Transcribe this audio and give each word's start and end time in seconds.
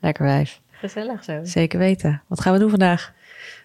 Lekker 0.00 0.24
wijf. 0.24 0.60
Gezellig 0.70 1.24
zo. 1.24 1.40
Zeker 1.42 1.78
weten. 1.78 2.22
Wat 2.28 2.40
gaan 2.40 2.52
we 2.52 2.58
doen 2.58 2.70
vandaag? 2.70 3.12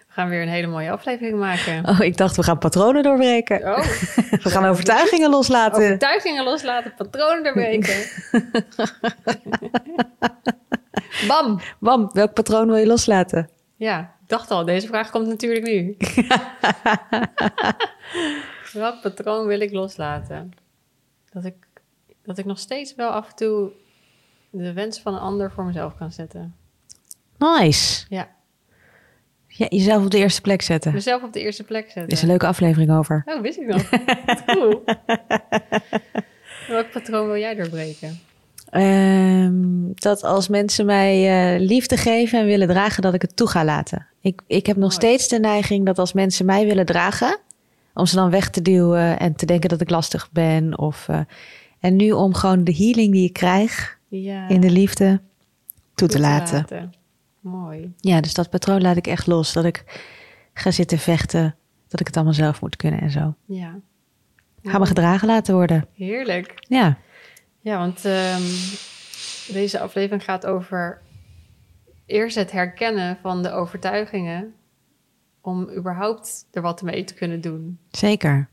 We 0.06 0.12
gaan 0.22 0.28
weer 0.28 0.42
een 0.42 0.48
hele 0.48 0.66
mooie 0.66 0.90
aflevering 0.90 1.38
maken. 1.38 1.88
Oh, 1.88 2.00
ik 2.00 2.16
dacht 2.16 2.36
we 2.36 2.42
gaan 2.42 2.58
patronen 2.58 3.02
doorbreken. 3.02 3.60
Oh, 3.62 3.78
We 4.44 4.50
gaan 4.50 4.64
overtuigingen 4.64 5.30
loslaten. 5.30 5.82
overtuigingen 5.82 6.44
loslaten, 6.44 6.94
patronen 6.94 7.42
doorbreken. 7.44 7.96
Bam! 11.28 11.60
Bam, 11.78 12.10
welk 12.12 12.34
patroon 12.34 12.66
wil 12.66 12.76
je 12.76 12.86
loslaten? 12.86 13.48
Ja, 13.76 14.00
ik 14.22 14.28
dacht 14.28 14.50
al, 14.50 14.64
deze 14.64 14.86
vraag 14.86 15.10
komt 15.10 15.26
natuurlijk 15.26 15.66
nu. 15.66 15.96
Welk 18.72 19.00
patroon 19.00 19.46
wil 19.46 19.60
ik 19.60 19.72
loslaten? 19.72 20.52
Dat 21.32 21.44
ik, 21.44 21.54
dat 22.22 22.38
ik 22.38 22.44
nog 22.44 22.58
steeds 22.58 22.94
wel 22.94 23.10
af 23.10 23.28
en 23.28 23.34
toe 23.36 23.70
de 24.56 24.72
wens 24.72 25.00
van 25.00 25.14
een 25.14 25.20
ander 25.20 25.52
voor 25.52 25.64
mezelf 25.64 25.96
kan 25.98 26.12
zetten. 26.12 26.54
Nice. 27.38 28.04
Ja, 28.08 28.28
Ja, 29.48 29.66
jezelf 29.68 30.04
op 30.04 30.10
de 30.10 30.18
eerste 30.18 30.40
plek 30.40 30.62
zetten. 30.62 30.92
Mezelf 30.92 31.22
op 31.22 31.32
de 31.32 31.40
eerste 31.40 31.62
plek 31.64 31.84
zetten. 31.90 32.08
is 32.12 32.22
een 32.22 32.28
leuke 32.28 32.46
aflevering 32.46 32.90
over. 32.90 33.22
Oh, 33.26 33.40
wist 33.40 33.58
ik 33.58 33.66
nog. 33.66 33.88
Cool. 34.46 34.84
Welk 36.68 36.90
patroon 36.92 37.26
wil 37.26 37.36
jij 37.36 37.54
doorbreken? 37.54 38.18
Ehm, 38.70 39.92
dat 39.94 40.22
als 40.24 40.48
mensen 40.48 40.86
mij 40.86 41.14
eh, 41.54 41.60
liefde 41.60 41.96
geven 41.96 42.38
en 42.40 42.46
willen 42.46 42.68
dragen, 42.68 43.02
dat 43.02 43.14
ik 43.14 43.22
het 43.22 43.36
toe 43.36 43.48
ga 43.48 43.64
laten. 43.64 44.06
Ik, 44.20 44.42
ik 44.46 44.66
heb 44.66 44.76
nog 44.76 44.90
Mooi. 44.90 45.00
steeds 45.06 45.28
de 45.28 45.38
neiging 45.38 45.86
dat 45.86 45.98
als 45.98 46.12
mensen 46.12 46.46
mij 46.46 46.66
willen 46.66 46.86
dragen, 46.86 47.38
om 47.94 48.06
ze 48.06 48.14
dan 48.16 48.30
weg 48.30 48.50
te 48.50 48.62
duwen 48.62 49.18
en 49.18 49.34
te 49.36 49.46
denken 49.46 49.68
dat 49.68 49.80
ik 49.80 49.90
lastig 49.90 50.28
ben. 50.32 50.78
Of, 50.78 51.08
eh, 51.08 51.20
en 51.80 51.96
nu 51.96 52.12
om 52.12 52.34
gewoon 52.34 52.64
de 52.64 52.74
healing 52.74 53.12
die 53.12 53.24
ik 53.26 53.32
krijg 53.32 53.95
Ja, 54.08 54.48
in 54.48 54.60
de 54.60 54.70
liefde 54.70 55.20
toe 55.94 56.08
te 56.08 56.20
laten. 56.20 56.92
Mooi. 57.40 57.92
Ja, 58.00 58.20
dus 58.20 58.34
dat 58.34 58.50
patroon 58.50 58.82
laat 58.82 58.96
ik 58.96 59.06
echt 59.06 59.26
los. 59.26 59.52
Dat 59.52 59.64
ik 59.64 59.84
ga 60.52 60.70
zitten 60.70 60.98
vechten, 60.98 61.54
dat 61.88 62.00
ik 62.00 62.06
het 62.06 62.16
allemaal 62.16 62.34
zelf 62.34 62.60
moet 62.60 62.76
kunnen 62.76 63.00
en 63.00 63.10
zo. 63.10 63.34
Ja. 63.44 63.78
Ga 64.62 64.78
me 64.78 64.86
gedragen 64.86 65.26
laten 65.28 65.54
worden. 65.54 65.86
Heerlijk. 65.92 66.54
Ja, 66.68 66.98
Ja, 67.60 67.78
want 67.78 68.04
ehm, 68.04 68.42
deze 69.52 69.80
aflevering 69.80 70.24
gaat 70.24 70.46
over 70.46 71.02
eerst 72.06 72.36
het 72.36 72.52
herkennen 72.52 73.18
van 73.22 73.42
de 73.42 73.50
overtuigingen 73.50 74.54
om 75.40 75.70
überhaupt 75.76 76.46
er 76.52 76.62
wat 76.62 76.82
mee 76.82 77.04
te 77.04 77.14
kunnen 77.14 77.40
doen. 77.40 77.78
zeker. 77.90 78.48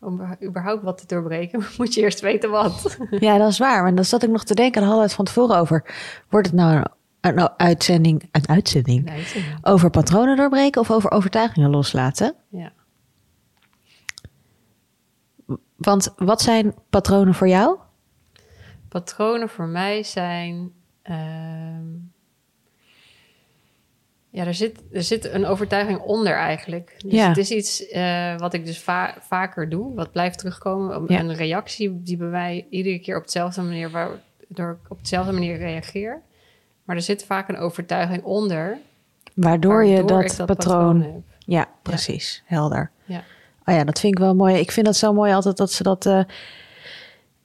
Om 0.00 0.36
überhaupt 0.42 0.82
wat 0.82 0.98
te 0.98 1.06
doorbreken, 1.06 1.64
moet 1.78 1.94
je 1.94 2.00
eerst 2.00 2.20
weten 2.20 2.50
wat. 2.50 2.96
Ja, 3.10 3.38
dat 3.38 3.48
is 3.50 3.58
waar. 3.58 3.82
Maar 3.82 3.94
dan 3.94 4.04
zat 4.04 4.22
ik 4.22 4.30
nog 4.30 4.44
te 4.44 4.54
denken, 4.54 4.80
daar 4.80 4.90
hadden 4.90 4.98
we 5.00 5.06
het 5.06 5.16
van 5.16 5.24
tevoren 5.24 5.56
over. 5.56 5.94
Wordt 6.28 6.46
het 6.46 6.56
nou 6.56 6.76
een, 7.20 7.38
een 7.38 7.50
uitzending, 7.56 8.28
een 8.32 8.48
uitzending 8.48 9.10
over 9.62 9.90
patronen 9.90 10.36
doorbreken 10.36 10.80
of 10.80 10.90
over 10.90 11.10
overtuigingen 11.10 11.70
loslaten? 11.70 12.34
ja. 12.48 12.72
Want 15.76 16.12
wat 16.16 16.42
zijn 16.42 16.74
patronen 16.90 17.34
voor 17.34 17.48
jou? 17.48 17.78
Patronen 18.88 19.48
voor 19.48 19.66
mij 19.66 20.02
zijn. 20.02 20.72
ehm, 21.02 21.84
ja, 24.30 24.46
er 24.46 24.54
zit, 24.54 24.82
er 24.92 25.02
zit 25.02 25.24
een 25.32 25.46
overtuiging 25.46 25.98
onder 26.00 26.32
eigenlijk. 26.34 26.94
Dus 26.98 27.12
Ja. 27.12 27.28
het 27.28 27.36
is 27.36 27.50
iets 27.50 27.88
eh, 27.88 28.38
wat 28.38 28.54
ik 28.54 28.64
dus 28.66 28.78
va- 28.80 29.14
vaker 29.20 29.68
doe, 29.68 29.94
wat 29.94 30.12
blijft 30.12 30.38
terugkomen. 30.38 31.04
Ja. 31.08 31.18
Een 31.18 31.34
reactie 31.34 32.02
die 32.02 32.16
bij 32.16 32.26
mij 32.28 32.66
iedere 32.70 32.98
keer 32.98 33.16
op 33.16 33.24
dezelfde 33.24 33.62
manier, 33.62 33.90
waardoor 33.90 34.78
ik 34.82 34.90
op 34.90 34.98
dezelfde 35.00 35.32
manier 35.32 35.56
reageer. 35.56 36.22
Maar 36.84 36.96
er 36.96 37.02
zit 37.02 37.24
vaak 37.24 37.48
een 37.48 37.58
overtuiging 37.58 38.22
onder. 38.22 38.78
Waardoor 39.34 39.84
je 39.84 40.04
dat, 40.04 40.42
patroon. 40.46 41.24
Ja, 41.38 41.68
precies. 41.82 42.42
Helder. 42.46 42.90
Ja. 43.04 43.22
Oh 43.64 43.74
ja, 43.74 43.84
dat 43.84 44.00
vind 44.00 44.12
ik 44.12 44.18
wel 44.18 44.34
mooi. 44.34 44.54
Ik 44.56 44.70
vind 44.72 44.86
dat 44.86 44.96
zo 44.96 45.12
mooi 45.12 45.32
altijd 45.32 45.56
dat 45.56 45.72
ze 45.72 45.82
dat. 45.82 46.06
eh, 46.06 46.20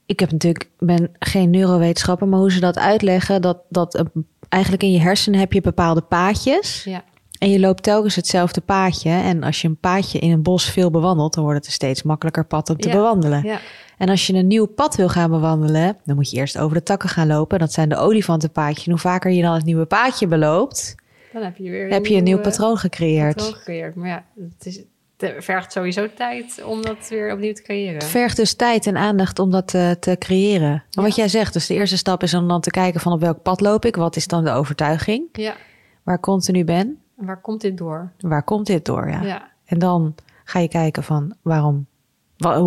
ik 0.06 0.20
heb 0.20 0.30
natuurlijk, 0.30 0.70
ben 0.78 1.10
geen 1.18 1.50
neurowetenschapper, 1.50 2.28
maar 2.28 2.38
hoe 2.38 2.52
ze 2.52 2.60
dat 2.60 2.78
uitleggen, 2.78 3.42
dat, 3.42 3.58
dat 3.68 3.94
een- 3.94 4.26
eigenlijk 4.48 4.82
in 4.82 4.92
je 4.92 5.00
hersenen 5.00 5.40
heb 5.40 5.52
je 5.52 5.60
bepaalde 5.60 6.00
paadjes. 6.00 6.84
Ja, 6.84 7.04
En 7.38 7.50
je 7.50 7.60
loopt 7.60 7.82
telkens 7.82 8.14
hetzelfde 8.16 8.60
paadje. 8.60 9.10
En 9.10 9.42
als 9.42 9.60
je 9.62 9.68
een 9.68 9.78
paadje 9.80 10.18
in 10.18 10.30
een 10.30 10.42
bos 10.42 10.70
veel 10.70 10.90
bewandelt, 10.90 11.34
dan 11.34 11.42
wordt 11.42 11.58
het 11.58 11.66
een 11.66 11.72
steeds 11.72 12.02
makkelijker 12.02 12.44
pad 12.44 12.70
om 12.70 12.76
te 12.76 12.88
Ja. 12.88 12.94
bewandelen. 12.94 13.42
ja, 13.44 13.60
En 13.98 14.08
als 14.08 14.26
je 14.26 14.32
een 14.34 14.46
nieuw 14.46 14.66
pad 14.66 14.96
wil 14.96 15.08
gaan 15.08 15.30
bewandelen, 15.30 15.96
dan 16.04 16.16
moet 16.16 16.30
je 16.30 16.36
eerst 16.36 16.58
over 16.58 16.76
de 16.76 16.82
takken 16.82 17.08
gaan 17.08 17.26
lopen. 17.26 17.58
Dat 17.58 17.72
zijn 17.72 17.88
de 17.88 17.96
olifantenpaadjes. 17.96 18.84
En 18.84 18.90
hoe 18.90 19.00
vaker 19.00 19.30
je 19.30 19.42
dan 19.42 19.54
het 19.54 19.64
nieuwe 19.64 19.84
paadje 19.86 20.26
beloopt, 20.26 20.94
dan 21.32 21.42
heb 21.42 21.56
je 21.56 21.70
weer 21.70 21.88
heb 21.90 22.06
je 22.06 22.16
een 22.16 22.24
nieuw 22.24 22.40
patroon 22.40 22.76
gecreëerd. 22.76 23.34
patroon 23.36 23.54
gecreëerd. 23.54 23.94
Maar 23.94 24.08
ja, 24.08 24.24
het, 24.58 24.66
is, 24.66 24.80
het 25.16 25.44
vergt 25.44 25.72
sowieso 25.72 26.08
tijd 26.14 26.62
om 26.64 26.82
dat 26.82 27.08
weer 27.08 27.32
opnieuw 27.32 27.52
te 27.52 27.62
creëren. 27.62 27.94
Het 27.94 28.04
vergt 28.04 28.36
dus 28.36 28.54
tijd 28.54 28.86
en 28.86 28.96
aandacht 28.96 29.38
om 29.38 29.50
dat 29.50 29.74
eh, 29.74 29.90
te 29.90 30.16
creëren. 30.18 30.70
Maar 30.70 30.86
Ja. 30.90 31.02
wat 31.02 31.14
jij 31.16 31.28
zegt, 31.28 31.52
dus 31.52 31.66
de 31.66 31.74
eerste 31.74 31.96
stap 31.96 32.22
is 32.22 32.34
om 32.34 32.48
dan 32.48 32.60
te 32.60 32.70
kijken 32.70 33.00
van 33.00 33.12
op 33.12 33.20
welk 33.20 33.42
pad 33.42 33.60
loop 33.60 33.84
ik? 33.84 33.96
Wat 33.96 34.16
is 34.16 34.26
dan 34.26 34.44
de 34.44 34.50
overtuiging 34.50 35.28
Ja, 35.32 35.54
waar 36.02 36.14
ik 36.14 36.20
continu 36.20 36.64
ben? 36.64 36.98
en 37.18 37.26
waar 37.26 37.40
komt 37.40 37.60
dit 37.60 37.76
door? 37.78 38.12
Waar 38.20 38.42
komt 38.42 38.66
dit 38.66 38.84
door? 38.84 39.08
Ja. 39.08 39.22
ja. 39.22 39.48
En 39.64 39.78
dan 39.78 40.14
ga 40.44 40.58
je 40.58 40.68
kijken 40.68 41.02
van 41.02 41.34
waarom, 41.42 41.86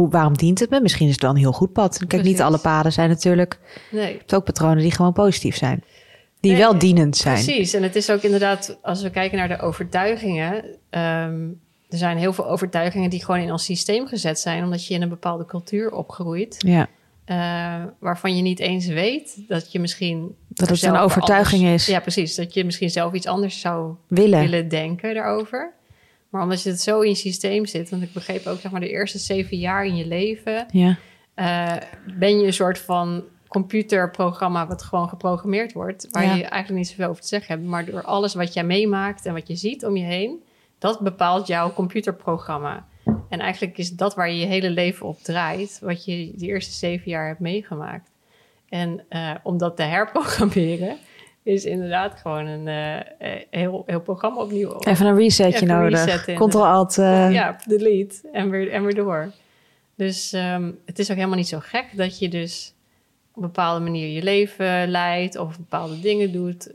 waarom 0.10 0.38
dient 0.38 0.60
het 0.60 0.70
me? 0.70 0.82
Misschien 0.82 1.08
is 1.08 1.14
het 1.14 1.22
wel 1.22 1.32
een 1.32 1.38
heel 1.38 1.52
goed 1.52 1.74
pad. 1.74 2.02
Kijk, 2.08 2.24
niet 2.24 2.42
alle 2.42 2.58
paden 2.58 2.92
zijn 2.92 3.10
natuurlijk... 3.10 3.60
Nee, 3.92 4.12
Je 4.12 4.18
hebt 4.18 4.34
ook 4.36 4.44
patronen 4.44 4.78
die 4.78 4.92
gewoon 4.92 5.14
positief 5.14 5.56
zijn. 5.58 5.84
Die 6.40 6.52
Nee, 6.52 6.60
wel 6.60 6.78
dienend 6.78 7.18
zijn. 7.18 7.34
precies. 7.44 7.74
En 7.74 7.84
het 7.84 7.96
is 7.96 8.10
ook 8.12 8.22
inderdaad, 8.22 8.78
als 8.82 9.02
we 9.02 9.10
kijken 9.10 9.38
naar 9.38 9.48
de 9.48 9.60
overtuigingen... 9.60 10.66
ehm, 10.90 11.48
er 11.90 11.98
zijn 11.98 12.18
heel 12.18 12.34
veel 12.34 12.48
overtuigingen 12.50 13.10
die 13.10 13.26
gewoon 13.26 13.42
in 13.42 13.52
ons 13.52 13.64
systeem 13.64 14.08
gezet 14.08 14.40
zijn... 14.40 14.64
omdat 14.64 14.86
je 14.86 14.94
in 14.94 15.02
een 15.02 15.10
bepaalde 15.10 15.46
cultuur 15.46 15.92
opgroeit... 15.92 16.56
Ja, 16.58 16.88
eh, 17.26 17.84
waarvan 18.00 18.36
je 18.36 18.42
niet 18.42 18.60
eens 18.60 18.86
weet 18.86 19.44
dat 19.48 19.72
je 19.72 19.80
misschien... 19.80 20.36
dat 20.48 20.70
het 20.70 20.84
een 20.84 20.96
overtuiging 20.96 21.62
anders- 21.64 21.88
is. 21.88 21.94
Ja, 21.94 22.00
precies. 22.00 22.36
Dat 22.36 22.54
je 22.54 22.64
misschien 22.66 22.90
zelf 22.90 23.14
iets 23.14 23.26
anders 23.28 23.60
zou 23.60 23.96
Willen. 24.08 24.40
willen 24.40 24.68
denken 24.68 25.14
daarover. 25.14 25.74
Maar 26.30 26.42
omdat 26.42 26.64
je 26.64 26.70
het 26.70 26.82
zo 26.82 27.00
in 27.02 27.10
je 27.10 27.16
systeem 27.16 27.66
zit... 27.66 27.90
want 27.90 28.02
ik 28.04 28.14
begreep 28.14 28.46
ook 28.46 28.60
zeg 28.60 28.72
maar 28.72 28.80
de 28.82 28.90
eerste 28.90 29.18
zeven 29.18 29.58
jaar 29.58 29.86
in 29.86 29.96
je 29.96 30.08
leven... 30.08 30.66
Ja. 30.72 30.98
eh, 31.34 31.76
ben 32.18 32.40
je 32.40 32.46
een 32.46 32.54
soort 32.54 32.80
van 32.80 33.24
computerprogramma 33.48 34.68
wat 34.68 34.84
gewoon 34.84 35.10
geprogrammeerd 35.10 35.74
wordt, 35.74 36.08
waar 36.12 36.24
Ja. 36.24 36.34
je 36.36 36.44
eigenlijk 36.44 36.74
niet 36.82 36.88
zoveel 36.88 37.08
over 37.10 37.22
te 37.22 37.28
zeggen 37.28 37.56
hebt, 37.56 37.68
maar 37.68 37.86
door 37.86 38.04
alles 38.04 38.34
wat 38.34 38.54
jij 38.54 38.64
meemaakt 38.64 39.26
en 39.26 39.34
wat 39.34 39.48
je 39.48 39.56
ziet 39.56 39.86
om 39.86 39.96
je 39.98 40.04
heen, 40.04 40.44
dat 40.80 41.00
bepaalt 41.00 41.48
jouw 41.48 41.74
computerprogramma. 41.74 42.88
En 43.30 43.40
eigenlijk 43.40 43.78
is 43.78 43.90
dat 43.90 44.16
waar 44.16 44.30
je 44.30 44.38
je 44.40 44.46
hele 44.46 44.70
leven 44.70 45.08
op 45.08 45.20
draait, 45.20 45.80
wat 45.82 46.06
je 46.06 46.32
de 46.36 46.46
eerste 46.46 46.74
zeven 46.74 47.12
jaar 47.12 47.28
hebt 47.28 47.40
meegemaakt. 47.40 48.12
En 48.70 49.06
eh, 49.10 49.32
om 49.44 49.58
dat 49.58 49.76
te 49.76 49.84
herprogrammeren, 49.84 50.98
is 51.44 51.66
inderdaad 51.66 52.20
gewoon 52.22 52.46
een 52.46 52.68
eh, 52.68 52.98
eh, 52.98 53.42
heel, 53.50 53.84
heel 53.86 54.02
programma 54.02 54.42
opnieuw. 54.42 54.80
Even 54.80 55.06
een 55.06 55.18
resetje 55.18 55.56
Even 55.56 55.68
nodig. 55.68 56.24
Ctrl-alt. 56.24 56.98
eh, 56.98 57.32
Ja, 57.32 57.56
delete 57.66 58.16
en 58.32 58.50
weer, 58.50 58.72
en 58.72 58.84
weer 58.84 58.96
door. 58.96 59.32
Dus 59.96 60.34
ehm, 60.34 60.72
het 60.86 61.00
is 61.00 61.10
ook 61.10 61.16
helemaal 61.16 61.38
niet 61.38 61.48
zo 61.48 61.60
gek 61.62 61.86
dat 61.94 62.20
je 62.20 62.30
dus 62.30 62.74
op 63.30 63.36
een 63.36 63.42
bepaalde 63.42 63.84
manier 63.84 64.08
je 64.08 64.24
leven 64.24 64.88
leidt 64.90 65.38
of 65.38 65.58
bepaalde 65.58 66.00
dingen 66.00 66.32
doet. 66.32 66.72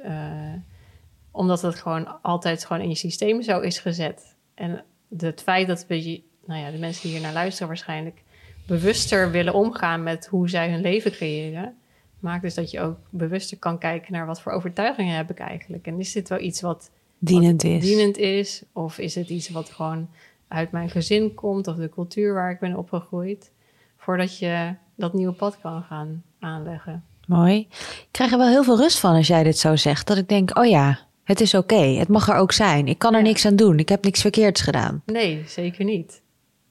Omdat 1.34 1.62
het 1.62 1.74
gewoon 1.74 2.22
altijd 2.22 2.64
gewoon 2.64 2.82
in 2.82 2.88
je 2.88 2.94
systeem 2.94 3.42
zo 3.42 3.60
is 3.60 3.78
gezet. 3.78 4.34
En 4.54 4.84
het 5.18 5.42
feit 5.42 5.66
dat 5.66 5.86
we, 5.86 6.22
nou 6.44 6.60
ja, 6.60 6.70
de 6.70 6.78
mensen 6.78 7.02
die 7.02 7.12
hier 7.12 7.20
naar 7.20 7.32
luisteren 7.32 7.68
waarschijnlijk, 7.68 8.22
bewuster 8.66 9.30
willen 9.30 9.54
omgaan 9.54 10.02
met 10.02 10.26
hoe 10.26 10.48
zij 10.48 10.70
hun 10.70 10.80
leven 10.80 11.10
creëren, 11.10 11.74
maakt 12.18 12.42
dus 12.42 12.54
dat 12.54 12.70
je 12.70 12.80
ook 12.80 12.98
bewuster 13.10 13.58
kan 13.58 13.78
kijken 13.78 14.12
naar 14.12 14.26
wat 14.26 14.40
voor 14.40 14.52
overtuigingen 14.52 15.16
heb 15.16 15.30
ik 15.30 15.38
eigenlijk. 15.38 15.86
En 15.86 15.98
is 15.98 16.12
dit 16.12 16.28
wel 16.28 16.40
iets 16.40 16.60
wat 16.60 16.90
dienend 17.18 17.62
wat 17.62 17.72
is. 17.72 17.84
dienend 17.84 18.16
is? 18.16 18.62
Of 18.72 18.98
is 18.98 19.14
het 19.14 19.28
iets 19.28 19.48
wat 19.48 19.70
gewoon 19.70 20.08
uit 20.48 20.70
mijn 20.70 20.90
gezin 20.90 21.34
komt 21.34 21.66
of 21.66 21.76
de 21.76 21.88
cultuur 21.88 22.34
waar 22.34 22.50
ik 22.50 22.58
ben 22.58 22.76
opgegroeid? 22.76 23.50
Voordat 23.96 24.38
je 24.38 24.74
dat 24.94 25.12
nieuwe 25.12 25.32
pad 25.32 25.60
kan 25.60 25.82
gaan 25.82 26.22
aanleggen. 26.38 27.04
Mooi. 27.26 27.58
Ik 27.70 28.08
krijg 28.10 28.32
er 28.32 28.38
wel 28.38 28.48
heel 28.48 28.64
veel 28.64 28.78
rust 28.78 28.98
van 28.98 29.14
als 29.14 29.26
jij 29.26 29.42
dit 29.42 29.58
zo 29.58 29.76
zegt. 29.76 30.06
Dat 30.06 30.16
ik 30.16 30.28
denk, 30.28 30.58
oh 30.58 30.66
ja, 30.66 30.98
het 31.24 31.40
is 31.40 31.54
oké. 31.54 31.84
Het 31.84 32.08
mag 32.08 32.28
er 32.28 32.34
ook 32.34 32.52
zijn. 32.52 32.86
Ik 32.86 32.98
kan 32.98 33.14
er 33.14 33.22
niks 33.22 33.46
aan 33.46 33.56
doen. 33.56 33.78
Ik 33.78 33.88
heb 33.88 34.04
niks 34.04 34.20
verkeerds 34.20 34.60
gedaan. 34.60 35.02
Nee, 35.06 35.42
zeker 35.46 35.84
niet. 35.84 36.22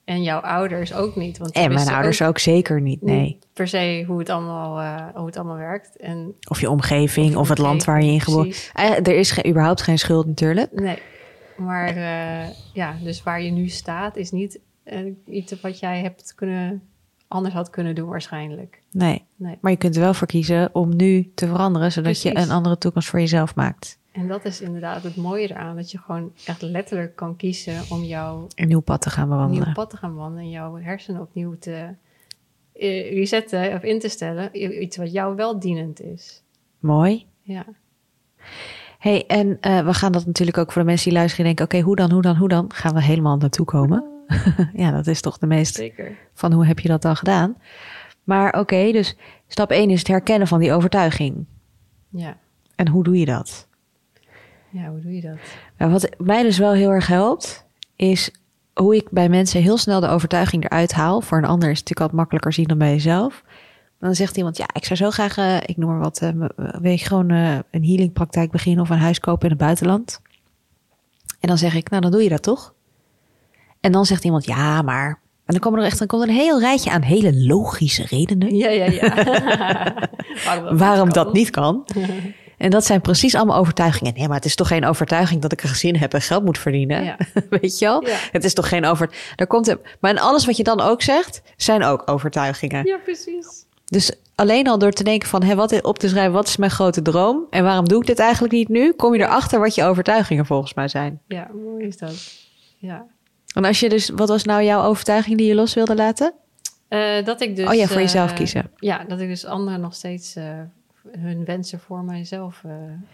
En 0.04 0.22
jouw 0.22 0.40
ouders 0.40 0.94
ook 0.94 1.16
niet. 1.16 1.38
Want 1.38 1.52
En 1.52 1.72
mijn 1.72 1.88
ouders 1.88 2.22
ook, 2.22 2.38
zeker 2.38 2.80
niet. 2.80 3.02
Nee. 3.02 3.38
per 3.52 3.68
se 3.68 4.04
hoe 4.06 4.18
het 4.18 4.28
allemaal, 4.28 4.80
eh, 4.80 5.14
hoe 5.14 5.26
het 5.26 5.36
allemaal 5.36 5.56
werkt. 5.56 5.96
En 5.96 6.34
Of 6.48 6.60
je 6.60 6.70
omgeving 6.70 7.36
of, 7.36 7.48
het 7.48 7.58
land 7.58 7.84
waar 7.84 8.02
je 8.02 8.10
in 8.12 8.20
geboren 8.20 8.48
Precies. 8.48 8.70
Eh, 8.74 8.96
Er 8.96 9.16
is 9.18 9.46
überhaupt 9.46 9.82
geen 9.82 9.98
schuld 9.98 10.26
natuurlijk. 10.26 10.72
Nee, 10.72 10.98
maar 11.56 11.88
eh, 11.88 12.48
ja, 12.72 12.96
dus 13.02 13.22
waar 13.22 13.42
je 13.42 13.50
nu 13.50 13.68
staat 13.68 14.16
is 14.16 14.30
niet 14.30 14.60
iets 15.26 15.60
wat 15.60 15.78
jij 15.78 16.00
hebt 16.00 16.32
kunnen, 16.34 16.82
anders 17.28 17.54
had 17.54 17.70
kunnen 17.70 17.94
doen 17.94 18.08
waarschijnlijk. 18.08 18.80
Nee. 18.90 19.22
Nee. 19.36 19.58
Maar 19.60 19.70
je 19.70 19.78
kunt 19.78 19.94
er 19.94 20.00
wel 20.00 20.14
voor 20.14 20.26
kiezen 20.26 20.70
om 20.72 20.96
nu 20.96 21.32
te 21.34 21.46
veranderen, 21.46 21.92
zodat 21.92 22.22
je 22.22 22.36
een 22.36 22.50
andere 22.50 22.78
toekomst 22.78 23.08
voor 23.08 23.20
jezelf 23.20 23.54
maakt. 23.54 23.98
En 24.14 24.28
dat 24.28 24.44
is 24.44 24.60
inderdaad 24.60 25.02
het 25.02 25.16
mooie 25.16 25.50
eraan, 25.50 25.76
dat 25.76 25.90
je 25.90 25.98
gewoon 25.98 26.32
echt 26.46 26.62
letterlijk 26.62 27.16
kan 27.16 27.36
kiezen 27.36 27.82
om 27.90 28.02
jouw 28.02 28.46
Een 28.54 28.68
nieuw 28.68 28.80
pad 28.80 29.00
te 29.00 29.10
gaan 29.10 29.28
bewandelen. 29.28 29.64
nieuw 29.64 29.74
pad 29.74 29.90
te 29.90 29.96
gaan 29.96 30.14
wandelen 30.14 30.44
en 30.44 30.50
jouw 30.50 30.76
hersenen 30.76 31.20
opnieuw 31.20 31.58
te 31.58 31.88
eh, 32.72 33.12
resetten 33.12 33.74
of 33.74 33.82
in 33.82 33.98
te 34.00 34.08
stellen. 34.08 34.82
Iets 34.82 34.96
wat 34.96 35.12
jou 35.12 35.36
wel 35.36 35.58
dienend 35.58 36.00
is. 36.00 36.42
Mooi. 36.78 37.26
Ja, 37.42 37.64
hey, 39.04 39.26
en 39.26 39.60
eh, 39.60 39.84
we 39.86 39.94
gaan 39.94 40.12
dat 40.12 40.26
natuurlijk 40.26 40.58
ook 40.58 40.72
voor 40.72 40.82
de 40.82 40.88
mensen 40.88 41.08
die 41.08 41.18
luisteren 41.18 41.46
en 41.46 41.56
denken... 41.56 41.76
oké, 41.76 41.86
hoe 41.86 41.96
dan, 41.96 42.10
hoe 42.12 42.22
dan, 42.22 42.36
hoe 42.36 42.48
dan? 42.48 42.72
Gaan 42.72 42.94
we 42.94 43.02
helemaal 43.02 43.36
naartoe 43.36 43.66
komen. 43.66 44.04
ja, 44.82 44.90
dat 44.90 45.06
is 45.06 45.20
toch 45.20 45.38
de 45.38 45.46
meest 45.46 45.74
zeker. 45.74 46.16
van 46.34 46.52
hoe 46.52 46.66
heb 46.66 46.78
je 46.78 46.88
dat 46.88 47.02
dan 47.02 47.16
gedaan? 47.16 47.56
Maar 48.24 48.58
oké, 48.58 48.92
dus 48.92 49.16
stap 49.46 49.70
1 49.70 49.90
is 49.90 49.98
het 49.98 50.08
herkennen 50.08 50.48
van 50.48 50.58
die 50.58 50.72
overtuiging. 50.72 51.46
Ja. 52.08 52.36
En 52.74 52.88
hoe 52.88 53.04
doe 53.04 53.18
je 53.18 53.24
dat? 53.24 53.68
Ja, 54.74 54.88
hoe 54.88 55.00
doe 55.00 55.14
je 55.14 55.20
dat? 55.20 55.36
Nou, 55.78 55.92
wat 55.92 56.08
mij 56.18 56.42
dus 56.42 56.58
wel 56.58 56.72
heel 56.72 56.90
erg 56.90 57.06
helpt, 57.06 57.66
is 57.96 58.30
hoe 58.72 58.96
ik 58.96 59.10
bij 59.10 59.28
mensen 59.28 59.62
heel 59.62 59.76
snel 59.76 60.00
de 60.00 60.08
overtuiging 60.08 60.64
eruit 60.64 60.92
haal. 60.92 61.20
Voor 61.20 61.38
een 61.38 61.44
ander 61.44 61.70
is 61.70 61.78
het 61.78 61.88
natuurlijk 61.88 62.00
altijd 62.00 62.18
makkelijker 62.18 62.52
zien 62.52 62.66
dan 62.66 62.78
bij 62.78 62.90
jezelf. 62.90 63.42
Dan 63.98 64.14
zegt 64.14 64.36
iemand, 64.36 64.56
ja, 64.56 64.66
ik 64.72 64.84
zou 64.84 64.98
zo 64.98 65.10
graag, 65.10 65.36
eh, 65.36 65.56
ik 65.56 65.76
noem 65.76 65.90
maar 65.90 65.98
wat, 65.98 66.32
weet 66.80 67.00
je, 67.00 67.06
gewoon 67.06 67.30
eh, 67.30 67.58
een 67.70 67.84
healingpraktijk 67.84 68.50
beginnen 68.50 68.82
of 68.82 68.90
een 68.90 68.98
huis 68.98 69.20
kopen 69.20 69.44
in 69.44 69.50
het 69.50 69.58
buitenland. 69.58 70.20
En 71.40 71.48
dan 71.48 71.58
zeg 71.58 71.74
ik, 71.74 71.90
nou, 71.90 72.02
dan 72.02 72.10
doe 72.10 72.22
je 72.22 72.28
dat 72.28 72.42
toch? 72.42 72.74
En 73.80 73.92
dan 73.92 74.06
zegt 74.06 74.24
iemand, 74.24 74.44
ja, 74.44 74.82
maar. 74.82 75.08
En 75.44 75.54
dan 75.54 75.58
komen 75.58 75.80
er 75.80 75.86
echt 75.86 75.98
dan 75.98 76.06
komt 76.06 76.22
er 76.22 76.28
een 76.28 76.34
heel 76.34 76.60
rijtje 76.60 76.90
aan 76.90 77.02
hele 77.02 77.36
logische 77.36 78.04
redenen 78.06 78.56
Ja, 78.56 78.68
ja, 78.68 78.84
ja. 78.84 79.14
Waarom 80.44 80.68
dat 80.68 80.78
waarom 80.78 81.32
niet 81.32 81.50
kan. 81.50 81.84
En 82.64 82.70
dat 82.70 82.84
zijn 82.84 83.00
precies 83.00 83.34
allemaal 83.34 83.56
overtuigingen. 83.56 84.14
Nee, 84.14 84.26
maar 84.26 84.36
het 84.36 84.44
is 84.44 84.54
toch 84.54 84.68
geen 84.68 84.84
overtuiging 84.84 85.42
dat 85.42 85.52
ik 85.52 85.62
een 85.62 85.68
gezin 85.68 85.96
heb 85.96 86.14
en 86.14 86.20
geld 86.20 86.44
moet 86.44 86.58
verdienen. 86.58 87.04
Ja. 87.04 87.16
Weet 87.60 87.78
je 87.78 87.84
wel? 87.84 88.06
Ja. 88.06 88.16
Het 88.32 88.44
is 88.44 88.54
toch 88.54 88.68
geen 88.68 88.84
over. 88.84 89.10
Daar 89.36 89.46
komt 89.46 89.66
het. 89.66 89.80
Maar 90.00 90.10
in 90.10 90.20
alles 90.20 90.46
wat 90.46 90.56
je 90.56 90.62
dan 90.62 90.80
ook 90.80 91.02
zegt, 91.02 91.42
zijn 91.56 91.82
ook 91.82 92.02
overtuigingen. 92.10 92.86
Ja, 92.86 92.96
precies. 92.96 93.64
Dus 93.84 94.12
alleen 94.34 94.68
al 94.68 94.78
door 94.78 94.92
te 94.92 95.04
denken 95.04 95.28
van, 95.28 95.42
hé, 95.42 95.54
wat 95.54 95.82
op 95.82 95.98
te 95.98 96.08
schrijven, 96.08 96.32
wat 96.32 96.46
is 96.48 96.56
mijn 96.56 96.70
grote 96.70 97.02
droom 97.02 97.46
en 97.50 97.64
waarom 97.64 97.88
doe 97.88 98.00
ik 98.00 98.06
dit 98.06 98.18
eigenlijk 98.18 98.52
niet 98.52 98.68
nu, 98.68 98.92
kom 98.92 99.14
je 99.14 99.20
erachter 99.20 99.60
wat 99.60 99.74
je 99.74 99.84
overtuigingen 99.84 100.46
volgens 100.46 100.74
mij 100.74 100.88
zijn. 100.88 101.20
Ja, 101.26 101.50
mooi 101.64 101.86
is 101.86 101.98
dat. 101.98 102.14
Ja. 102.78 103.06
En 103.54 103.64
als 103.64 103.80
je 103.80 103.88
dus, 103.88 104.08
wat 104.08 104.28
was 104.28 104.44
nou 104.44 104.62
jouw 104.62 104.84
overtuiging 104.84 105.38
die 105.38 105.46
je 105.46 105.54
los 105.54 105.74
wilde 105.74 105.94
laten? 105.94 106.34
Eh, 106.88 107.24
dat 107.24 107.40
ik 107.40 107.56
dus... 107.56 107.68
oh 107.68 107.74
ja, 107.74 107.86
voor 107.86 107.96
eh, 107.96 108.02
jezelf 108.02 108.32
kiezen. 108.32 108.70
Ja, 108.76 109.04
dat 109.04 109.20
ik 109.20 109.28
dus 109.28 109.44
anderen 109.44 109.80
nog 109.80 109.94
steeds 109.94 110.34
eh, 110.34 110.44
hun 111.18 111.44
wensen 111.44 111.80
voor 111.80 112.04
mijzelf 112.04 112.60
eh, 112.64 112.70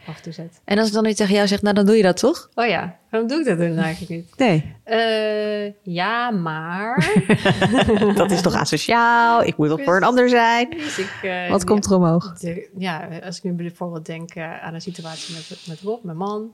af 0.08 0.16
en 0.16 0.22
toe 0.22 0.32
zet. 0.32 0.60
En 0.64 0.78
als 0.78 0.88
ik 0.88 0.94
dan 0.94 1.02
nu 1.02 1.12
tegen 1.12 1.34
jou 1.34 1.46
zeg, 1.46 1.62
nou 1.62 1.74
dan 1.74 1.86
doe 1.86 1.96
je 1.96 2.02
dat 2.02 2.16
toch? 2.16 2.50
Oh 2.54 2.66
ja, 2.66 2.96
waarom 3.10 3.28
doe 3.28 3.38
ik 3.40 3.46
dat 3.46 3.58
dan 3.58 3.76
eigenlijk 3.76 4.10
niet? 4.10 4.36
Nee, 4.38 4.74
Eh, 4.84 5.72
ja, 5.82 6.30
maar... 6.30 7.12
dat 8.14 8.30
is 8.30 8.40
toch 8.42 8.54
asociaal? 8.54 9.42
Ik 9.42 9.56
moet 9.56 9.68
toch 9.68 9.82
voor 9.84 9.96
een 9.96 10.02
ander 10.02 10.28
zijn? 10.28 10.70
Dus 10.70 10.98
ik, 10.98 11.18
eh, 11.22 11.50
Wat 11.50 11.64
komt 11.64 11.86
er 11.86 11.94
omhoog? 11.96 12.38
de- 12.38 12.68
ja, 12.78 13.08
als 13.24 13.36
ik 13.36 13.42
nu 13.42 13.52
bijvoorbeeld 13.52 14.06
denk 14.06 14.36
aan 14.36 14.74
een 14.74 14.80
situatie 14.80 15.34
met, 15.34 15.64
met 15.68 15.80
Rob, 15.80 16.04
mijn 16.04 16.16
man. 16.16 16.50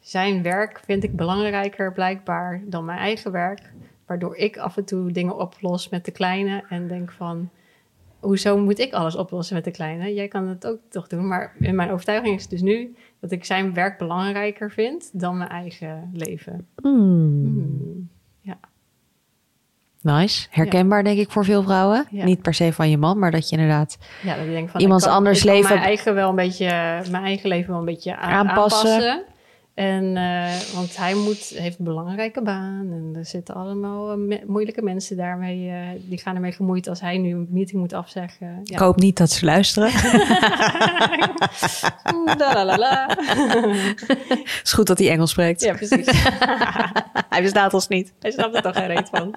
Zijn 0.00 0.42
werk 0.42 0.80
vind 0.84 1.02
ik 1.04 1.16
belangrijker 1.16 1.92
blijkbaar 1.92 2.60
dan 2.64 2.84
mijn 2.84 2.98
eigen 2.98 3.32
werk. 3.32 3.60
Waardoor 4.06 4.36
ik 4.36 4.56
af 4.58 4.76
en 4.76 4.84
toe 4.84 5.12
dingen 5.12 5.38
oplos 5.38 5.88
met 5.88 6.04
de 6.04 6.10
kleine 6.10 6.64
en 6.68 6.88
denk 6.88 7.12
van... 7.12 7.50
Hoezo 8.26 8.58
moet 8.58 8.78
ik 8.78 8.92
alles 8.92 9.16
oplossen 9.16 9.54
met 9.54 9.64
de 9.64 9.70
kleine? 9.70 10.14
Jij 10.14 10.28
kan 10.28 10.48
het 10.48 10.66
ook 10.66 10.78
toch 10.88 11.06
doen. 11.06 11.26
Maar 11.28 11.54
in 11.58 11.74
mijn 11.74 11.90
overtuiging 11.90 12.34
is 12.34 12.42
het 12.42 12.50
dus 12.50 12.60
nu 12.62 12.94
dat 13.20 13.30
ik 13.30 13.44
zijn 13.44 13.74
werk 13.74 13.98
belangrijker 13.98 14.70
vind 14.70 15.10
dan 15.12 15.36
mijn 15.38 15.50
eigen 15.50 16.10
leven. 16.12 16.66
Hmm. 16.82 16.94
Hmm. 17.44 18.08
Ja, 18.40 18.58
Nice. 20.00 20.46
Herkenbaar 20.50 21.04
denk 21.04 21.18
ik 21.18 21.30
voor 21.30 21.44
veel 21.44 21.62
vrouwen. 21.62 22.06
Ja. 22.10 22.24
Niet 22.24 22.42
per 22.42 22.54
se 22.54 22.72
van 22.72 22.90
je 22.90 22.98
man, 22.98 23.18
maar 23.18 23.30
dat 23.30 23.48
je 23.48 23.56
inderdaad... 23.56 23.98
Ja, 24.22 24.36
dat 24.36 24.70
van 24.70 24.80
Iemands 24.80 25.04
ik 25.04 25.08
kan, 25.10 25.18
anders 25.18 25.38
ik 25.40 25.46
kan 25.46 25.54
leven- 25.56 25.72
mijn 25.74 25.86
eigen 25.86 26.14
wel 26.14 26.28
een 26.28 26.34
beetje, 26.34 26.66
mijn 27.10 27.24
eigen 27.24 27.48
leven 27.48 27.70
wel 27.70 27.78
een 27.78 27.84
beetje 27.84 28.16
aan- 28.16 28.48
Aanpassen. 28.48 28.90
aanpassen. 28.90 29.22
En 29.76 30.04
uh, 30.16 30.74
want 30.74 30.96
hij 30.96 31.14
moet, 31.14 31.52
heeft 31.54 31.78
een 31.78 31.84
belangrijke 31.84 32.42
baan 32.42 32.92
en 32.92 33.12
er 33.16 33.24
zitten 33.24 33.54
allemaal 33.54 34.16
me 34.16 34.42
moeilijke 34.46 34.82
mensen 34.82 35.16
daarmee. 35.16 35.68
Uh, 35.68 35.88
die 36.08 36.18
gaan 36.18 36.34
ermee 36.34 36.52
gemoeid 36.52 36.88
als 36.88 37.00
hij 37.00 37.18
nu 37.18 37.30
een 37.34 37.46
meeting 37.50 37.80
moet 37.80 37.92
afzeggen. 37.92 38.46
Ja. 38.46 38.74
Ik 38.74 38.78
hoop 38.78 38.96
niet 38.96 39.16
dat 39.16 39.30
ze 39.30 39.44
luisteren. 39.44 39.90
la, 42.38 42.64
la, 42.64 42.78
la. 42.78 43.06
Het 44.28 44.60
is 44.62 44.72
goed 44.72 44.86
dat 44.86 44.98
hij 44.98 45.10
Engels 45.10 45.30
spreekt. 45.30 45.60
Ja, 45.60 45.74
precies. 45.74 46.06
hij 47.28 47.42
bestaat 47.42 47.74
ons 47.74 47.88
niet. 47.88 48.12
Hij 48.20 48.30
snapt 48.30 48.54
er 48.54 48.62
toch 48.62 48.76
geen 48.76 48.86
reet 48.86 49.08
van. 49.08 49.34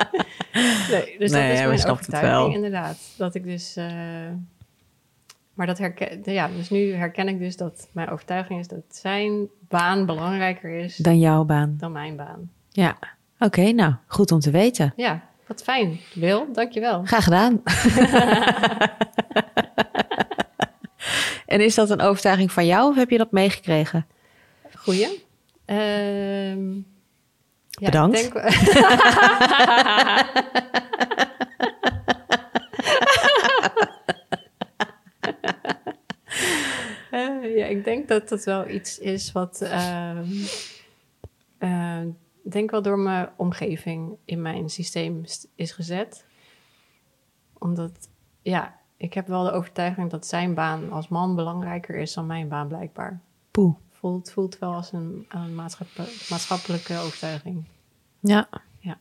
Nee, 0.91 1.15
dus 1.17 1.31
nee, 1.31 1.53
dat 1.53 1.71
is 1.73 1.83
mijn 1.83 1.91
overtuiging 1.91 2.53
inderdaad. 2.55 2.97
Dat 3.17 3.35
ik 3.35 3.43
dus... 3.43 3.77
Uh, 3.77 3.85
maar 5.59 5.67
dat 5.67 5.77
herken, 5.77 6.21
ja, 6.23 6.49
dus 6.57 6.69
nu 6.69 6.93
herken 6.93 7.27
ik 7.27 7.39
dus 7.39 7.57
dat 7.57 7.87
mijn 7.91 8.09
overtuiging 8.09 8.59
is 8.59 8.67
dat 8.67 8.83
zijn 8.89 9.47
baan 9.59 10.05
belangrijker 10.05 10.69
is 10.71 10.95
dan 10.95 11.19
jouw 11.19 11.43
baan. 11.43 11.75
Dan 11.77 11.91
mijn 11.91 12.15
baan. 12.15 12.51
Ja, 12.69 12.89
oké, 13.33 13.45
okay, 13.45 13.71
nou, 13.71 13.93
goed 14.07 14.31
om 14.31 14.39
te 14.39 14.51
weten. 14.51 14.93
Ja, 14.95 15.21
wat 15.47 15.63
fijn. 15.63 15.99
Wil, 16.13 16.47
dankjewel. 16.53 17.03
Graag 17.05 17.23
gedaan. 17.23 17.61
en 21.53 21.61
is 21.61 21.75
dat 21.75 21.89
een 21.89 22.01
overtuiging 22.01 22.51
van 22.51 22.65
jou 22.65 22.89
of 22.89 22.95
heb 22.95 23.09
je 23.09 23.17
dat 23.17 23.31
meegekregen? 23.31 24.05
Goeie. 24.75 25.25
Uh, 25.65 26.55
ja, 27.69 27.85
Bedankt. 27.85 28.23
Ik 28.23 28.33
denk... 28.33 28.45
Uh, 37.11 37.48
ja, 37.59 37.65
ik 37.65 37.83
denk 37.83 38.07
dat 38.07 38.29
dat 38.29 38.43
wel 38.43 38.67
iets 38.69 38.99
is 38.99 39.31
wat. 39.31 39.59
Uh, 39.61 40.19
uh, 41.59 42.01
denk 42.43 42.71
wel 42.71 42.81
door 42.81 42.99
mijn 42.99 43.29
omgeving 43.35 44.17
in 44.25 44.41
mijn 44.41 44.69
systeem 44.69 45.23
is 45.55 45.71
gezet. 45.71 46.25
Omdat, 47.57 48.09
ja, 48.41 48.75
ik 48.97 49.13
heb 49.13 49.27
wel 49.27 49.43
de 49.43 49.51
overtuiging 49.51 50.09
dat 50.09 50.25
zijn 50.25 50.53
baan 50.53 50.91
als 50.91 51.07
man 51.07 51.35
belangrijker 51.35 51.95
is 51.95 52.13
dan 52.13 52.25
mijn 52.25 52.47
baan 52.47 52.67
blijkbaar. 52.67 53.19
Poeh. 53.51 53.75
Voelt, 53.91 54.31
voelt 54.31 54.59
wel 54.59 54.73
als 54.73 54.91
een, 54.91 55.25
een 55.29 55.55
maatschappelijke 56.29 56.97
overtuiging. 56.97 57.63
Ja. 58.19 58.49
ja. 58.77 58.99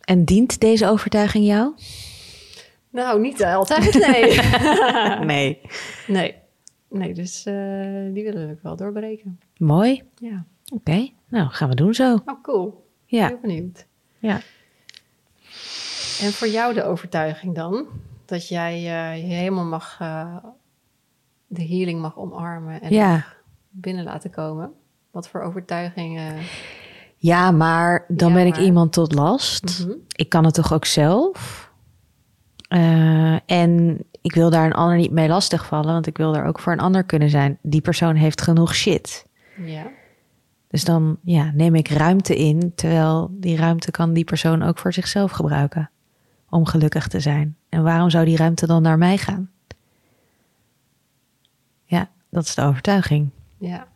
En 0.00 0.24
dient 0.24 0.60
deze 0.60 0.88
overtuiging 0.88 1.44
jou? 1.44 1.74
Nou, 2.90 3.20
niet 3.20 3.44
altijd, 3.44 3.94
nee. 4.06 4.40
nee. 5.26 5.60
Nee. 6.06 6.41
Nee, 6.92 7.14
dus 7.14 7.46
uh, 7.46 7.54
die 8.14 8.24
willen 8.24 8.48
we 8.48 8.58
wel 8.62 8.76
doorbreken. 8.76 9.40
Mooi. 9.56 10.02
Ja. 10.16 10.44
Oké, 10.64 10.74
okay. 10.74 11.14
nou 11.28 11.48
gaan 11.50 11.68
we 11.68 11.74
doen 11.74 11.94
zo. 11.94 12.18
Oh, 12.24 12.42
cool. 12.42 12.90
Ja. 13.04 13.26
Heel 13.26 13.38
benieuwd. 13.40 13.86
Ja. 14.18 14.40
En 16.20 16.32
voor 16.32 16.48
jou 16.48 16.74
de 16.74 16.84
overtuiging 16.84 17.54
dan? 17.54 17.86
Dat 18.24 18.48
jij 18.48 18.74
uh, 18.74 19.28
je 19.28 19.34
helemaal 19.34 19.64
mag, 19.64 19.98
uh, 20.02 20.36
de 21.46 21.66
healing 21.66 22.00
mag 22.00 22.18
omarmen 22.18 22.80
en 22.80 22.92
ja. 22.92 23.24
binnen 23.70 24.04
laten 24.04 24.30
komen. 24.30 24.72
Wat 25.10 25.28
voor 25.28 25.40
overtuigingen? 25.40 26.36
Ja, 27.16 27.50
maar 27.50 28.04
dan 28.08 28.28
ja, 28.28 28.34
ben 28.34 28.48
maar... 28.48 28.58
ik 28.58 28.64
iemand 28.64 28.92
tot 28.92 29.14
last. 29.14 29.78
Mm 29.78 29.90
-hmm. 29.90 30.00
Ik 30.12 30.28
kan 30.28 30.44
het 30.44 30.54
toch 30.54 30.72
ook 30.72 30.84
zelf? 30.84 31.70
En 33.46 34.04
ik 34.22 34.34
wil 34.34 34.50
daar 34.50 34.66
een 34.66 34.72
ander 34.72 34.96
niet 34.96 35.10
mee 35.10 35.28
lastigvallen, 35.28 35.92
want 35.92 36.06
ik 36.06 36.16
wil 36.16 36.36
er 36.36 36.44
ook 36.44 36.58
voor 36.58 36.72
een 36.72 36.80
ander 36.80 37.04
kunnen 37.04 37.30
zijn. 37.30 37.58
Die 37.62 37.80
persoon 37.80 38.14
heeft 38.14 38.40
genoeg 38.40 38.74
shit. 38.74 39.26
Ja. 39.64 39.90
Dus 40.68 40.84
dan 40.84 41.18
ja, 41.22 41.50
neem 41.54 41.74
ik 41.74 41.88
ruimte 41.88 42.36
in, 42.36 42.72
terwijl 42.74 43.30
die 43.32 43.56
ruimte 43.56 43.90
kan 43.90 44.12
die 44.12 44.24
persoon 44.24 44.62
ook 44.62 44.78
voor 44.78 44.92
zichzelf 44.92 45.30
gebruiken 45.30 45.90
om 46.50 46.66
gelukkig 46.66 47.08
te 47.08 47.20
zijn. 47.20 47.56
En 47.68 47.82
waarom 47.82 48.10
zou 48.10 48.24
die 48.24 48.36
ruimte 48.36 48.66
dan 48.66 48.82
naar 48.82 48.98
mij 48.98 49.16
gaan? 49.16 49.50
Ja, 51.84 52.10
dat 52.30 52.44
is 52.44 52.54
de 52.54 52.62
overtuiging. 52.62 53.30
Ja. 53.58 53.86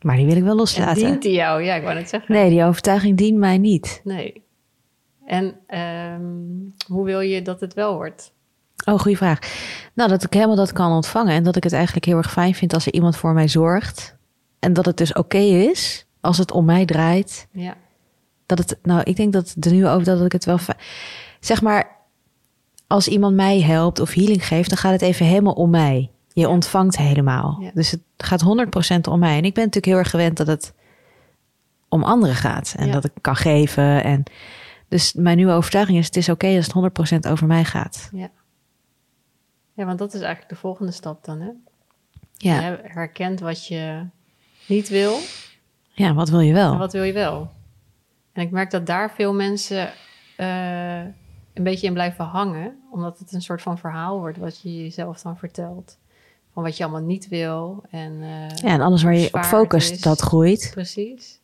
Maar 0.00 0.16
die 0.16 0.26
wil 0.26 0.36
ik 0.36 0.42
wel 0.42 0.50
En 0.50 0.56
loslaten. 0.56 1.04
dient 1.04 1.22
die 1.22 1.32
jou? 1.32 1.62
Ja, 1.62 1.74
ik 1.74 1.82
wou 1.82 1.94
net 1.94 2.08
zeggen. 2.08 2.34
Nee, 2.34 2.50
die 2.50 2.64
overtuiging 2.64 3.16
dient 3.16 3.38
mij 3.38 3.58
niet. 3.58 4.00
Nee. 4.04 4.42
En 5.26 5.54
ehm, 5.66 6.22
hoe 6.86 7.04
wil 7.04 7.20
je 7.20 7.42
dat 7.42 7.60
het 7.60 7.74
wel 7.74 7.94
wordt? 7.94 8.32
Oh, 8.84 8.98
goede 8.98 9.16
vraag. 9.16 9.38
Nou, 9.94 10.08
dat 10.10 10.22
ik 10.24 10.32
helemaal 10.32 10.56
dat 10.56 10.72
kan 10.72 10.92
ontvangen. 10.92 11.34
En 11.34 11.42
dat 11.42 11.56
ik 11.56 11.62
het 11.64 11.72
eigenlijk 11.72 12.04
heel 12.04 12.16
erg 12.16 12.32
fijn 12.32 12.54
vind 12.54 12.74
als 12.74 12.86
er 12.86 12.92
iemand 12.92 13.16
voor 13.16 13.32
mij 13.32 13.48
zorgt. 13.48 14.16
En 14.58 14.72
dat 14.72 14.86
het 14.86 14.96
dus 14.96 15.12
oké 15.12 15.38
is 15.38 16.06
als 16.20 16.38
het 16.38 16.52
om 16.52 16.64
mij 16.64 16.84
draait. 16.84 17.48
Ja. 17.52 17.74
Dat 18.46 18.58
het, 18.58 18.78
nou, 18.82 19.00
ik 19.04 19.16
denk 19.16 19.32
dat 19.32 19.54
de 19.56 19.70
nieuwe 19.70 19.88
over 19.88 20.04
dat 20.04 20.24
ik 20.24 20.32
het 20.32 20.44
wel. 20.44 20.58
Zeg 21.40 21.62
maar, 21.62 21.96
als 22.86 23.08
iemand 23.08 23.34
mij 23.36 23.60
helpt 23.60 24.00
of 24.00 24.12
healing 24.14 24.46
geeft, 24.46 24.68
dan 24.68 24.78
gaat 24.78 24.92
het 24.92 25.02
even 25.02 25.26
helemaal 25.26 25.52
om 25.52 25.70
mij. 25.70 26.10
Je 26.32 26.48
ontvangt 26.48 26.96
helemaal. 26.96 27.58
Ja. 27.60 27.70
Dus 27.74 27.90
het 27.90 28.00
gaat 28.16 28.42
100% 28.96 29.00
om 29.10 29.18
mij. 29.18 29.36
En 29.36 29.44
ik 29.44 29.54
ben 29.54 29.64
natuurlijk 29.64 29.86
heel 29.86 29.96
erg 29.96 30.10
gewend 30.10 30.36
dat 30.36 30.46
het 30.46 30.72
om 31.88 32.02
anderen 32.02 32.36
gaat. 32.36 32.74
En 32.76 32.86
Ja. 32.86 32.92
dat 32.92 33.04
ik 33.04 33.10
kan 33.20 33.36
geven. 33.36 34.04
En 34.04 34.22
dus 34.88 35.12
mijn 35.12 35.36
nieuwe 35.36 35.52
overtuiging 35.52 35.98
is: 35.98 36.06
het 36.06 36.16
is 36.16 36.28
oké 36.28 36.56
als 36.56 36.66
het 36.66 36.74
100% 37.28 37.30
over 37.30 37.46
mij 37.46 37.64
gaat. 37.64 38.08
Ja. 38.12 38.30
Ja, 39.78 39.84
want 39.84 39.98
dat 39.98 40.14
is 40.14 40.20
eigenlijk 40.20 40.48
de 40.48 40.56
volgende 40.56 40.92
stap 40.92 41.24
dan, 41.24 41.40
hè? 41.40 41.50
Ja, 42.36 42.60
Je 42.60 42.78
herkent 42.82 43.40
wat 43.40 43.66
je 43.66 44.06
niet 44.66 44.88
wil 44.88 45.18
ja 45.92 46.14
wat 46.14 46.28
wil 46.28 46.40
je 46.40 46.52
wel? 46.52 46.72
en 46.72 46.78
wat 46.78 46.92
wil 46.92 47.02
je 47.02 47.12
wel. 47.12 47.50
En 48.32 48.42
ik 48.42 48.50
merk 48.50 48.70
dat 48.70 48.86
daar 48.86 49.10
veel 49.10 49.34
mensen 49.34 49.92
eh, 50.36 51.00
een 51.54 51.62
beetje 51.62 51.86
in 51.86 51.92
blijven 51.92 52.24
hangen, 52.24 52.76
omdat 52.90 53.18
het 53.18 53.32
een 53.32 53.42
soort 53.42 53.62
van 53.62 53.78
verhaal 53.78 54.18
wordt 54.18 54.38
wat 54.38 54.60
je 54.60 54.82
jezelf 54.82 55.20
dan 55.20 55.36
vertelt. 55.38 55.98
Van 56.52 56.62
wat 56.62 56.76
je 56.76 56.84
allemaal 56.84 57.02
niet 57.02 57.28
wil. 57.28 57.82
En, 57.90 58.22
eh, 58.22 58.56
Ja, 58.56 58.68
en 58.68 58.80
alles 58.80 59.02
waar 59.02 59.14
je 59.14 59.28
op 59.34 59.44
focust, 59.44 59.90
is. 59.92 60.00
dat 60.00 60.20
groeit. 60.20 60.68
Precies. 60.70 61.40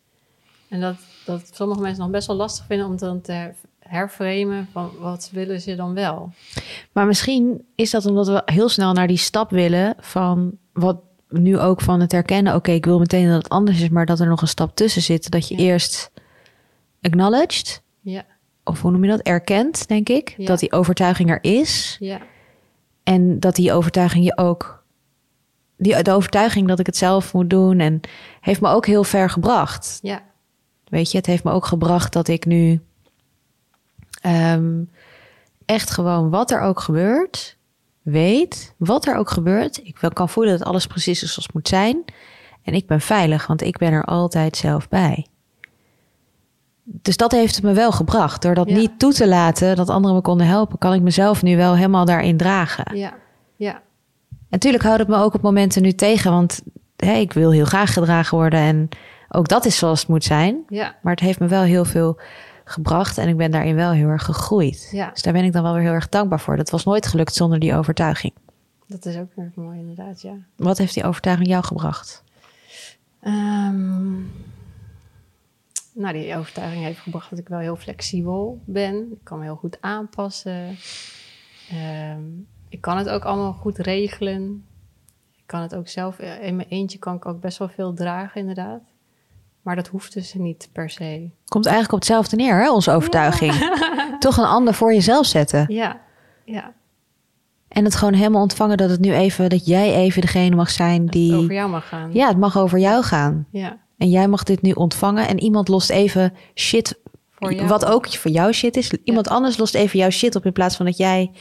En 0.69 0.79
dat, 0.81 0.95
dat 1.25 1.49
sommige 1.53 1.81
mensen 1.81 2.01
nog 2.01 2.11
best 2.11 2.27
wel 2.27 2.35
lastig 2.35 2.65
vinden 2.65 2.87
om 2.87 2.97
dan 2.97 3.21
te 3.21 3.51
herframen 3.87 4.67
van 4.71 4.91
wat 4.99 5.29
willen 5.33 5.61
ze 5.61 5.75
dan 5.75 5.93
wel. 5.93 6.31
Maar 6.91 7.05
misschien 7.05 7.65
is 7.75 7.89
dat 7.91 8.05
omdat 8.05 8.27
we 8.27 8.41
heel 8.45 8.69
snel 8.69 8.93
naar 8.93 9.07
die 9.07 9.17
stap 9.17 9.49
willen 9.49 9.95
van 9.99 10.57
wat 10.73 10.97
nu 11.29 11.59
ook 11.59 11.81
van 11.81 11.99
het 11.99 12.11
herkennen. 12.11 12.55
Oké, 12.55 12.71
ik 12.71 12.85
wil 12.85 12.99
meteen 12.99 13.27
dat 13.27 13.35
het 13.43 13.49
anders 13.49 13.81
is, 13.81 13.89
maar 13.89 14.05
dat 14.05 14.19
er 14.19 14.27
nog 14.27 14.41
een 14.41 14.47
stap 14.47 14.75
tussen 14.75 15.01
zit. 15.01 15.29
Dat 15.31 15.47
je 15.47 15.57
Ja. 15.57 15.63
eerst 15.63 16.11
acknowledged, 17.01 17.81
Ja, 18.01 18.25
of 18.63 18.81
hoe 18.81 18.91
noem 18.91 19.03
je 19.03 19.09
dat? 19.09 19.19
Erkent, 19.21 19.87
denk 19.87 20.09
ik. 20.09 20.33
Ja. 20.37 20.45
Dat 20.45 20.59
die 20.59 20.71
overtuiging 20.71 21.29
er 21.29 21.43
is. 21.43 21.97
ja, 21.99 22.19
En 23.03 23.39
dat 23.39 23.55
die 23.55 23.73
overtuiging 23.73 24.25
je 24.25 24.37
ook. 24.37 24.83
Die, 25.77 26.03
de 26.03 26.11
overtuiging 26.11 26.67
dat 26.67 26.79
ik 26.79 26.85
het 26.85 26.97
zelf 26.97 27.33
moet 27.33 27.49
doen. 27.49 27.79
En 27.79 27.99
heeft 28.41 28.61
me 28.61 28.67
ook 28.69 28.85
heel 28.85 29.03
ver 29.03 29.29
gebracht. 29.29 29.99
ja, 30.01 30.23
Weet 30.85 31.11
je, 31.11 31.17
het 31.17 31.25
heeft 31.25 31.43
me 31.43 31.51
ook 31.51 31.65
gebracht 31.65 32.13
dat 32.13 32.27
ik 32.27 32.45
nu 32.45 32.81
ehm, 34.25 34.83
echt 35.65 35.91
gewoon 35.91 36.29
wat 36.29 36.51
er 36.51 36.59
ook 36.61 36.79
gebeurt, 36.79 37.57
weet 38.01 38.73
wat 38.77 39.05
er 39.05 39.15
ook 39.17 39.29
gebeurt. 39.29 39.77
Ik 39.83 39.97
kan 40.13 40.29
voelen 40.29 40.57
dat 40.57 40.67
alles 40.67 40.87
precies 40.87 41.23
is 41.23 41.29
zoals 41.31 41.45
het 41.45 41.53
moet 41.53 41.67
zijn. 41.67 42.03
En 42.63 42.73
ik 42.73 42.87
ben 42.87 43.01
veilig, 43.01 43.47
want 43.47 43.61
ik 43.61 43.77
ben 43.77 43.91
er 43.91 44.03
altijd 44.05 44.57
zelf 44.57 44.87
bij. 44.89 45.25
Dus 46.83 47.17
dat 47.17 47.31
heeft 47.31 47.55
het 47.55 47.63
me 47.63 47.73
wel 47.73 47.91
gebracht. 47.91 48.41
Door 48.41 48.53
dat 48.55 48.69
Ja. 48.69 48.75
niet 48.75 48.99
toe 48.99 49.13
te 49.13 49.27
laten 49.27 49.75
dat 49.75 49.89
anderen 49.89 50.15
me 50.15 50.21
konden 50.21 50.47
helpen, 50.47 50.77
kan 50.77 50.93
ik 50.93 51.01
mezelf 51.01 51.41
nu 51.43 51.57
wel 51.57 51.75
helemaal 51.75 52.05
daarin 52.05 52.37
dragen. 52.37 52.97
ja, 52.97 53.13
ja, 53.55 53.73
En 53.73 53.81
natuurlijk 54.49 54.83
houdt 54.83 54.99
het 54.99 55.07
me 55.07 55.15
ook 55.15 55.33
op 55.33 55.41
momenten 55.41 55.81
nu 55.81 55.91
tegen, 55.93 56.31
want 56.31 56.61
hè, 56.95 57.13
ik 57.13 57.33
wil 57.33 57.51
heel 57.51 57.65
graag 57.65 57.93
gedragen 57.93 58.37
worden. 58.37 58.59
En 58.59 58.89
ook 59.29 59.47
dat 59.47 59.65
is 59.65 59.77
zoals 59.77 59.99
het 59.99 60.09
moet 60.09 60.23
zijn. 60.23 60.63
ja, 60.69 60.95
Maar 61.01 61.11
het 61.13 61.21
heeft 61.23 61.39
me 61.39 61.47
wel 61.47 61.61
heel 61.61 61.85
veel 61.85 62.19
gebracht 62.65 63.17
en 63.17 63.27
ik 63.27 63.37
ben 63.37 63.51
daarin 63.51 63.75
wel 63.75 63.91
heel 63.91 64.07
erg 64.07 64.23
gegroeid. 64.23 64.89
Ja. 64.91 65.09
Dus 65.09 65.21
daar 65.21 65.33
ben 65.33 65.43
ik 65.43 65.53
dan 65.53 65.63
wel 65.63 65.73
weer 65.73 65.81
heel 65.81 65.91
erg 65.91 66.09
dankbaar 66.09 66.39
voor. 66.39 66.57
Dat 66.57 66.69
was 66.69 66.83
nooit 66.83 67.07
gelukt 67.07 67.33
zonder 67.33 67.59
die 67.59 67.75
overtuiging. 67.75 68.33
dat 68.87 69.05
is 69.05 69.17
ook 69.17 69.31
erg 69.35 69.55
mooi 69.55 69.79
inderdaad, 69.79 70.21
ja. 70.21 70.33
Wat 70.55 70.77
heeft 70.77 70.93
die 70.93 71.03
overtuiging 71.03 71.47
jou 71.49 71.63
gebracht? 71.63 72.23
Ehm, 73.19 74.13
nou, 75.93 76.13
die 76.13 76.35
overtuiging 76.35 76.83
heeft 76.83 76.99
gebracht 76.99 77.29
dat 77.29 77.39
ik 77.39 77.47
wel 77.47 77.59
heel 77.59 77.75
flexibel 77.75 78.61
ben. 78.65 79.11
Ik 79.11 79.23
kan 79.23 79.37
me 79.37 79.43
heel 79.43 79.55
goed 79.55 79.77
aanpassen. 79.81 80.77
Ehm, 81.69 82.23
ik 82.69 82.81
kan 82.81 82.97
het 82.97 83.09
ook 83.09 83.23
allemaal 83.23 83.53
goed 83.53 83.77
regelen. 83.77 84.65
Ik 85.35 85.43
kan 85.45 85.61
het 85.61 85.75
ook 85.75 85.87
zelf, 85.87 86.19
in 86.19 86.55
mijn 86.55 86.67
eentje 86.69 86.97
kan 86.97 87.15
ik 87.15 87.25
ook 87.25 87.39
best 87.39 87.57
wel 87.57 87.69
veel 87.69 87.93
dragen 87.93 88.39
inderdaad. 88.39 88.81
Maar 89.65 89.75
dat 89.75 89.87
hoeft 89.87 90.13
dus 90.13 90.33
niet 90.33 90.69
per 90.71 90.89
se. 90.89 91.29
Komt 91.45 91.65
eigenlijk 91.65 91.93
op 91.95 91.99
hetzelfde 91.99 92.35
neer, 92.35 92.61
hè, 92.61 92.71
onze 92.71 92.91
overtuiging. 92.91 93.53
Toch 94.19 94.37
een 94.37 94.45
ander 94.45 94.73
voor 94.73 94.93
jezelf 94.93 95.25
zetten. 95.25 95.65
Ja, 95.67 96.01
ja. 96.43 96.73
En 97.67 97.83
het 97.83 97.95
gewoon 97.95 98.13
helemaal 98.13 98.41
ontvangen 98.41 98.77
dat 98.77 98.89
het 98.89 98.99
nu 98.99 99.13
even, 99.13 99.49
dat 99.49 99.65
jij 99.65 99.93
even 99.93 100.21
degene 100.21 100.55
mag 100.55 100.69
zijn 100.69 101.05
Dat 101.05 101.13
het 101.15 101.33
over 101.33 101.47
die. 101.47 101.57
jou 101.57 101.69
mag 101.69 101.87
gaan. 101.87 102.13
Ja, 102.13 102.27
het 102.27 102.37
mag 102.37 102.57
over 102.57 102.79
jou 102.79 103.03
gaan. 103.03 103.47
ja. 103.51 103.77
En 103.97 104.09
jij 104.09 104.27
mag 104.27 104.43
dit 104.43 104.61
nu 104.61 104.71
ontvangen. 104.71 105.27
En 105.27 105.39
iemand 105.39 105.67
lost 105.67 105.89
even 105.89 106.33
shit. 106.55 106.99
Voor 107.31 107.53
jou. 107.53 107.67
Wat 107.67 107.85
ook 107.85 108.07
voor 108.07 108.31
jou 108.31 108.51
shit 108.51 108.77
is. 108.77 108.91
Iemand 109.03 109.27
anders 109.27 109.57
lost 109.57 109.75
even 109.75 109.99
jouw 109.99 110.09
shit 110.09 110.35
op 110.35 110.45
in 110.45 110.51
plaats 110.53 110.75
van 110.75 110.85
dat 110.85 110.97
jij 110.97 111.31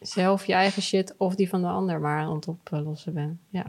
Zelf 0.00 0.46
je 0.46 0.52
eigen 0.52 0.82
shit 0.82 1.14
of 1.18 1.34
die 1.34 1.48
van 1.48 1.60
de 1.60 1.66
ander 1.68 2.00
maar 2.00 2.20
aan 2.20 2.34
het 2.34 2.48
oplossen 2.48 3.14
bent. 3.14 3.38
Ja. 3.48 3.64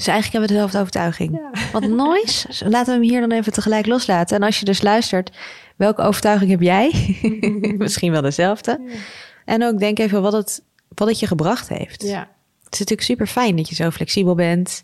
Dus 0.00 0.08
eigenlijk 0.08 0.32
hebben 0.32 0.48
we 0.48 0.54
dezelfde 0.54 0.78
overtuiging. 0.78 1.38
Ja. 1.38 1.60
Wat 1.80 1.82
nice. 1.82 2.68
Laten 2.68 2.86
we 2.86 3.00
hem 3.00 3.10
hier 3.10 3.20
dan 3.20 3.38
even 3.38 3.52
tegelijk 3.52 3.86
loslaten. 3.86 4.36
En 4.36 4.42
als 4.42 4.58
je 4.58 4.64
dus 4.64 4.82
luistert, 4.82 5.36
welke 5.76 6.02
overtuiging 6.02 6.50
heb 6.50 6.60
jij? 6.60 7.18
Misschien 7.78 8.12
wel 8.12 8.22
dezelfde. 8.22 8.80
En 9.44 9.64
ook 9.64 9.78
denk 9.78 9.98
even 9.98 10.22
wat 10.22 10.32
het, 10.32 10.62
wat 10.88 11.08
het 11.08 11.18
je 11.18 11.26
gebracht 11.26 11.68
heeft. 11.68 12.02
Ja. 12.02 12.18
Het 12.64 12.72
is 12.72 12.78
natuurlijk 12.78 13.08
super 13.08 13.26
fijn 13.26 13.56
dat 13.56 13.68
je 13.68 13.74
zo 13.74 13.90
flexibel 13.90 14.34
bent. 14.34 14.82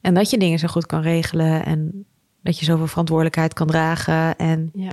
En 0.00 0.14
dat 0.14 0.30
je 0.30 0.38
dingen 0.38 0.58
zo 0.58 0.68
goed 0.68 0.86
kan 0.86 1.02
regelen. 1.02 1.64
En 1.64 2.04
dat 2.42 2.58
je 2.58 2.64
zoveel 2.64 2.86
verantwoordelijkheid 2.86 3.54
kan 3.54 3.66
dragen. 3.66 4.36
En 4.36 4.70
Ja, 4.74 4.92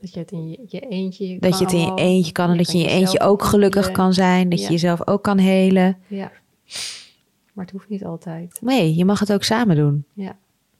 dat 0.00 0.14
je 0.14 0.20
het 0.20 0.30
in 0.30 0.48
je, 0.48 0.58
je 0.66 0.80
eentje 0.80 1.36
dat 1.40 1.58
je 1.58 1.64
het 1.64 1.72
in 1.72 1.80
je 1.80 1.94
eentje 1.94 2.32
kan. 2.32 2.50
En 2.50 2.56
dat 2.56 2.72
je 2.72 2.78
in 2.78 2.84
je 2.84 2.90
eentje 2.90 3.20
ook 3.20 3.42
gelukkig 3.42 3.90
kan 3.90 4.12
zijn. 4.12 4.48
Dat 4.48 4.62
je 4.62 4.70
jezelf 4.70 5.06
ook 5.06 5.22
kan 5.22 5.38
helen. 5.38 5.98
Ja, 6.06 6.32
maar 7.52 7.64
het 7.64 7.74
hoeft 7.74 7.88
niet 7.88 8.04
altijd. 8.04 8.58
Nee, 8.60 8.94
je 8.94 9.04
mag 9.04 9.18
het 9.20 9.32
ook 9.32 9.42
samen 9.42 9.76
doen. 9.76 10.04
Ja, 10.12 10.36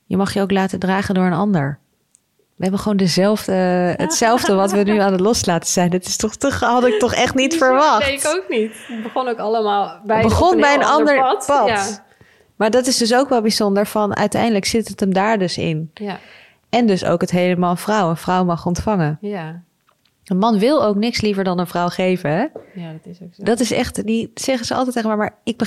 Je 0.07 0.17
mag 0.17 0.35
je 0.35 0.41
ook 0.41 0.51
laten 0.51 0.79
dragen 0.79 1.15
door 1.15 1.25
een 1.25 1.33
ander. 1.33 1.79
We 2.57 2.63
hebben 2.69 2.81
gewoon 2.81 2.97
dezelfde, 2.97 3.53
hetzelfde 3.97 4.55
wat 4.55 4.73
we 4.73 4.83
nu 4.83 4.99
aan 4.99 5.13
het 5.13 5.21
loslaten 5.21 5.69
zijn. 5.69 5.91
Dat 5.91 6.05
is 6.05 6.17
toch, 6.17 6.37
toch 6.37 6.61
had 6.61 6.87
ik 6.87 6.99
toch 6.99 7.15
echt 7.15 7.35
niet 7.35 7.57
verwacht. 7.65 8.05
Nee, 8.07 8.15
ik 8.15 8.27
ook 8.27 8.45
niet. 8.49 8.73
Het 8.87 9.03
begon 9.03 9.29
ook 9.29 9.39
allemaal 9.39 10.01
bij, 10.05 10.17
Het 10.19 10.27
begon 10.29 10.55
op 10.55 10.61
bij 10.61 10.75
een 10.75 10.85
ander 10.85 11.19
pad. 11.19 11.45
pad. 11.47 11.69
Ja, 11.69 12.05
Maar 12.57 12.71
dat 12.71 12.87
is 12.87 12.97
dus 12.97 13.15
ook 13.15 13.29
wel 13.29 13.41
bijzonder 13.41 13.87
van 13.87 14.17
uiteindelijk 14.17 14.65
zit 14.65 14.89
het 14.89 15.01
hem 15.01 15.13
daar 15.13 15.39
dus 15.39 15.59
in. 15.59 15.91
ja, 15.95 16.19
En 16.71 16.87
dus 16.87 17.05
ook 17.05 17.21
het 17.21 17.31
helemaal 17.31 17.77
vrouw. 17.77 18.09
Een 18.11 18.17
vrouw 18.17 18.45
mag 18.45 18.67
ontvangen. 18.67 19.19
ja, 19.21 19.63
Een 20.23 20.39
man 20.39 20.59
wil 20.59 20.85
ook 20.85 20.97
niks 20.97 21.21
liever 21.21 21.45
dan 21.45 21.59
een 21.59 21.67
vrouw 21.67 21.89
geven. 21.89 22.31
Hè? 22.31 22.47
ja, 22.75 22.93
dat 22.93 23.07
is 23.07 23.23
ook 23.23 23.35
zo. 23.35 23.43
Dat 23.43 23.61
is 23.61 23.73
echt, 23.73 24.07
die 24.07 24.31
zeggen 24.35 24.67
ze 24.67 24.75
altijd 24.75 24.95
tegen 24.95 25.11
me, 25.11 25.17
maar, 25.17 25.35
ik 25.45 25.61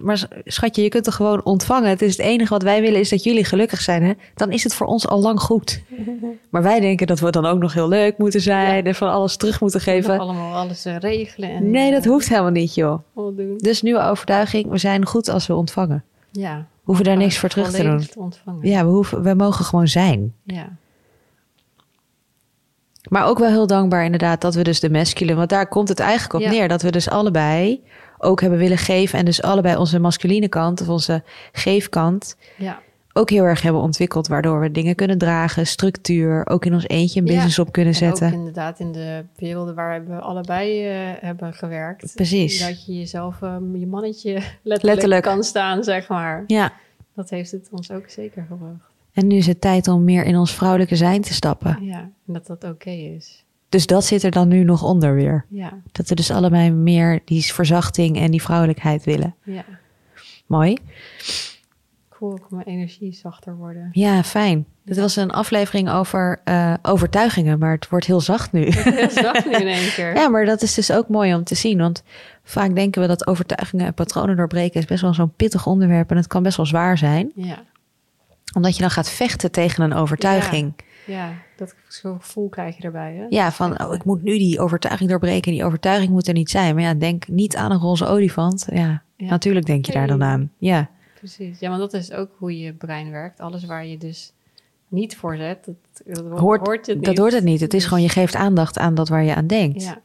maar 0.00 0.28
schatje, 0.44 0.82
je 0.82 0.88
kunt 0.88 1.04
toch 1.04 1.14
gewoon 1.14 1.44
ontvangen. 1.44 1.88
Het 1.88 2.02
is 2.02 2.16
het 2.16 2.26
enige 2.26 2.52
wat 2.52 2.62
wij 2.62 2.80
willen 2.80 3.00
is 3.00 3.08
dat 3.08 3.22
jullie 3.22 3.44
gelukkig 3.44 3.80
zijn. 3.80 4.02
Hè? 4.02 4.12
Dan 4.34 4.50
is 4.52 4.62
het 4.64 4.74
voor 4.74 4.86
ons 4.86 5.06
al 5.08 5.20
lang 5.20 5.40
goed. 5.40 5.82
Maar 6.50 6.62
wij 6.62 6.80
denken 6.80 7.06
dat 7.06 7.20
we 7.20 7.30
dan 7.30 7.46
ook 7.46 7.58
nog 7.58 7.72
heel 7.72 7.88
leuk 7.88 8.18
moeten 8.18 8.40
zijn 8.40 8.86
en 8.86 8.94
van 8.94 9.10
alles 9.10 9.36
terug 9.36 9.60
moeten 9.60 9.80
geven. 9.80 10.18
allemaal 10.18 10.54
alles 10.54 10.84
eh, 10.84 10.96
regelen 10.98 11.50
en 11.50 11.70
Nee, 11.70 11.90
dat 11.90 12.04
eh, 12.04 12.10
hoeft 12.10 12.28
helemaal 12.28 12.50
niet, 12.50 12.74
joh. 12.74 12.98
doen. 13.14 13.54
Dus 13.56 13.82
nieuwe 13.82 14.02
overtuiging, 14.02 14.70
we 14.70 14.78
zijn 14.78 15.06
goed 15.06 15.28
als 15.28 15.46
we 15.46 15.54
ontvangen. 15.54 16.04
Ja, 16.30 16.56
We 16.56 16.64
hoeven 16.84 17.04
daar 17.04 17.16
niks 17.16 17.38
voor 17.38 17.48
terug 17.48 17.70
te 17.70 17.82
doen. 17.82 17.98
te 17.98 18.18
ontvangen. 18.18 18.68
Ja, 18.68 18.84
we, 18.84 18.90
hoeven, 18.90 19.22
we 19.22 19.34
mogen 19.34 19.64
gewoon 19.64 19.88
zijn. 19.88 20.34
ja, 20.44 20.76
Maar 23.12 23.26
ook 23.26 23.38
wel 23.38 23.48
heel 23.48 23.66
dankbaar 23.66 24.04
inderdaad 24.04 24.40
dat 24.40 24.54
we 24.54 24.62
dus 24.62 24.80
de 24.80 24.90
masculine... 24.90 25.36
Want 25.36 25.48
daar 25.50 25.68
komt 25.68 25.88
het 25.88 26.00
eigenlijk 26.00 26.34
op 26.34 26.40
Ja. 26.40 26.50
neer. 26.50 26.68
Dat 26.68 26.82
we 26.82 26.90
dus 26.90 27.08
allebei 27.10 27.82
ook 28.18 28.40
hebben 28.40 28.58
willen 28.58 28.78
geven. 28.78 29.18
En 29.18 29.24
dus 29.24 29.42
allebei 29.42 29.76
onze 29.76 29.98
masculine 29.98 30.48
kant 30.48 30.80
of 30.80 30.88
onze 30.88 31.22
geefkant... 31.52 32.36
ja, 32.56 32.78
ook 33.12 33.30
heel 33.30 33.44
erg 33.44 33.62
hebben 33.62 33.80
ontwikkeld. 33.82 34.28
Waardoor 34.28 34.60
we 34.60 34.70
dingen 34.70 34.94
kunnen 34.94 35.18
dragen, 35.18 35.66
structuur. 35.66 36.46
Ook 36.46 36.64
in 36.64 36.74
ons 36.74 36.88
eentje 36.88 37.20
een 37.20 37.26
Ja. 37.26 37.32
business 37.32 37.58
op 37.58 37.72
kunnen 37.72 37.92
En 37.92 37.98
zetten. 37.98 38.26
ook 38.26 38.32
inderdaad 38.32 38.78
in 38.80 38.92
de 38.92 39.24
werelden 39.36 39.74
waar 39.74 40.06
we 40.06 40.14
allebei 40.20 40.88
eh, 40.88 40.94
hebben 41.20 41.54
gewerkt. 41.54 42.12
Precies. 42.14 42.66
Dat 42.66 42.86
je 42.86 42.98
jezelf, 42.98 43.42
ehm, 43.42 43.76
je 43.76 43.86
mannetje 43.86 44.32
letterlijk, 44.32 44.82
Letterlijk. 44.82 45.22
kan 45.22 45.42
staan, 45.44 45.84
zeg 45.84 46.08
maar. 46.08 46.44
Ja. 46.46 46.72
Dat 47.14 47.30
heeft 47.30 47.50
het 47.50 47.68
ons 47.70 47.90
ook 47.90 48.08
zeker 48.08 48.46
gebracht. 48.48 48.90
En 49.12 49.26
nu 49.26 49.36
is 49.36 49.46
het 49.46 49.60
tijd 49.60 49.88
om 49.88 50.04
meer 50.04 50.24
in 50.24 50.36
ons 50.36 50.54
vrouwelijke 50.54 50.96
zijn 50.96 51.20
te 51.22 51.34
stappen. 51.34 51.78
Ja, 51.84 51.98
en 52.26 52.32
dat 52.32 52.46
dat 52.46 52.64
oké 52.64 52.90
is. 52.90 53.44
Dus 53.68 53.86
dat 53.86 54.04
zit 54.04 54.22
er 54.22 54.30
dan 54.30 54.48
nu 54.48 54.64
nog 54.64 54.82
onder 54.82 55.14
weer. 55.14 55.44
Ja, 55.48 55.72
Dat 55.92 56.08
we 56.08 56.14
dus 56.14 56.30
allebei 56.30 56.70
meer 56.70 57.20
die 57.24 57.42
verzachting 57.42 58.16
en 58.18 58.30
die 58.30 58.42
vrouwelijkheid 58.42 59.04
willen. 59.04 59.34
ja. 59.44 59.64
Mooi. 60.46 60.76
Cool, 62.08 62.34
kan 62.38 62.48
mijn 62.50 62.66
energie 62.66 63.12
zachter 63.12 63.56
worden. 63.56 63.88
Ja, 63.92 64.22
fijn. 64.22 64.66
Dit 64.84 64.96
was 64.96 65.16
een 65.16 65.30
aflevering 65.30 65.90
over 65.90 66.40
uh, 66.44 66.74
overtuigingen, 66.82 67.58
maar 67.58 67.70
het 67.72 67.88
wordt 67.88 68.06
heel 68.06 68.20
zacht 68.20 68.52
nu. 68.52 68.66
Heel 68.70 69.10
zacht 69.10 69.44
nu 69.46 69.52
in 69.52 69.66
één 69.66 69.92
keer. 69.96 70.14
Ja, 70.14 70.28
maar 70.28 70.44
dat 70.44 70.62
is 70.62 70.74
dus 70.74 70.92
ook 70.92 71.08
mooi 71.08 71.34
om 71.34 71.44
te 71.44 71.54
zien. 71.54 71.78
Want 71.78 72.02
vaak 72.44 72.74
denken 72.74 73.00
we 73.02 73.08
dat 73.08 73.26
overtuigingen 73.26 73.86
en 73.86 73.94
patronen 73.94 74.36
doorbreken 74.36 74.80
is 74.80 74.86
best 74.86 75.02
wel 75.02 75.14
zo'n 75.14 75.32
pittig 75.36 75.66
onderwerp. 75.66 76.10
En 76.10 76.16
het 76.16 76.26
kan 76.26 76.42
best 76.42 76.56
wel 76.56 76.66
zwaar 76.66 76.98
zijn. 76.98 77.32
Ja. 77.34 77.62
Omdat 78.52 78.74
je 78.74 78.80
dan 78.80 78.90
gaat 78.90 79.10
vechten 79.10 79.50
tegen 79.50 79.84
een 79.84 79.94
overtuiging. 79.94 80.72
Ja, 81.06 81.14
ja 81.14 81.32
dat 81.56 81.74
gevoel 81.88 82.48
krijg 82.48 82.76
je 82.76 82.82
erbij. 82.82 83.14
Hè? 83.14 83.26
Ja, 83.28 83.52
van 83.52 83.82
oh, 83.82 83.94
ik 83.94 84.04
moet 84.04 84.22
nu 84.22 84.38
die 84.38 84.60
overtuiging 84.60 85.10
doorbreken. 85.10 85.52
Die 85.52 85.64
overtuiging 85.64 86.10
moet 86.10 86.28
er 86.28 86.34
niet 86.34 86.50
zijn. 86.50 86.74
Maar 86.74 86.84
ja, 86.84 86.94
denk 86.94 87.28
niet 87.28 87.56
aan 87.56 87.70
een 87.70 87.78
roze 87.78 88.06
olifant. 88.06 88.66
Ja, 88.72 89.02
ja. 89.16 89.28
natuurlijk 89.28 89.66
denk 89.66 89.86
je 89.86 89.92
daar 89.92 90.06
dan 90.06 90.22
aan. 90.22 90.52
Ja. 90.58 90.90
Precies. 91.14 91.58
Ja, 91.58 91.68
want 91.68 91.80
dat 91.80 91.92
is 91.92 92.12
ook 92.12 92.30
hoe 92.38 92.58
je 92.58 92.72
brein 92.72 93.10
werkt. 93.10 93.40
Alles 93.40 93.64
waar 93.64 93.86
je 93.86 93.98
dus 93.98 94.32
niet 94.88 95.16
voor 95.16 95.36
zet, 95.36 95.64
dat, 95.64 95.74
dat 96.04 96.38
hoort, 96.38 96.66
hoort 96.66 96.86
het 96.86 96.96
niet. 96.96 97.04
Dat 97.04 97.16
hoort 97.16 97.32
het 97.32 97.44
niet. 97.44 97.60
Het 97.60 97.74
is 97.74 97.84
gewoon, 97.84 98.02
je 98.02 98.08
geeft 98.08 98.34
aandacht 98.34 98.78
aan 98.78 98.94
dat 98.94 99.08
waar 99.08 99.24
je 99.24 99.34
aan 99.34 99.46
denkt. 99.46 99.82
Ja. 99.82 100.00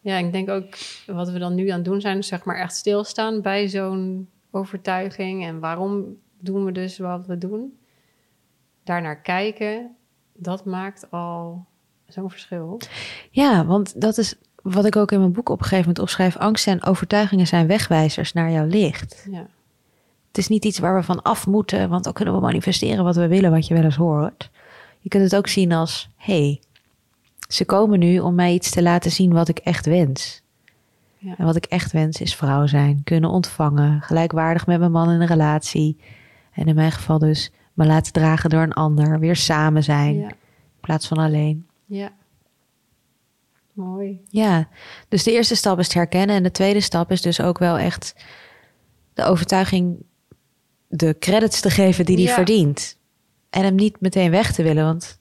Ja, 0.00 0.16
ik 0.16 0.32
denk 0.32 0.48
ook 0.48 0.76
wat 1.06 1.30
we 1.30 1.38
dan 1.38 1.54
nu 1.54 1.68
aan 1.68 1.76
het 1.76 1.84
doen 1.84 2.00
zijn, 2.00 2.24
zeg 2.24 2.44
maar 2.44 2.56
echt 2.56 2.76
stilstaan 2.76 3.40
bij 3.40 3.68
zo'n 3.68 4.28
overtuiging. 4.50 5.44
En 5.44 5.60
waarom 5.60 6.16
doen 6.46 6.64
we 6.64 6.72
dus 6.72 6.98
wat 6.98 7.26
we 7.26 7.38
doen? 7.38 7.78
Daarnaar 8.84 9.20
kijken, 9.20 9.96
dat 10.32 10.64
maakt 10.64 11.10
al 11.10 11.66
zo'n 12.06 12.30
verschil. 12.30 12.80
Ja, 13.30 13.64
want 13.64 14.00
dat 14.00 14.18
is 14.18 14.34
wat 14.62 14.84
ik 14.84 14.96
ook 14.96 15.12
in 15.12 15.18
mijn 15.18 15.32
boek 15.32 15.48
op 15.48 15.58
een 15.58 15.64
gegeven 15.64 15.84
moment 15.84 15.98
opschrijf. 15.98 16.36
Angsten 16.36 16.72
en 16.72 16.84
overtuigingen 16.84 17.46
zijn 17.46 17.66
wegwijzers 17.66 18.32
naar 18.32 18.50
jouw 18.50 18.66
licht. 18.66 19.26
Ja. 19.30 19.46
Het 20.28 20.38
is 20.38 20.48
niet 20.48 20.64
iets 20.64 20.78
waar 20.78 20.94
we 20.94 21.02
van 21.02 21.22
af 21.22 21.46
moeten, 21.46 21.88
want 21.88 22.04
dan 22.04 22.12
kunnen 22.12 22.34
we 22.34 22.40
manifesteren 22.40 23.04
wat 23.04 23.16
we 23.16 23.28
willen, 23.28 23.50
wat 23.50 23.66
je 23.66 23.74
wel 23.74 23.82
eens 23.82 23.96
hoort. 23.96 24.50
Je 24.98 25.08
kunt 25.08 25.22
het 25.22 25.36
ook 25.36 25.46
zien 25.46 25.72
als: 25.72 26.10
hey, 26.16 26.60
ze 27.48 27.64
komen 27.64 27.98
nu 27.98 28.18
om 28.18 28.34
mij 28.34 28.52
iets 28.52 28.70
te 28.70 28.82
laten 28.82 29.10
zien 29.10 29.32
wat 29.32 29.48
ik 29.48 29.58
echt 29.58 29.86
wens. 29.86 30.42
Ja. 31.18 31.34
En 31.38 31.44
wat 31.44 31.56
ik 31.56 31.64
echt 31.64 31.92
wens 31.92 32.20
is 32.20 32.34
vrouw 32.34 32.66
zijn, 32.66 33.00
kunnen 33.04 33.30
ontvangen, 33.30 34.00
gelijkwaardig 34.02 34.66
met 34.66 34.78
mijn 34.78 34.92
man 34.92 35.10
in 35.10 35.20
een 35.20 35.26
relatie. 35.26 36.00
En 36.56 36.66
in 36.66 36.74
mijn 36.74 36.92
geval 36.92 37.18
dus 37.18 37.50
me 37.74 37.86
laten 37.86 38.12
dragen 38.12 38.50
door 38.50 38.62
een 38.62 38.72
ander, 38.72 39.18
weer 39.18 39.36
samen 39.36 39.82
zijn 39.82 40.14
Ja. 40.18 40.28
in 40.28 40.34
plaats 40.80 41.06
van 41.08 41.18
alleen. 41.18 41.66
ja. 41.86 42.12
Mooi. 43.72 44.20
Ja, 44.28 44.68
dus 45.08 45.22
de 45.22 45.32
eerste 45.32 45.54
stap 45.56 45.78
is 45.78 45.84
het 45.84 45.94
herkennen. 45.94 46.36
En 46.36 46.42
de 46.42 46.50
tweede 46.50 46.80
stap 46.80 47.10
is 47.10 47.22
dus 47.22 47.40
ook 47.40 47.58
wel 47.58 47.78
echt 47.78 48.14
de 49.14 49.24
overtuiging 49.24 49.96
de 50.88 51.16
credits 51.18 51.60
te 51.60 51.70
geven 51.70 52.04
die 52.04 52.16
hij 52.16 52.24
Ja. 52.24 52.34
verdient. 52.34 52.98
En 53.50 53.62
hem 53.62 53.74
niet 53.74 54.00
meteen 54.00 54.30
weg 54.30 54.52
te 54.52 54.62
willen, 54.62 54.84
want 54.84 55.18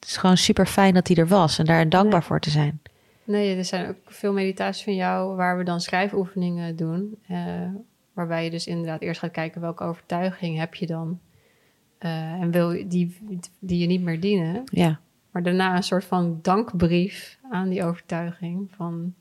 het 0.00 0.08
is 0.08 0.16
gewoon 0.16 0.36
super 0.36 0.66
fijn 0.66 0.94
dat 0.94 1.06
hij 1.08 1.16
er 1.16 1.26
was 1.26 1.58
en 1.58 1.64
daar 1.64 1.88
dankbaar 1.88 2.22
voor 2.24 2.40
te 2.40 2.50
zijn. 2.50 2.80
Nee, 3.24 3.56
er 3.56 3.64
zijn 3.64 3.88
ook 3.88 3.96
veel 4.06 4.32
meditaties 4.32 4.84
van 4.84 4.94
jou 4.94 5.36
waar 5.36 5.58
we 5.58 5.64
dan 5.64 5.80
schrijfoefeningen 5.80 6.76
doen. 6.76 7.18
eh, 7.28 7.62
waarbij 8.18 8.44
je 8.44 8.50
dus 8.50 8.66
inderdaad 8.66 9.00
eerst 9.00 9.20
gaat 9.20 9.30
kijken 9.30 9.60
welke 9.60 9.84
overtuiging 9.84 10.58
heb 10.58 10.74
je 10.74 10.86
dan. 10.86 11.20
eh, 11.98 12.32
en 12.32 12.50
wil 12.50 12.72
je 12.72 12.86
die, 12.86 13.16
die 13.58 13.78
je 13.78 13.86
niet 13.86 14.02
meer 14.02 14.20
dienen. 14.20 14.62
Ja, 14.64 15.00
Maar 15.30 15.42
daarna 15.42 15.76
een 15.76 15.82
soort 15.82 16.04
van 16.04 16.38
dankbrief 16.42 17.38
aan 17.50 17.68
die 17.68 17.84
overtuiging 17.84 18.70
van 18.76 19.14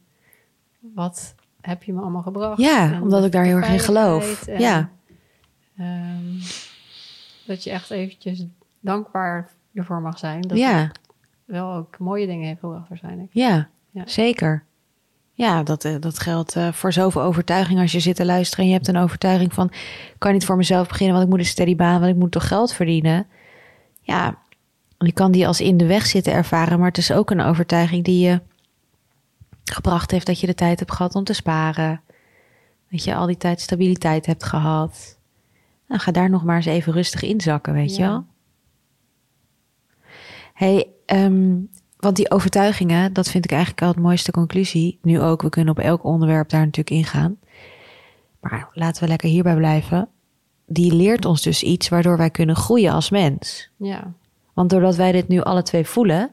wat 0.79 1.35
heb 1.61 1.83
je 1.83 1.93
me 1.93 2.01
allemaal 2.01 2.21
gebracht. 2.21 2.61
ja 2.61 2.93
En 2.93 3.01
omdat 3.01 3.25
ik 3.25 3.31
daar 3.31 3.43
heel 3.45 3.55
erg 3.57 3.69
in 3.69 3.79
geloof. 3.79 4.47
en, 4.47 4.59
Ja, 4.61 4.89
ehm, 5.77 6.33
dat 7.45 7.63
je 7.63 7.69
echt 7.71 7.89
eventjes 7.91 8.45
dankbaar 8.79 9.49
ervoor 9.73 10.01
mag 10.01 10.19
zijn. 10.19 10.41
Dat 10.41 10.57
ja, 10.57 10.77
het 10.81 10.99
wel 11.45 11.73
ook 11.73 11.97
mooie 11.99 12.25
dingen 12.27 12.47
heeft 12.47 12.59
gebracht 12.59 12.89
waarschijnlijk. 12.89 13.29
ja, 13.33 13.69
Ja. 13.91 14.03
zeker. 14.07 14.63
Ja, 15.37 15.63
dat, 15.63 15.85
eh, 15.85 15.95
dat 15.99 16.19
geldt 16.19 16.55
eh, 16.55 16.71
voor 16.71 16.93
zoveel 16.93 17.21
overtuigingen. 17.21 17.81
Als 17.81 17.91
je 17.91 17.99
zit 17.99 18.15
te 18.15 18.25
luisteren 18.25 18.63
en 18.63 18.71
je 18.71 18.75
hebt 18.75 18.87
een 18.87 18.97
overtuiging 18.97 19.53
van... 19.53 19.67
ik 19.67 20.15
kan 20.17 20.33
niet 20.33 20.45
voor 20.45 20.57
mezelf 20.57 20.87
beginnen, 20.87 21.13
want 21.15 21.25
ik 21.25 21.31
moet 21.31 21.41
een 21.41 21.51
steady 21.51 21.75
baan... 21.75 21.99
want 21.99 22.11
ik 22.11 22.19
moet 22.19 22.31
toch 22.31 22.47
geld 22.47 22.73
verdienen. 22.73 23.27
Ja, 24.01 24.37
je 24.97 25.11
kan 25.11 25.31
die 25.31 25.47
als 25.47 25.61
in 25.61 25.77
de 25.77 25.85
weg 25.85 26.05
zitten 26.05 26.33
ervaren... 26.33 26.77
maar 26.77 26.87
het 26.87 26.97
is 26.97 27.11
ook 27.11 27.31
een 27.31 27.41
overtuiging 27.41 28.03
die 28.03 28.27
je 28.27 28.41
gebracht 29.63 30.11
heeft... 30.11 30.25
dat 30.25 30.39
je 30.39 30.47
de 30.47 30.55
tijd 30.55 30.79
hebt 30.79 30.91
gehad 30.91 31.15
om 31.15 31.23
te 31.23 31.33
sparen. 31.33 32.01
Dat 32.91 33.03
je 33.03 33.15
al 33.15 33.25
die 33.25 33.37
tijd 33.37 33.61
stabiliteit 33.61 34.25
hebt 34.25 34.43
gehad. 34.43 35.17
Nou, 35.87 36.01
ga 36.01 36.11
daar 36.11 36.29
nog 36.29 36.43
maar 36.43 36.55
eens 36.55 36.65
even 36.65 36.93
rustig 36.93 37.21
inzakken, 37.21 37.73
weet 37.73 37.95
je 37.95 38.01
wel. 38.01 38.25
hey, 40.53 40.87
ehm, 41.05 41.55
want 42.07 42.19
die 42.19 42.31
overtuigingen, 42.31 43.13
dat 43.13 43.29
vind 43.29 43.45
ik 43.45 43.51
eigenlijk 43.51 43.81
al 43.81 43.87
het 43.87 43.97
mooiste 43.99 44.31
conclusie. 44.31 44.99
Nu 45.01 45.21
ook, 45.21 45.41
we 45.41 45.49
kunnen 45.49 45.71
op 45.77 45.79
elk 45.79 46.03
onderwerp 46.03 46.49
daar 46.49 46.65
natuurlijk 46.65 46.89
ingaan. 46.89 47.39
Maar 48.39 48.69
laten 48.73 49.03
we 49.03 49.09
lekker 49.09 49.29
hierbij 49.29 49.55
blijven. 49.55 50.09
Die 50.65 50.93
leert 50.93 51.25
ons 51.25 51.41
dus 51.41 51.63
iets 51.63 51.89
waardoor 51.89 52.17
wij 52.17 52.29
kunnen 52.29 52.55
groeien 52.55 52.91
als 52.91 53.09
mens. 53.09 53.69
Ja, 53.77 54.13
Want 54.53 54.69
doordat 54.69 54.95
wij 54.95 55.11
dit 55.11 55.27
nu 55.27 55.41
alle 55.41 55.63
twee 55.63 55.85
voelen. 55.85 56.31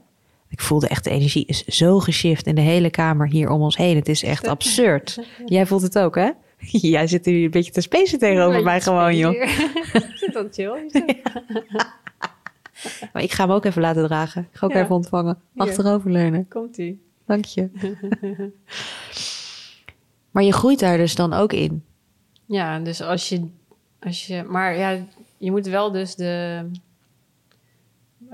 Ik 0.48 0.60
voelde 0.60 0.88
echt 0.88 1.04
de 1.04 1.10
energie 1.10 1.46
is 1.46 1.64
zo 1.64 1.98
geshift 1.98 2.46
in 2.46 2.54
de 2.54 2.60
hele 2.60 2.90
kamer 2.90 3.28
hier 3.28 3.50
om 3.50 3.60
ons 3.60 3.76
heen. 3.76 3.96
Het 3.96 4.08
is 4.08 4.22
echt 4.22 4.48
absurd. 4.56 5.26
Jij 5.46 5.66
voelt 5.66 5.82
het 5.82 5.98
ook, 5.98 6.14
hè? 6.14 6.30
Jij 6.94 7.06
zit 7.06 7.24
hier 7.24 7.44
een 7.44 7.50
beetje 7.50 7.72
te 7.72 7.80
spacen 7.80 8.18
tegenover 8.18 8.62
mij 8.62 8.80
gewoon, 8.80 9.16
joh. 9.16 9.46
Zit 10.20 10.32
dat 10.32 10.54
chill? 10.54 10.90
Maar 13.12 13.22
ik 13.22 13.32
ga 13.32 13.44
hem 13.44 13.52
ook 13.54 13.64
even 13.64 13.82
laten 13.82 14.04
dragen. 14.06 14.42
Ik 14.50 14.56
ga 14.58 14.66
ook 14.66 14.72
Ja. 14.72 14.82
even 14.82 14.94
ontvangen. 14.94 15.38
Achteroverleunen. 15.56 16.48
Komt-ie. 16.48 17.02
Dank 17.26 17.44
je. 17.44 17.70
maar 20.30 20.42
je 20.42 20.52
groeit 20.52 20.78
daar 20.78 20.96
dus 20.96 21.14
dan 21.14 21.32
ook 21.32 21.52
in. 21.52 21.84
Ja, 22.46 22.78
dus 22.78 23.00
als 23.02 23.28
je, 23.28 23.46
als 24.00 24.26
je... 24.26 24.42
Maar 24.42 24.76
ja, 24.76 24.98
je 25.38 25.50
moet 25.50 25.66
wel 25.66 25.90
dus 25.92 26.14
de 26.14 26.64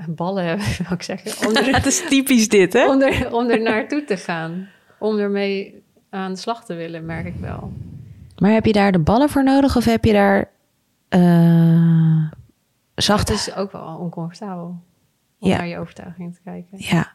ballen 0.08 0.44
hebben, 0.44 0.66
wil 0.78 0.92
ik 0.92 1.02
zeggen. 1.02 1.48
Om 1.48 1.56
er, 1.56 1.74
Het 1.74 1.86
is 1.86 2.04
typisch 2.08 2.48
dit, 2.48 2.72
hè? 2.72 2.88
om 2.90 3.00
er, 3.02 3.34
om 3.34 3.50
er 3.50 3.62
naartoe 3.62 4.04
te 4.04 4.16
gaan. 4.16 4.68
Om 4.98 5.18
ermee 5.18 5.82
aan 6.10 6.32
de 6.32 6.38
slag 6.38 6.64
te 6.64 6.74
willen, 6.74 7.04
merk 7.06 7.26
ik 7.26 7.34
wel. 7.40 7.72
Maar 8.38 8.50
heb 8.52 8.64
je 8.66 8.72
daar 8.72 8.92
de 8.92 8.98
ballen 8.98 9.28
voor 9.28 9.44
nodig 9.44 9.76
of 9.76 9.84
heb 9.84 10.04
je 10.04 10.12
daar 10.12 10.50
eh 11.08 12.22
zacht? 13.02 13.28
Het 13.28 13.38
is 13.38 13.54
ook 13.54 13.72
wel 13.72 13.96
oncomfortabel 14.00 14.64
om 15.40 15.48
Ja. 15.48 15.56
naar 15.56 15.66
je 15.66 15.78
overtuiging 15.78 16.34
te 16.34 16.40
kijken. 16.44 16.68
Ja. 16.96 17.12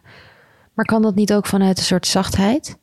Maar 0.74 0.86
kan 0.86 1.02
dat 1.02 1.16
niet 1.16 1.34
ook 1.34 1.46
vanuit 1.46 1.78
een 1.78 1.84
soort 1.84 2.08
zachtheid? 2.08 2.78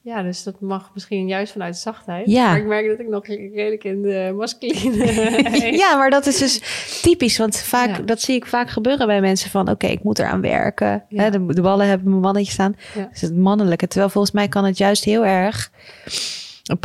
Ja, 0.00 0.22
dus 0.22 0.42
dat 0.42 0.60
mag 0.60 0.90
misschien 0.94 1.28
juist 1.28 1.52
vanuit 1.52 1.76
zachtheid. 1.76 2.26
Ja. 2.30 2.46
Maar 2.48 2.58
ik 2.58 2.66
merk 2.66 2.88
dat 2.88 2.98
ik 2.98 3.08
nog 3.08 3.26
redelijk 3.26 3.84
in 3.84 4.02
de 4.02 4.32
masculine... 4.36 5.76
ja, 5.82 5.96
maar 5.96 6.10
dat 6.10 6.26
is 6.26 6.38
dus 6.38 6.60
typisch. 7.02 7.38
Want 7.38 7.56
vaak, 7.58 7.96
Ja. 7.96 8.02
dat 8.02 8.20
zie 8.20 8.34
ik 8.36 8.46
vaak 8.46 8.70
gebeuren 8.70 9.06
bij 9.06 9.20
mensen 9.20 9.50
van... 9.50 9.70
oké, 9.70 9.86
ik 9.86 10.02
moet 10.02 10.18
eraan 10.18 10.40
werken. 10.40 11.04
Ja. 11.08 11.22
Hè, 11.22 11.30
de, 11.30 11.46
de 11.54 11.60
ballen 11.62 11.86
hebben 11.88 12.08
mijn 12.10 12.20
mannetje 12.20 12.52
staan. 12.52 12.76
Dus 13.10 13.20
het 13.20 13.36
mannelijke. 13.36 13.86
Terwijl 13.86 14.10
volgens 14.10 14.32
mij 14.34 14.48
kan 14.48 14.64
het 14.64 14.78
juist 14.78 15.04
heel 15.04 15.24
erg... 15.24 15.70
een 16.64 16.78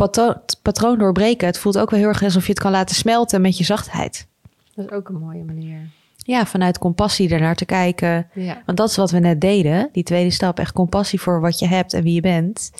patroon 0.62 0.98
doorbreken. 0.98 1.46
Het 1.46 1.58
voelt 1.58 1.78
ook 1.78 1.90
wel 1.90 1.98
heel 1.98 2.08
erg 2.08 2.22
alsof 2.22 2.44
je 2.46 2.50
het 2.52 2.60
kan 2.60 2.70
laten 2.70 2.94
smelten 2.96 3.40
met 3.40 3.58
je 3.58 3.64
zachtheid. 3.64 4.26
Dat 4.74 4.84
is 4.84 4.90
ook 4.90 5.08
een 5.08 5.18
mooie 5.18 5.44
manier. 5.44 5.78
Ja, 6.16 6.46
vanuit 6.46 6.78
compassie 6.78 7.30
ernaar 7.30 7.54
te 7.54 7.64
kijken. 7.64 8.28
Ja, 8.34 8.62
Want 8.66 8.78
dat 8.78 8.88
is 8.88 8.96
wat 8.96 9.10
we 9.10 9.18
net 9.18 9.40
deden. 9.40 9.88
Die 9.92 10.02
tweede 10.02 10.30
stap. 10.30 10.58
Echt 10.58 10.72
compassie 10.72 11.20
voor 11.20 11.40
wat 11.40 11.58
je 11.58 11.66
hebt 11.66 11.92
en 11.92 12.02
wie 12.02 12.14
je 12.14 12.20
bent. 12.20 12.70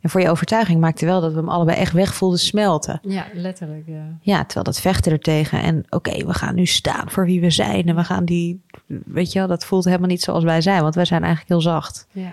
En 0.00 0.10
voor 0.10 0.20
je 0.20 0.30
overtuiging 0.30 0.80
maakte 0.80 1.06
wel 1.06 1.20
dat 1.20 1.32
we 1.32 1.38
hem 1.38 1.48
allebei 1.48 1.78
echt 1.78 1.92
weg 1.92 2.14
voelden 2.14 2.38
smelten. 2.38 3.00
ja 3.02 3.26
letterlijk. 3.34 3.82
Ja. 3.86 4.18
Ja, 4.20 4.44
terwijl 4.44 4.64
dat 4.64 4.80
vechten 4.80 5.12
er 5.12 5.18
tegen. 5.18 5.62
En 5.62 5.84
oké, 5.88 6.26
we 6.26 6.34
gaan 6.34 6.54
nu 6.54 6.66
staan 6.66 7.10
voor 7.10 7.24
wie 7.24 7.40
we 7.40 7.50
zijn. 7.50 7.88
En 7.88 7.96
we 7.96 8.04
gaan 8.04 8.24
die, 8.24 8.60
weet 8.86 9.32
je 9.32 9.38
wel, 9.38 9.48
dat 9.48 9.64
voelt 9.64 9.84
helemaal 9.84 10.08
niet 10.08 10.22
zoals 10.22 10.44
wij 10.44 10.60
zijn. 10.60 10.82
Want 10.82 10.94
wij 10.94 11.04
zijn 11.04 11.22
eigenlijk 11.22 11.50
heel 11.50 11.72
zacht. 11.72 12.06
Ja. 12.12 12.32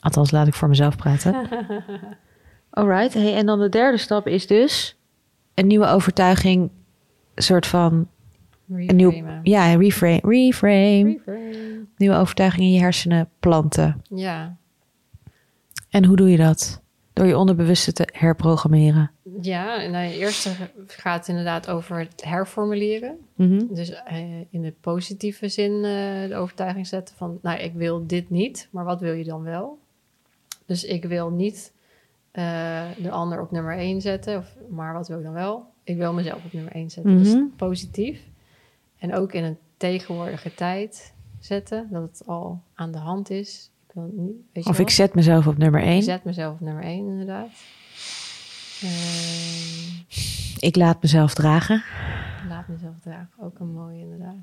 Althans, 0.00 0.30
laat 0.30 0.46
ik 0.46 0.54
voor 0.54 0.68
mezelf 0.68 0.96
praten. 0.96 1.34
Alright, 2.70 3.14
hey, 3.14 3.34
en 3.34 3.46
dan 3.46 3.58
de 3.58 3.68
derde 3.68 3.98
stap 3.98 4.26
is 4.26 4.46
dus 4.46 4.96
een 5.58 5.66
nieuwe 5.66 5.86
overtuiging. 5.86 6.70
Soort 7.34 7.66
van, 7.66 8.08
een 8.68 8.96
nieuw, 8.96 9.40
ja, 9.42 9.74
reframe, 9.74 10.20
reframe. 10.22 11.20
Reframe. 11.24 11.86
Nieuwe 11.96 12.16
overtuiging 12.16 12.62
in 12.62 12.72
je 12.72 12.80
hersenen 12.80 13.28
planten. 13.40 14.02
Ja. 14.14 14.56
En 15.90 16.04
hoe 16.04 16.16
doe 16.16 16.30
je 16.30 16.36
dat? 16.36 16.82
Door 17.12 17.26
je 17.26 17.36
onderbewuste 17.36 17.92
te 17.92 18.08
herprogrammeren. 18.12 19.10
Ja, 19.40 19.82
en 19.82 19.90
nou, 19.90 20.04
het 20.04 20.14
eerste 20.14 20.50
gaat 20.86 21.18
het 21.18 21.28
inderdaad 21.28 21.68
over 21.68 21.98
het 21.98 22.24
herformuleren. 22.24 23.18
Mhm. 23.34 23.62
Dus 23.70 23.90
eh, 23.90 24.18
in 24.50 24.62
de 24.62 24.74
positieve 24.80 25.48
zin 25.48 25.72
eh, 25.72 26.28
de 26.28 26.34
overtuiging 26.36 26.86
zetten 26.86 27.16
van... 27.16 27.38
nou, 27.42 27.58
ik 27.58 27.72
wil 27.74 28.06
dit 28.06 28.30
niet, 28.30 28.68
maar 28.70 28.84
wat 28.84 29.00
wil 29.00 29.12
je 29.12 29.24
dan 29.24 29.42
wel? 29.42 29.78
Dus 30.66 30.84
ik 30.84 31.04
wil 31.04 31.30
niet 31.30 31.72
eh, 32.30 32.84
de 33.02 33.10
ander 33.10 33.40
op 33.40 33.50
nummer 33.50 33.78
1 33.78 34.00
zetten. 34.00 34.38
Of, 34.38 34.54
maar 34.68 34.92
wat 34.92 35.08
wil 35.08 35.18
ik 35.18 35.24
dan 35.24 35.32
wel? 35.32 35.66
Ik 35.84 35.96
wil 35.96 36.12
mezelf 36.12 36.44
op 36.44 36.52
nummer 36.52 36.72
1 36.74 36.90
zetten. 36.90 37.14
Mhm. 37.14 37.22
Dus 37.22 37.36
positief. 37.56 38.20
En 38.98 39.14
ook 39.14 39.32
in 39.32 39.44
een 39.44 39.58
tegenwoordige 39.76 40.54
tijd 40.54 41.14
zetten. 41.40 41.88
Dat 41.90 42.02
het 42.02 42.26
al 42.26 42.62
aan 42.74 42.92
de 42.92 42.98
hand 42.98 43.30
is. 43.30 43.70
Ik 43.86 43.94
wil 43.94 44.10
niet, 44.12 44.36
weet 44.52 44.64
je 44.64 44.70
Of 44.70 44.76
wel? 44.76 44.86
ik 44.86 44.92
zet 44.92 45.14
mezelf 45.14 45.46
op 45.46 45.58
nummer 45.58 45.80
Ik 45.80 45.86
één. 45.86 46.02
zet 46.02 46.24
mezelf 46.24 46.54
op 46.54 46.60
nummer 46.60 46.84
1 46.84 47.06
inderdaad. 47.06 47.48
Ehm, 48.82 50.16
Ik 50.58 50.76
laat 50.76 51.02
mezelf 51.02 51.34
dragen. 51.34 51.82
laat 52.48 52.68
mezelf 52.68 52.94
dragen. 53.02 53.30
Ook 53.40 53.58
een 53.58 53.72
mooie 53.72 53.98
inderdaad. 54.00 54.36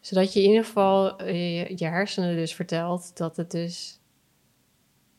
Zodat 0.00 0.32
je 0.32 0.42
in 0.42 0.48
ieder 0.48 0.64
geval 0.64 1.18
eh, 1.18 1.58
je, 1.68 1.72
je 1.76 1.84
hersenen 1.84 2.36
dus 2.36 2.54
vertelt 2.54 3.16
dat 3.16 3.36
het 3.36 3.50
dus 3.50 3.95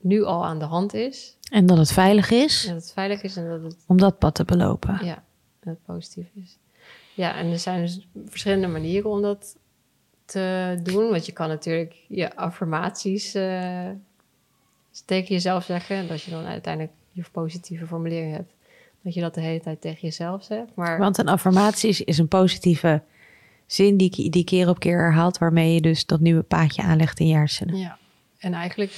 nu 0.07 0.23
al 0.23 0.45
aan 0.45 0.59
de 0.59 0.65
hand 0.65 0.93
is. 0.93 1.37
En 1.49 1.65
dat 1.65 1.77
het 1.77 1.91
veilig 1.91 2.29
is 2.29 2.65
En 2.65 2.73
dat 2.73 2.83
het 2.83 2.93
veilig 2.93 3.21
is 3.21 3.35
en 3.35 3.47
dat 3.49 3.63
het, 3.63 3.75
om 3.87 3.97
dat 3.97 4.17
pad 4.17 4.35
te 4.35 4.45
belopen. 4.45 5.05
ja, 5.05 5.23
dat 5.59 5.73
het 5.73 5.85
positief 5.85 6.27
is. 6.33 6.57
Ja, 7.13 7.35
en 7.35 7.51
er 7.51 7.59
zijn 7.59 7.81
dus 7.81 8.07
verschillende 8.25 8.67
manieren 8.67 9.09
om 9.09 9.21
dat 9.21 9.55
te 10.25 10.79
doen. 10.83 11.09
Want 11.09 11.25
je 11.25 11.31
kan 11.31 11.47
natuurlijk 11.47 11.95
je 12.07 12.35
affirmaties 12.35 13.33
eh, 13.33 13.89
tegen 15.05 15.27
jezelf 15.27 15.63
zeggen. 15.63 15.95
En 15.95 16.07
dat 16.07 16.21
je 16.21 16.31
dan 16.31 16.45
uiteindelijk 16.45 16.93
je 17.11 17.23
positieve 17.31 17.87
formulering 17.87 18.35
hebt. 18.35 18.53
Dat 19.01 19.13
je 19.13 19.21
dat 19.21 19.33
de 19.33 19.41
hele 19.41 19.59
tijd 19.59 19.81
tegen 19.81 20.01
jezelf 20.01 20.43
zegt. 20.43 20.75
Maar 20.75 20.97
Want 20.97 21.17
een 21.17 21.27
affirmatie 21.27 21.89
is, 21.89 22.01
is 22.01 22.17
een 22.17 22.27
positieve 22.27 23.01
zin 23.65 23.97
die, 23.97 24.29
die 24.29 24.43
keer 24.43 24.69
op 24.69 24.79
keer 24.79 24.99
herhaalt, 24.99 25.37
waarmee 25.37 25.73
je 25.73 25.81
dus 25.81 26.05
dat 26.05 26.19
nieuwe 26.19 26.43
paadje 26.43 26.81
aanlegt 26.81 27.19
in 27.19 27.27
je 27.27 27.35
hersenen. 27.35 27.77
Ja, 27.77 27.97
en 28.37 28.53
eigenlijk, 28.53 28.91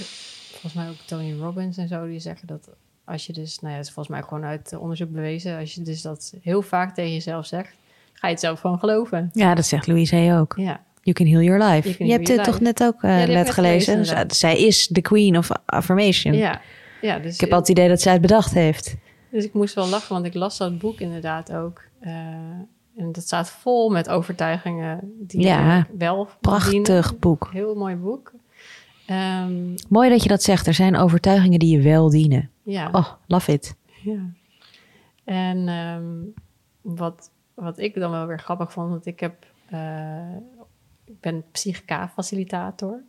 volgens 0.60 0.74
mij 0.74 0.89
ook 0.89 0.95
Tony 1.06 1.39
Robbins 1.39 1.78
en 1.78 1.88
zo, 1.88 2.08
die 2.08 2.19
zeggen 2.19 2.48
dat 2.48 2.69
als 3.06 3.26
je 3.26 3.34
dus, 3.34 3.60
nou 3.60 3.72
ja, 3.72 3.78
het 3.78 3.88
is 3.88 3.93
volgens 3.93 4.15
mij 4.15 4.28
gewoon 4.28 4.43
uit 4.43 4.78
onderzoek 4.78 5.12
bewezen, 5.12 5.60
als 5.60 5.74
je 5.74 5.82
dus 5.82 6.02
dat 6.02 6.34
heel 6.41 6.62
vaak 6.62 6.93
tegen 6.95 7.13
jezelf 7.13 7.45
zegt, 7.45 7.76
ga 8.13 8.28
je 8.28 8.34
het 8.34 8.41
zelf 8.41 8.60
gewoon 8.60 8.80
geloven. 8.80 9.30
Ja, 9.34 9.56
dat 9.56 9.65
zegt 9.65 9.88
Louise 9.88 10.15
Hay 10.15 10.39
ook. 10.39 10.54
Ja, 10.58 10.82
You 11.02 11.15
can 11.15 11.26
heal 11.26 11.41
your 11.41 11.63
life. 11.63 11.89
You 11.89 12.06
je 12.06 12.12
hebt 12.12 12.28
het 12.28 12.43
toch 12.43 12.60
net 12.60 12.84
ook 12.84 13.04
eh, 13.04 13.22
ik 13.22 13.28
net 13.28 13.50
gelezen. 13.50 14.00
uh, 14.00 14.19
zij 14.28 14.60
is 14.60 14.88
de 14.88 15.02
queen 15.02 15.38
of 15.38 15.50
affirmation. 15.65 16.34
ja. 16.34 16.62
ja 17.02 17.19
dus, 17.19 17.34
Ik 17.34 17.39
heb 17.39 17.52
altijd 17.52 17.67
het 17.67 17.78
idee 17.78 17.89
dat 17.89 18.02
zij 18.02 18.12
het 18.12 18.22
bedacht 18.22 18.54
heeft. 18.54 18.95
dus 19.32 19.45
ik 19.45 19.54
moest 19.54 19.76
wel 19.76 19.88
lachen, 19.88 20.13
want 20.13 20.26
ik 20.26 20.34
las 20.34 20.58
dat 20.58 20.78
boek 20.78 21.00
inderdaad 21.00 21.54
ook. 21.54 21.82
eh, 22.00 22.12
en 22.98 23.12
dat 23.12 23.24
staat 23.24 23.50
vol 23.50 23.89
met 23.89 24.10
overtuigingen 24.10 25.13
die 25.19 25.41
Ja, 25.41 25.88
wel 25.98 26.28
Prachtig 26.41 27.19
boek. 27.19 27.50
Heel 27.52 27.76
mooi 27.76 27.95
boek. 27.95 28.34
Ehm, 29.10 29.76
Mooi 29.88 30.10
dat 30.10 30.24
je 30.24 30.30
dat 30.30 30.43
zegt. 30.43 30.67
Er 30.67 30.74
zijn 30.74 30.95
overtuigingen 30.95 31.60
die 31.60 31.78
je 31.78 31.84
wel 31.84 32.10
dienen. 32.10 32.50
ja. 32.63 32.89
Oh, 32.91 33.12
love 33.28 33.52
it. 33.52 33.76
Ja. 34.04 34.19
En 35.24 35.67
ehm, 35.67 36.15
wat, 36.82 37.32
wat 37.54 37.80
ik 37.80 37.95
dan 37.95 38.12
wel 38.12 38.26
weer 38.26 38.39
grappig 38.39 38.72
vond, 38.72 38.89
want 38.89 39.06
ik 39.06 39.19
heb, 39.19 39.45
eh, 39.69 40.36
ik 41.06 41.19
ben 41.19 41.43
psychica-facilitator. 41.52 43.02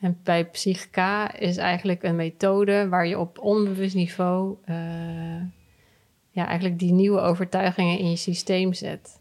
En 0.00 0.18
bij 0.22 0.44
psychica 0.46 1.34
is 1.38 1.56
eigenlijk 1.56 2.02
een 2.02 2.16
methode 2.16 2.88
waar 2.88 3.06
je 3.06 3.18
op 3.18 3.38
onbewust 3.38 3.94
niveau 3.94 4.56
eh, 4.64 4.76
ja, 6.30 6.46
eigenlijk 6.46 6.78
die 6.78 6.92
nieuwe 6.92 7.20
overtuigingen 7.20 7.98
in 7.98 8.10
je 8.10 8.16
systeem 8.16 8.72
zet. 8.72 9.20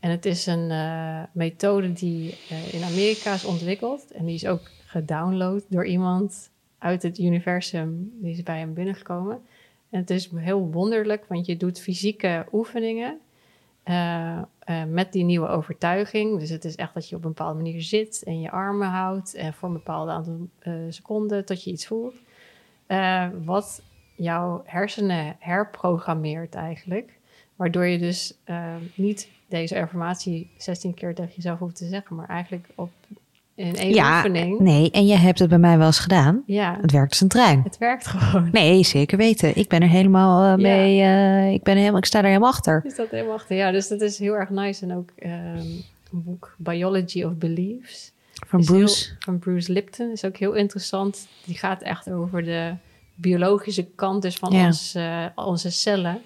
En 0.00 0.10
het 0.10 0.26
is 0.26 0.46
een 0.46 0.70
eh, 0.70 1.22
methode 1.32 1.92
die 1.92 2.38
in 2.72 2.82
Amerika 2.82 3.34
is 3.34 3.44
ontwikkeld 3.44 4.10
en 4.10 4.24
die 4.24 4.34
is 4.34 4.46
ook 4.46 4.70
gedownload 4.90 5.62
door 5.68 5.86
iemand 5.86 6.50
uit 6.78 7.02
het 7.02 7.18
universum. 7.18 8.12
Die 8.20 8.32
is 8.32 8.42
bij 8.42 8.58
hem 8.58 8.74
binnengekomen. 8.74 9.42
En 9.90 10.00
het 10.00 10.10
is 10.10 10.30
heel 10.34 10.70
wonderlijk, 10.70 11.24
want 11.28 11.46
je 11.46 11.56
doet 11.56 11.80
fysieke 11.80 12.46
oefeningen 12.52 13.18
eh, 13.82 14.38
eh, 14.58 14.84
met 14.88 15.12
die 15.12 15.24
nieuwe 15.24 15.48
overtuiging. 15.48 16.38
Dus 16.38 16.50
het 16.50 16.64
is 16.64 16.74
echt 16.74 16.94
dat 16.94 17.08
je 17.08 17.16
op 17.16 17.24
een 17.24 17.28
bepaalde 17.28 17.62
manier 17.62 17.82
zit 17.82 18.22
en 18.22 18.40
je 18.40 18.50
armen 18.50 18.88
houdt 18.88 19.34
en 19.34 19.54
voor 19.54 19.68
een 19.68 19.74
bepaald 19.74 20.08
aantal 20.08 20.48
eh, 20.58 20.72
seconden 20.88 21.44
tot 21.44 21.64
je 21.64 21.70
iets 21.70 21.86
voelt. 21.86 22.14
Wat 23.44 23.82
jouw 24.16 24.62
hersenen 24.64 25.36
herprogrammeert 25.38 26.54
eigenlijk. 26.54 27.18
Waardoor 27.56 27.86
je 27.86 27.98
dus 27.98 28.38
niet 28.94 29.28
deze 29.48 29.76
informatie 29.76 30.50
16 30.56 30.94
keer 30.94 31.14
tegen 31.14 31.32
jezelf 31.34 31.58
hoeft 31.58 31.76
te 31.76 31.86
zeggen, 31.86 32.16
maar 32.16 32.28
eigenlijk 32.28 32.68
op 32.74 32.90
in 33.60 33.76
één 33.76 33.94
Ja, 33.94 34.16
oefening. 34.16 34.58
nee. 34.60 34.90
En 34.90 35.06
je 35.06 35.16
hebt 35.16 35.38
het 35.38 35.48
bij 35.48 35.58
mij 35.58 35.78
wel 35.78 35.86
eens 35.86 35.98
gedaan. 35.98 36.42
Ja, 36.46 36.78
Het 36.80 36.90
werkt 36.92 37.10
als 37.10 37.20
een 37.20 37.28
trein. 37.28 37.60
het 37.64 37.78
werkt 37.78 38.06
gewoon. 38.06 38.48
Nee, 38.52 38.84
zeker 38.84 39.18
weten. 39.18 39.56
Ik 39.56 39.68
ben 39.68 39.82
er 39.82 39.88
helemaal 39.88 40.42
eh, 40.42 40.48
Ja. 40.48 40.56
mee. 40.56 41.00
eh, 41.02 41.52
ik, 41.52 41.62
ben 41.62 41.76
helemaal, 41.76 41.98
ik 41.98 42.04
sta 42.04 42.18
er 42.18 42.24
helemaal 42.26 42.48
achter. 42.50 42.82
Is 42.86 42.96
dat 42.96 43.10
helemaal 43.10 43.34
achter? 43.34 43.56
Ja, 43.56 43.70
dus 43.70 43.88
dat 43.88 44.00
is 44.00 44.18
heel 44.18 44.34
erg 44.34 44.50
nice. 44.50 44.84
En 44.84 44.96
ook 44.96 45.10
ehm, 45.18 45.56
een 46.12 46.22
boek 46.24 46.54
Biology 46.58 47.22
of 47.22 47.32
Beliefs. 47.34 48.12
Van 48.46 48.64
Bruce. 48.64 49.06
heel- 49.08 49.16
van 49.18 49.38
Bruce 49.38 49.72
Lipton 49.72 50.10
is 50.12 50.24
ook 50.24 50.36
heel 50.36 50.52
interessant. 50.52 51.26
Die 51.44 51.58
gaat 51.58 51.82
echt 51.82 52.10
over 52.10 52.44
de 52.44 52.72
biologische 53.14 53.84
kant 53.94 54.22
dus 54.22 54.36
van 54.36 54.52
Ja. 54.52 54.66
ons, 54.66 54.94
eh, 54.94 55.24
onze 55.34 55.70
cellen. 55.70 56.20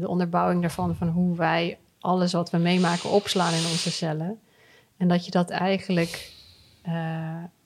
De 0.00 0.08
onderbouwing 0.08 0.60
daarvan, 0.60 0.94
van 0.96 1.08
hoe 1.08 1.36
wij 1.36 1.78
alles 2.00 2.32
wat 2.32 2.50
we 2.50 2.58
meemaken 2.58 3.10
opslaan 3.10 3.52
in 3.52 3.58
onze 3.70 3.90
cellen. 3.90 4.38
En 4.98 5.08
dat 5.08 5.24
je 5.24 5.30
dat 5.30 5.50
eigenlijk 5.50 6.32
eh, 6.82 6.92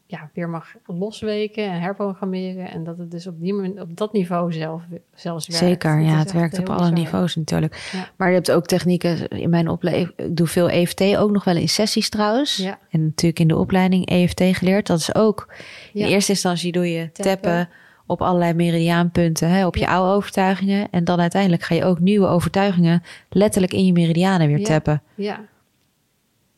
ja, 0.06 0.30
weer 0.34 0.48
mag 0.48 0.74
losweken 0.86 1.64
en 1.70 1.80
herprogrammeren. 1.80 2.70
En 2.70 2.84
dat 2.84 2.98
het 2.98 3.10
dus 3.10 3.26
op, 3.26 3.40
die, 3.40 3.54
manier- 3.54 3.80
op 3.80 3.96
dat 3.96 4.12
niveau 4.12 4.52
zelf, 4.52 4.82
zelfs 5.14 5.46
werkt. 5.46 5.64
Zeker, 5.64 5.96
Dat 5.96 6.06
ja, 6.06 6.18
het 6.18 6.32
werkt 6.32 6.58
op 6.58 6.68
alle 6.68 6.78
bizar. 6.78 6.92
niveaus 6.98 7.36
natuurlijk. 7.36 7.88
Ja. 7.92 8.08
Maar 8.16 8.28
je 8.28 8.34
hebt 8.34 8.50
ook 8.50 8.66
technieken 8.66 9.28
in 9.28 9.50
mijn 9.50 9.68
opleiding. 9.68 10.12
Ik 10.16 10.36
doe 10.36 10.46
veel 10.46 10.70
EFT, 10.70 11.00
ook 11.16 11.30
nog 11.30 11.44
wel 11.44 11.56
in 11.56 11.68
sessies 11.68 12.08
trouwens. 12.08 12.56
Ja. 12.56 12.78
En 12.90 13.04
natuurlijk 13.04 13.40
in 13.40 13.48
de 13.48 13.56
opleiding 13.56 14.06
EFT 14.06 14.42
geleerd. 14.44 14.86
Dat 14.86 14.98
is 14.98 15.14
ook, 15.14 15.54
in 15.92 16.06
eerste 16.06 16.32
instantie 16.32 16.72
doe 16.72 16.92
je 16.92 17.12
tappen, 17.12 17.32
Tappen. 17.42 17.68
op 18.06 18.22
allerlei 18.22 18.54
meridiaanpunten, 18.54 19.48
hè, 19.50 19.66
op 19.66 19.76
je 19.76 19.86
oude 19.88 20.12
overtuigingen. 20.12 20.88
En 20.90 21.04
dan 21.04 21.20
uiteindelijk 21.20 21.62
ga 21.62 21.74
je 21.74 21.84
ook 21.84 22.00
nieuwe 22.00 22.26
overtuigingen 22.26 23.02
letterlijk 23.28 23.72
in 23.72 23.86
je 23.86 23.92
meridianen 23.92 24.46
weer 24.46 24.64
tappen. 24.64 25.02
Ja, 25.14 25.40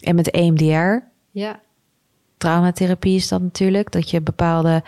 En 0.04 0.14
met 0.14 0.30
EMDR, 0.30 1.06
ja, 1.30 1.60
traumatherapie 2.36 3.14
is 3.16 3.28
dat 3.28 3.42
natuurlijk. 3.42 3.92
Dat 3.92 4.10
je, 4.10 4.20
bepaalde, 4.20 4.82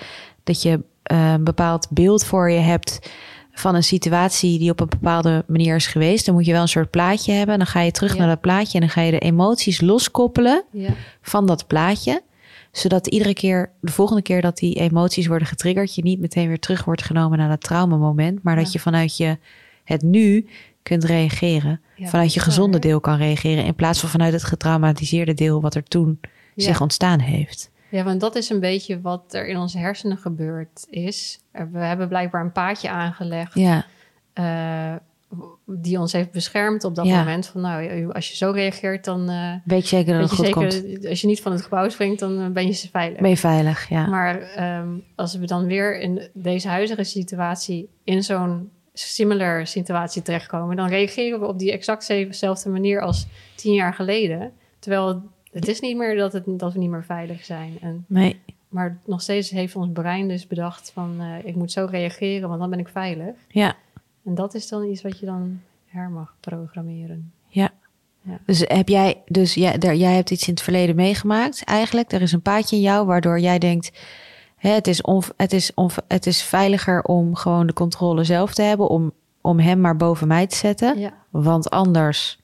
dat 0.44 0.62
je 0.62 0.80
eh, 1.02 1.32
een 1.32 1.44
bepaald 1.44 1.86
beeld 1.90 2.24
voor 2.24 2.50
je 2.50 2.58
hebt 2.58 3.10
van 3.52 3.74
een 3.74 3.82
situatie 3.82 4.58
die 4.58 4.70
op 4.70 4.80
een 4.80 4.88
bepaalde 4.88 5.44
manier 5.46 5.74
is 5.76 5.86
geweest. 5.86 6.26
Dan 6.26 6.34
moet 6.34 6.46
je 6.46 6.52
wel 6.52 6.62
een 6.62 6.68
soort 6.68 6.90
plaatje 6.90 7.32
hebben. 7.32 7.58
Dan 7.58 7.66
ga 7.66 7.80
je 7.80 7.90
terug 7.90 8.12
Ja. 8.12 8.18
naar 8.18 8.28
dat 8.28 8.40
plaatje 8.40 8.74
en 8.74 8.80
dan 8.80 8.90
ga 8.90 9.00
je 9.00 9.10
de 9.10 9.18
emoties 9.18 9.80
loskoppelen 9.80 10.64
ja, 10.72 10.90
van 11.22 11.46
dat 11.46 11.66
plaatje. 11.66 12.22
Zodat 12.72 13.06
iedere 13.06 13.32
keer, 13.34 13.70
de 13.80 13.92
volgende 13.92 14.22
keer 14.22 14.40
dat 14.40 14.56
die 14.56 14.74
emoties 14.74 15.26
worden 15.26 15.48
getriggerd, 15.48 15.94
je 15.94 16.02
niet 16.02 16.20
meteen 16.20 16.48
weer 16.48 16.58
terug 16.58 16.84
wordt 16.84 17.02
genomen 17.02 17.38
naar 17.38 17.48
dat 17.48 17.60
traumamoment. 17.60 18.42
Maar 18.42 18.56
dat 18.56 18.72
je 18.72 18.78
vanuit 18.78 19.16
je 19.16 19.38
het 19.86 20.02
nu 20.02 20.46
kunt 20.82 21.04
reageren. 21.04 21.80
Ja, 21.96 22.06
vanuit 22.08 22.34
je 22.34 22.40
gezonde 22.40 22.78
deel 22.78 23.00
kan 23.00 23.16
reageren. 23.16 23.64
In 23.64 23.74
plaats 23.74 24.00
van 24.00 24.08
vanuit 24.08 24.32
het 24.32 24.44
getraumatiseerde 24.44 25.34
deel 25.34 25.60
wat 25.60 25.74
er 25.74 25.82
toen 25.84 26.20
Ja. 26.54 26.64
zich 26.64 26.80
ontstaan 26.80 27.20
heeft. 27.20 27.70
Ja, 27.90 28.04
want 28.04 28.20
dat 28.20 28.34
is 28.36 28.50
een 28.50 28.60
beetje 28.60 29.00
wat 29.00 29.34
er 29.34 29.46
in 29.46 29.56
onze 29.56 29.78
hersenen 29.78 30.16
gebeurd 30.16 30.86
is. 30.90 31.38
Er- 31.50 31.70
We 31.70 31.78
hebben 31.78 32.08
blijkbaar 32.08 32.40
een 32.44 32.52
paadje 32.52 32.90
aangelegd 32.90 33.54
Ja, 33.54 33.86
eh, 34.32 34.94
die 35.66 35.98
ons 36.00 36.12
heeft 36.12 36.30
beschermd 36.30 36.84
op 36.84 36.94
dat 36.94 37.06
Ja. 37.06 37.18
moment. 37.18 37.46
Van 37.46 37.60
nou, 37.60 38.12
als 38.12 38.28
je 38.28 38.36
zo 38.36 38.50
reageert, 38.50 39.04
dan 39.04 39.28
eh 39.28 39.52
weet 39.64 39.88
je 39.88 39.96
zeker 39.96 40.12
dat 40.12 40.22
het 40.22 40.32
goed 40.38 40.46
zeker, 40.46 40.82
komt. 40.82 41.06
als 41.06 41.20
je 41.20 41.26
niet 41.26 41.40
van 41.40 41.52
het 41.52 41.62
gebouw 41.62 41.88
springt, 41.88 42.18
dan 42.18 42.40
eh, 42.40 42.48
ben 42.48 42.66
je 42.66 42.74
veilig. 42.92 43.20
Ben 43.20 43.30
je 43.30 43.36
veilig, 43.36 43.88
ja. 43.88 44.06
Maar 44.06 44.40
ehm, 44.40 44.88
als 45.14 45.34
we 45.36 45.46
dan 45.46 45.66
weer 45.66 46.00
in 46.00 46.28
deze 46.32 46.68
huidige 46.68 47.04
situatie 47.04 47.88
in 48.04 48.22
zo'n 48.22 48.70
similar 48.98 49.66
situatie 49.66 50.22
terechtkomen, 50.22 50.76
dan 50.76 50.88
reageren 50.88 51.40
we 51.40 51.46
op 51.46 51.58
die 51.58 51.72
exact 51.72 52.06
dezelfde 52.06 52.68
manier 52.68 53.00
als 53.00 53.26
tien 53.54 53.74
jaar 53.74 53.94
geleden. 53.94 54.52
Terwijl 54.78 55.22
het 55.52 55.68
is 55.68 55.80
niet 55.80 55.96
meer 55.96 56.16
dat, 56.16 56.32
het, 56.32 56.44
dat 56.46 56.72
we 56.72 56.78
niet 56.78 56.90
meer 56.90 57.04
veilig 57.04 57.44
zijn. 57.44 57.78
En 57.80 58.04
Nee, 58.08 58.40
maar 58.68 58.98
nog 59.04 59.20
steeds 59.22 59.50
heeft 59.50 59.76
ons 59.76 59.92
brein 59.92 60.28
dus 60.28 60.46
bedacht 60.46 60.90
van... 60.94 61.16
eh, 61.20 61.48
ik 61.48 61.54
moet 61.54 61.72
zo 61.72 61.86
reageren, 61.90 62.48
want 62.48 62.60
dan 62.60 62.70
ben 62.70 62.78
ik 62.78 62.88
veilig. 62.88 63.34
ja, 63.48 63.76
En 64.24 64.34
dat 64.34 64.54
is 64.54 64.68
dan 64.68 64.84
iets 64.84 65.02
wat 65.02 65.18
je 65.18 65.26
dan 65.26 65.60
her 65.86 66.10
mag 66.10 66.34
programmeren. 66.40 67.32
ja. 67.48 67.70
Ja. 68.28 68.38
Dus 68.46 68.64
heb 68.66 68.88
jij, 68.88 69.22
dus 69.26 69.54
jij, 69.54 69.78
daar, 69.78 69.94
jij 69.94 70.14
hebt 70.14 70.30
iets 70.30 70.46
in 70.48 70.52
het 70.54 70.62
verleden 70.62 70.96
meegemaakt 70.96 71.64
eigenlijk. 71.64 72.12
Er 72.12 72.22
is 72.22 72.32
een 72.32 72.42
paadje 72.42 72.76
in 72.76 72.82
jou 72.82 73.06
waardoor 73.06 73.40
jij 73.40 73.58
denkt... 73.58 73.90
Hè, 74.66 74.72
het, 74.72 74.86
is 74.86 75.02
het, 75.36 75.52
is 75.52 75.72
het 76.08 76.26
is 76.26 76.42
veiliger 76.42 77.02
om 77.02 77.34
gewoon 77.34 77.66
de 77.66 77.72
controle 77.72 78.24
zelf 78.24 78.54
te 78.54 78.62
hebben... 78.62 78.88
om, 78.88 79.12
om 79.40 79.58
hem 79.58 79.80
maar 79.80 79.96
boven 79.96 80.28
mij 80.28 80.46
te 80.46 80.56
zetten. 80.56 80.98
Ja. 80.98 81.12
Want 81.30 81.70
anders 81.70 82.38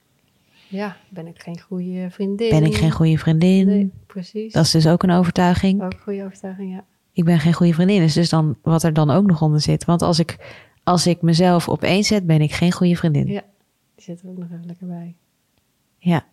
ja, 0.67 0.97
ben 1.09 1.27
ik 1.27 1.41
geen 1.41 1.59
goede 1.59 2.07
vriendin. 2.09 2.49
ben 2.49 2.63
ik 2.63 2.75
geen 2.75 2.91
goede 2.91 3.17
vriendin. 3.17 3.65
Nee, 3.65 3.91
precies. 4.07 4.53
Dat 4.53 4.65
is 4.65 4.71
dus 4.71 4.87
ook 4.87 5.03
een 5.03 5.11
overtuiging. 5.11 5.83
Ook 5.83 5.93
een 5.93 5.99
goede 5.99 6.23
overtuiging, 6.23 6.71
ja. 6.71 6.83
ik 7.11 7.25
ben 7.25 7.39
geen 7.39 7.53
goede 7.53 7.73
vriendin. 7.73 8.01
Is 8.01 8.13
dus 8.13 8.29
dan 8.29 8.55
wat 8.61 8.83
er 8.83 8.93
dan 8.93 9.09
ook 9.09 9.25
nog 9.25 9.41
onder 9.41 9.61
zit. 9.61 9.85
Want 9.85 10.01
als 10.01 10.19
ik, 10.19 10.37
als 10.83 11.07
ik 11.07 11.21
mezelf 11.21 11.69
op 11.69 11.83
één 11.83 12.03
zet, 12.03 12.25
ben 12.25 12.41
ik 12.41 12.51
geen 12.51 12.71
goede 12.71 12.95
vriendin. 12.95 13.27
Ja, 13.27 13.43
die 13.95 14.03
zit 14.03 14.21
er 14.21 14.29
ook 14.29 14.37
nog 14.37 14.47
even 14.51 14.65
lekker 14.65 14.87
bij. 14.87 15.15
Ja. 15.97 16.25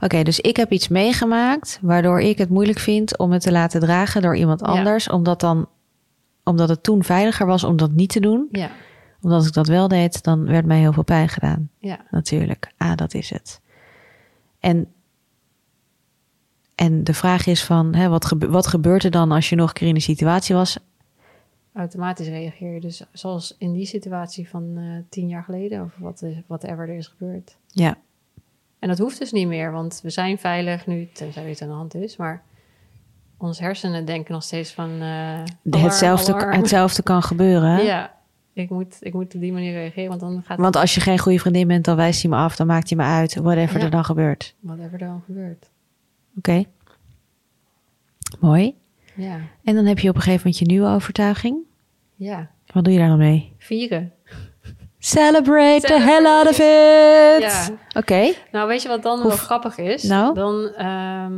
Oké, 0.00 0.22
dus 0.22 0.40
ik 0.40 0.56
heb 0.56 0.72
iets 0.72 0.88
meegemaakt 0.88 1.78
waardoor 1.82 2.20
ik 2.20 2.38
het 2.38 2.48
moeilijk 2.48 2.78
vind 2.78 3.18
om 3.18 3.32
het 3.32 3.42
te 3.42 3.52
laten 3.52 3.80
dragen 3.80 4.22
door 4.22 4.36
iemand 4.36 4.60
Ja. 4.60 4.66
anders. 4.66 5.08
Omdat, 5.08 5.40
dan, 5.40 5.68
omdat 6.44 6.68
het 6.68 6.82
toen 6.82 7.04
veiliger 7.04 7.46
was 7.46 7.64
om 7.64 7.76
dat 7.76 7.90
niet 7.92 8.10
te 8.10 8.20
doen. 8.20 8.48
Ja, 8.50 8.70
Omdat 9.22 9.46
ik 9.46 9.52
dat 9.52 9.66
wel 9.66 9.88
deed, 9.88 10.22
dan 10.22 10.46
werd 10.46 10.66
mij 10.66 10.78
heel 10.78 10.92
veel 10.92 11.02
pijn 11.04 11.28
gedaan. 11.28 11.70
ja, 11.78 11.98
Natuurlijk. 12.10 12.72
Ah, 12.76 12.96
dat 12.96 13.14
is 13.14 13.30
het. 13.30 13.60
En, 14.60 14.92
en 16.74 17.04
de 17.04 17.14
vraag 17.14 17.46
is 17.46 17.64
van, 17.64 17.94
hè, 17.94 18.08
wat, 18.08 18.24
gebe- 18.24 18.48
wat 18.48 18.66
gebeurt 18.66 19.04
er 19.04 19.10
dan 19.10 19.32
als 19.32 19.48
je 19.48 19.56
nog 19.56 19.68
een 19.68 19.74
keer 19.74 19.88
in 19.88 19.94
de 19.94 20.00
situatie 20.00 20.54
was? 20.54 20.78
automatisch 21.74 22.28
reageer 22.28 22.74
je. 22.74 22.80
Dus 22.80 23.02
zoals 23.12 23.54
in 23.58 23.72
die 23.72 23.86
situatie 23.86 24.48
van 24.48 24.72
eh, 24.76 24.82
tien 25.08 25.28
jaar 25.28 25.42
geleden, 25.42 25.82
of 25.84 25.92
wat, 25.98 26.22
is- 26.22 26.40
whatever 26.46 26.88
er 26.88 26.96
is 26.96 27.06
gebeurd. 27.06 27.56
Ja, 27.66 27.96
En 28.80 28.88
dat 28.88 28.98
hoeft 28.98 29.18
dus 29.18 29.32
niet 29.32 29.46
meer, 29.46 29.72
want 29.72 30.00
we 30.02 30.10
zijn 30.10 30.38
veilig 30.38 30.86
nu, 30.86 31.08
tenzij 31.12 31.50
iets 31.50 31.62
aan 31.62 31.68
de 31.68 31.74
hand 31.74 31.94
is. 31.94 32.16
Maar 32.16 32.42
onze 33.36 33.62
hersenen 33.62 34.04
denken 34.04 34.32
nog 34.32 34.42
steeds 34.42 34.72
van... 34.72 34.90
alarm, 35.02 35.44
hetzelfde, 35.70 36.34
alarm. 36.34 36.52
hetzelfde 36.58 37.02
kan 37.02 37.22
gebeuren. 37.22 37.70
hè? 37.70 37.80
Ja, 37.80 38.14
ik 38.52 38.70
moet, 38.70 38.96
ik 39.00 39.12
moet 39.12 39.34
op 39.34 39.40
die 39.40 39.52
manier 39.52 39.72
reageren, 39.72 40.08
want 40.08 40.20
dan 40.20 40.42
gaat 40.46 40.58
Want 40.58 40.76
als 40.76 40.94
je 40.94 41.00
geen 41.00 41.18
goede 41.18 41.38
vriendin 41.38 41.66
bent, 41.68 41.84
dan 41.84 41.96
wijst 41.96 42.22
hij 42.22 42.30
me 42.30 42.36
af, 42.36 42.56
dan 42.56 42.66
maakt 42.66 42.88
hij 42.88 42.98
me 42.98 43.04
uit, 43.04 43.34
whatever 43.34 43.78
Ja. 43.78 43.84
er 43.84 43.90
dan 43.90 44.04
gebeurt. 44.04 44.54
whatever 44.60 44.92
er 44.92 44.98
dan 45.06 45.22
gebeurt. 45.26 45.70
Oké. 46.38 46.64
Mooi. 48.40 48.74
Ja, 49.14 49.40
En 49.64 49.74
dan 49.74 49.84
heb 49.84 49.98
je 49.98 50.08
op 50.08 50.14
een 50.14 50.20
gegeven 50.20 50.42
moment 50.44 50.58
je 50.58 50.66
nieuwe 50.66 50.88
overtuiging. 50.88 51.56
ja. 52.16 52.50
Wat 52.72 52.84
doe 52.84 52.92
je 52.92 52.98
daar 52.98 53.08
dan 53.08 53.18
mee? 53.18 53.52
Vieren. 53.58 54.12
Celebrate 55.02 55.80
the 55.86 56.00
hell 56.00 56.26
out 56.26 56.48
of 56.48 56.58
it. 56.58 57.42
Ja. 57.42 57.68
Oké. 57.92 58.32
Nou, 58.52 58.68
weet 58.68 58.82
je 58.82 58.88
wat 58.88 59.02
dan 59.02 59.18
Hoe- 59.18 59.28
wel 59.28 59.36
grappig 59.36 59.78
is? 59.78 60.02
Nou? 60.02 60.34
Dan, 60.34 60.68
ehm, 60.76 61.34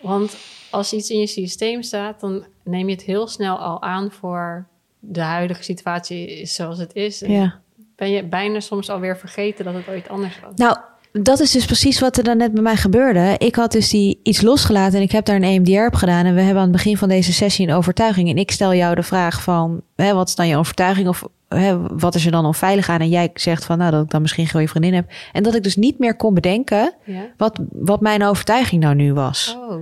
want 0.00 0.36
als 0.70 0.92
iets 0.92 1.10
in 1.10 1.18
je 1.18 1.26
systeem 1.26 1.82
staat, 1.82 2.20
dan 2.20 2.44
neem 2.64 2.86
je 2.88 2.94
het 2.94 3.02
heel 3.04 3.26
snel 3.28 3.56
al 3.58 3.82
aan 3.82 4.10
voor 4.10 4.66
de 4.98 5.20
huidige 5.20 5.62
situatie 5.62 6.40
is 6.40 6.54
zoals 6.54 6.78
het 6.78 6.94
is. 6.94 7.22
En 7.22 7.30
Ja. 7.32 7.54
Ben 7.96 8.10
je 8.10 8.24
bijna 8.24 8.60
soms 8.60 8.90
alweer 8.90 9.16
vergeten 9.16 9.64
dat 9.64 9.74
het 9.74 9.88
ooit 9.88 10.08
anders 10.08 10.40
was. 10.40 10.52
Nou, 10.56 10.76
dat 11.12 11.40
is 11.40 11.50
dus 11.50 11.64
precies 11.64 12.00
wat 12.00 12.16
er 12.16 12.24
dan 12.24 12.36
net 12.36 12.52
bij 12.52 12.62
mij 12.62 12.76
gebeurde. 12.76 13.34
Ik 13.38 13.54
had 13.54 13.72
dus 13.72 13.90
die 13.90 14.20
iets 14.22 14.40
losgelaten 14.42 14.96
en 14.98 15.02
ik 15.04 15.12
heb 15.12 15.24
daar 15.24 15.36
een 15.36 15.42
EMDR 15.42 15.86
op 15.86 15.94
gedaan. 15.94 16.24
En 16.24 16.34
we 16.34 16.40
hebben 16.40 16.56
aan 16.62 16.68
het 16.68 16.76
begin 16.76 16.96
van 16.96 17.08
deze 17.08 17.32
sessie 17.32 17.68
een 17.68 17.74
overtuiging. 17.74 18.28
En 18.30 18.36
ik 18.36 18.50
stel 18.50 18.74
jou 18.74 18.94
de 18.94 19.02
vraag 19.02 19.42
van, 19.42 19.82
hè, 19.96 20.14
wat 20.14 20.28
is 20.28 20.34
dan 20.34 20.46
je 20.48 20.56
overtuiging? 20.56 21.08
Of 21.08 21.24
hè, 21.48 21.96
wat 21.98 22.14
is 22.14 22.24
er 22.24 22.30
dan 22.30 22.46
onveilig 22.46 22.88
aan? 22.88 23.00
En 23.00 23.08
jij 23.08 23.30
zegt 23.34 23.64
van, 23.64 23.78
nou, 23.78 23.90
dat 23.90 24.04
ik 24.04 24.10
dan 24.10 24.20
misschien 24.22 24.44
geen 24.44 24.52
goede 24.52 24.68
vriendin 24.68 24.94
heb. 24.94 25.10
En 25.32 25.42
dat 25.42 25.54
ik 25.54 25.62
dus 25.62 25.76
niet 25.76 25.98
meer 25.98 26.16
kon 26.16 26.34
bedenken 26.34 26.94
Ja? 27.04 27.26
wat, 27.36 27.58
wat 27.72 28.00
mijn 28.00 28.22
overtuiging 28.24 28.82
nou 28.82 28.94
nu 28.94 29.12
was. 29.12 29.56
Oh, 29.58 29.76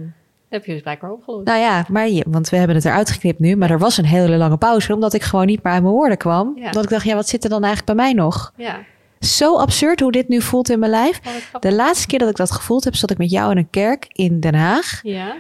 heb 0.49 0.65
je 0.65 0.73
dus 0.73 0.83
blijkbaar 0.83 1.11
opgelost. 1.11 1.47
Nou 1.47 1.59
ja, 1.59 1.85
maar 1.89 2.09
je, 2.09 2.25
want 2.29 2.49
we 2.49 2.57
hebben 2.57 2.77
het 2.77 2.85
eruit 2.85 3.11
geknipt 3.11 3.39
nu. 3.39 3.57
Maar 3.57 3.71
er 3.71 3.79
was 3.79 3.97
een 3.99 4.05
hele 4.05 4.37
lange 4.37 4.57
pauze, 4.57 4.95
omdat 4.95 5.15
ik 5.15 5.23
gewoon 5.23 5.47
niet 5.47 5.63
meer 5.63 5.73
uit 5.73 5.83
mijn 5.83 5.95
woorden 5.95 6.17
kwam. 6.17 6.53
Ja. 6.59 6.71
Dat 6.71 6.85
ik 6.85 6.91
dacht, 6.91 7.05
ja, 7.05 7.15
wat 7.15 7.29
zit 7.29 7.45
er 7.45 7.51
dan 7.51 7.65
eigenlijk 7.65 7.97
bij 7.97 8.05
mij 8.07 8.15
nog? 8.15 8.53
Ja, 8.57 8.79
Zo 9.21 9.57
absurd 9.59 10.01
hoe 10.01 10.13
dit 10.13 10.29
nu 10.29 10.43
voelt 10.43 10.71
in 10.71 10.79
mijn 10.79 10.91
lijf. 10.91 11.21
een. 11.53 11.61
De 11.61 11.73
laatste 11.75 12.07
keer 12.07 12.19
dat 12.19 12.29
ik 12.29 12.37
dat 12.37 12.51
gevoeld 12.51 12.85
heb, 12.85 12.95
zat 12.95 13.11
ik 13.11 13.19
met 13.19 13.31
jou 13.31 13.51
in 13.51 13.57
een 13.57 13.71
kerk 13.71 14.07
in 14.13 14.41
Den 14.41 14.55
Haag. 14.55 15.01
Ja, 15.03 15.35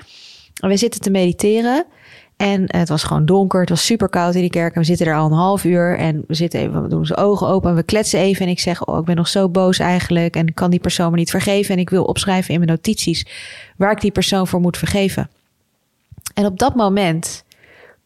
En 0.61 0.69
we 0.69 0.77
zitten 0.77 1.01
te 1.01 1.11
mediteren. 1.11 1.85
En 2.37 2.65
het 2.67 2.89
was 2.89 3.03
gewoon 3.03 3.27
donker. 3.27 3.61
Het 3.61 3.69
was 3.69 3.85
super 3.85 4.09
koud 4.09 4.35
in 4.35 4.41
die 4.41 4.51
kerk. 4.51 4.75
En 4.75 4.81
we 4.81 4.87
zitten 4.87 5.07
er 5.07 5.17
al 5.17 5.27
een 5.27 5.33
half 5.33 5.65
uur. 5.65 5.99
En 5.99 6.25
we 6.27 6.35
zitten 6.35 6.61
even, 6.61 6.83
we 6.83 6.89
doen 6.89 6.99
onze 6.99 7.17
ogen 7.17 7.47
open. 7.47 7.71
En 7.71 7.77
we 7.77 7.83
kletsen 7.83 8.21
even. 8.21 8.47
En 8.47 8.51
ik 8.51 8.61
zeg, 8.61 8.85
oh, 8.85 8.99
ik 8.99 9.05
ben 9.05 9.17
nog 9.17 9.29
zo 9.29 9.49
boos 9.49 9.79
eigenlijk. 9.79 10.37
En 10.37 10.47
ik 10.47 10.55
kan 10.55 10.71
die 10.71 10.81
persoon 10.81 11.11
me 11.11 11.17
niet 11.17 11.31
vergeven. 11.31 11.75
En 11.75 11.81
ik 11.81 11.91
wil 11.91 12.05
opschrijven 12.05 12.55
in 12.55 12.61
mijn 12.61 12.71
notities 12.71 13.27
waar 13.77 13.93
ik 13.93 14.01
die 14.01 14.11
persoon 14.11 14.47
voor 14.47 14.61
moet 14.61 14.77
vergeven. 14.77 15.31
En 16.35 16.47
op 16.47 16.59
dat 16.59 16.75
moment 16.75 17.45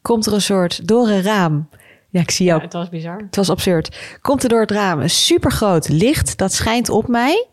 komt 0.02 0.26
er 0.26 0.32
een 0.32 0.40
soort 0.40 0.88
door 0.88 1.08
een 1.08 1.22
raam. 1.22 1.68
Ja, 2.10 2.20
ik 2.20 2.30
zie 2.30 2.46
jou 2.46 2.58
ja, 2.58 2.64
het 2.64 2.72
was 2.72 2.88
bizar. 2.88 3.16
het 3.16 3.36
was 3.36 3.50
absurd. 3.50 4.18
Komt 4.20 4.42
er 4.42 4.48
door 4.48 4.60
het 4.60 4.70
raam 4.70 5.00
een 5.00 5.10
supergroot 5.10 5.88
licht. 5.88 6.38
Dat 6.38 6.52
schijnt 6.52 6.88
op 6.88 7.08
mij. 7.08 7.46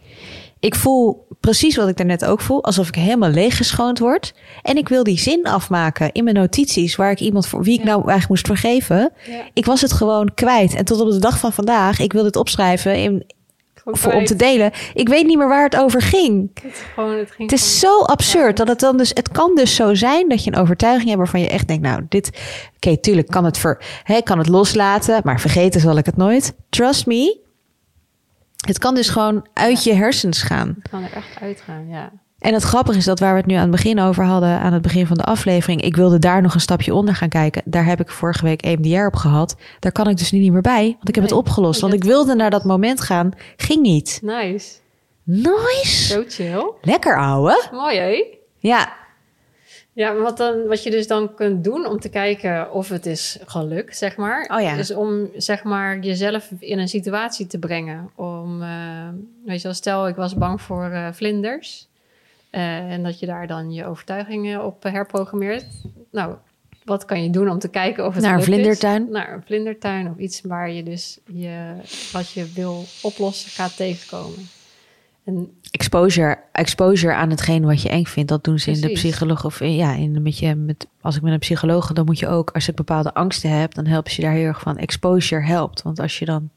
Ik 0.59 0.75
voel 0.75 1.27
precies 1.39 1.75
wat 1.75 1.87
ik 1.87 1.97
daarnet 1.97 2.25
ook 2.25 2.41
voel. 2.41 2.63
Alsof 2.63 2.87
ik 2.87 2.95
helemaal 2.95 3.29
leeggeschoond 3.29 3.99
word. 3.99 4.33
En 4.61 4.77
ik 4.77 4.89
wil 4.89 5.03
die 5.03 5.19
zin 5.19 5.43
afmaken 5.43 6.11
in 6.11 6.23
mijn 6.23 6.35
notities. 6.35 6.95
Waar 6.95 7.11
ik 7.11 7.19
iemand 7.19 7.47
voor 7.47 7.63
wie 7.63 7.73
ik 7.73 7.79
Ja. 7.79 7.85
nou 7.85 7.97
eigenlijk 8.09 8.29
moest 8.29 8.47
vergeven. 8.59 9.11
Ja, 9.27 9.41
Ik 9.53 9.65
was 9.65 9.81
het 9.81 9.91
gewoon 9.93 10.33
kwijt. 10.33 10.73
En 10.75 10.85
tot 10.85 11.01
op 11.01 11.11
de 11.11 11.19
dag 11.19 11.39
van 11.39 11.53
vandaag. 11.53 11.99
Ik 11.99 12.13
wil 12.13 12.23
dit 12.23 12.35
opschrijven 12.35 12.97
in, 12.97 13.25
voor, 13.85 14.13
om 14.13 14.25
te 14.25 14.35
delen. 14.35 14.71
Ik 14.93 15.09
weet 15.09 15.25
niet 15.25 15.37
meer 15.37 15.47
waar 15.47 15.63
het 15.63 15.75
over 15.77 16.01
ging. 16.01 16.49
Het, 16.63 16.83
gewoon, 16.93 17.17
het, 17.17 17.31
ging 17.31 17.49
Het 17.49 17.59
is 17.59 17.79
zo 17.79 17.99
absurd 18.01 18.57
dat 18.57 18.67
het 18.67 18.79
dan 18.79 18.97
dus. 18.97 19.09
Het 19.13 19.29
kan 19.31 19.55
dus 19.55 19.75
zo 19.75 19.93
zijn 19.93 20.29
dat 20.29 20.43
je 20.43 20.51
een 20.51 20.59
overtuiging 20.59 21.05
hebt 21.07 21.17
waarvan 21.17 21.39
je 21.41 21.49
echt 21.49 21.67
denkt: 21.67 21.83
Nou, 21.83 22.05
dit. 22.09 22.29
Oké, 22.75 22.97
tuurlijk 22.97 23.27
kan 23.27 23.45
het, 23.45 23.57
ver, 23.57 23.81
hè, 24.03 24.21
kan 24.21 24.37
het 24.37 24.47
loslaten, 24.47 25.21
maar 25.23 25.39
vergeten 25.39 25.81
zal 25.81 25.97
ik 25.97 26.05
het 26.05 26.17
nooit. 26.17 26.53
Trust 26.69 27.05
me. 27.05 27.43
Het 28.67 28.79
kan 28.79 28.95
dus 28.95 29.09
gewoon 29.09 29.47
uit 29.53 29.83
je 29.83 29.93
hersens 29.93 30.41
gaan. 30.41 30.75
Het 30.79 30.89
kan 30.89 31.03
er 31.03 31.13
echt 31.13 31.41
uitgaan, 31.41 31.87
ja. 31.87 32.11
En 32.39 32.53
het 32.53 32.63
grappige 32.63 32.97
is 32.97 33.05
dat 33.05 33.19
waar 33.19 33.31
we 33.31 33.37
het 33.37 33.45
nu 33.45 33.53
aan 33.53 33.61
het 33.61 33.71
begin 33.71 33.99
over 33.99 34.23
hadden, 34.25 34.59
aan 34.59 34.73
het 34.73 34.81
begin 34.81 35.07
van 35.07 35.17
de 35.17 35.23
aflevering, 35.23 35.81
ik 35.81 35.95
wilde 35.95 36.19
daar 36.19 36.41
nog 36.41 36.53
een 36.53 36.59
stapje 36.59 36.93
onder 36.93 37.15
gaan 37.15 37.29
kijken. 37.29 37.61
Daar 37.65 37.85
heb 37.85 37.99
ik 37.99 38.09
vorige 38.09 38.43
week 38.43 38.61
EMDR 38.61 39.05
op 39.05 39.15
gehad. 39.15 39.55
Daar 39.79 39.91
kan 39.91 40.07
ik 40.07 40.17
dus 40.17 40.31
nu 40.31 40.39
niet 40.39 40.51
meer 40.51 40.61
bij, 40.61 40.93
want 40.95 41.09
ik 41.09 41.15
heb 41.15 41.23
het 41.23 41.33
opgelost. 41.33 41.81
want 41.81 41.93
ik 41.93 42.03
wilde 42.03 42.35
naar 42.35 42.49
dat 42.49 42.63
moment 42.63 43.01
gaan, 43.01 43.31
ging 43.55 43.81
niet. 43.81 44.19
Nice. 44.23 44.77
Nice. 45.23 46.13
Zo 46.13 46.23
chill. 46.27 46.71
Lekker 46.81 47.17
ouwe. 47.17 47.67
Mooi, 47.71 47.97
hè? 47.97 48.23
Ja, 48.57 48.93
Ja, 49.95 50.13
wat, 50.15 50.37
dan, 50.37 50.67
wat 50.67 50.83
je 50.83 50.91
dus 50.91 51.07
dan 51.07 51.33
kunt 51.35 51.63
doen 51.63 51.85
om 51.87 51.99
te 51.99 52.09
kijken 52.09 52.71
of 52.71 52.89
het 52.89 53.05
is 53.05 53.37
gelukt, 53.45 53.97
zeg 53.97 54.15
maar. 54.15 54.51
Oh 54.55 54.61
ja. 54.61 54.73
Is 54.73 54.91
om 54.93 55.29
zeg 55.37 55.63
maar 55.63 55.99
jezelf 55.99 56.51
in 56.59 56.79
een 56.79 56.87
situatie 56.87 57.47
te 57.47 57.59
brengen. 57.59 58.09
Om, 58.15 58.61
eh, 58.61 59.07
weet 59.45 59.57
je 59.57 59.63
wel, 59.63 59.73
stel 59.73 60.07
ik 60.07 60.15
was 60.15 60.35
bang 60.35 60.61
voor 60.61 60.89
eh, 60.89 61.07
vlinders. 61.11 61.87
eh, 62.49 62.91
en 62.91 63.03
dat 63.03 63.19
je 63.19 63.25
daar 63.25 63.47
dan 63.47 63.71
je 63.73 63.85
overtuigingen 63.85 64.65
op 64.65 64.83
herprogrammeert. 64.83 65.65
Nou, 66.11 66.35
wat 66.83 67.05
kan 67.05 67.23
je 67.23 67.29
doen 67.29 67.49
om 67.49 67.59
te 67.59 67.67
kijken 67.69 68.05
of 68.05 68.13
het 68.13 68.23
Naar 68.23 68.33
een 68.33 68.39
is? 68.39 68.45
vlindertuin? 68.45 69.07
Naar 69.11 69.33
een 69.33 69.43
vlindertuin 69.45 70.09
of 70.09 70.17
iets 70.17 70.41
waar 70.41 70.71
je 70.71 70.83
dus 70.83 71.19
je, 71.33 71.73
wat 72.11 72.29
je 72.31 72.51
wil 72.53 72.83
oplossen 73.01 73.49
gaat 73.51 73.75
tegenkomen. 73.75 74.47
En 75.25 75.49
exposure, 75.71 76.37
exposure 76.51 77.13
aan 77.13 77.29
hetgeen 77.29 77.65
wat 77.65 77.81
je 77.81 77.89
eng 77.89 78.05
vindt. 78.05 78.29
Dat 78.29 78.43
doen 78.43 78.59
ze 78.59 78.71
in 78.71 78.81
de 78.81 78.91
psycholoog. 78.91 79.45
Of 79.45 79.61
in- 79.61 79.75
ja, 79.75 79.93
in, 79.93 80.21
met 80.21 80.37
je, 80.39 80.55
met, 80.55 80.87
als 81.01 81.15
ik 81.15 81.21
met 81.21 81.33
een 81.33 81.39
psycholoog 81.39 81.93
dan 81.93 82.05
moet 82.05 82.19
je 82.19 82.27
ook, 82.27 82.51
als 82.51 82.65
je 82.65 82.73
bepaalde 82.73 83.13
angsten 83.13 83.49
hebt, 83.49 83.75
dan 83.75 83.85
helpen 83.85 84.11
ze 84.11 84.21
je 84.21 84.27
daar 84.27 84.35
heel 84.35 84.45
erg 84.45 84.59
van. 84.59 84.77
Exposure 84.77 85.41
helpt. 85.41 85.81
Want 85.81 85.99
als 85.99 86.19
je 86.19 86.25
dan, 86.25 86.49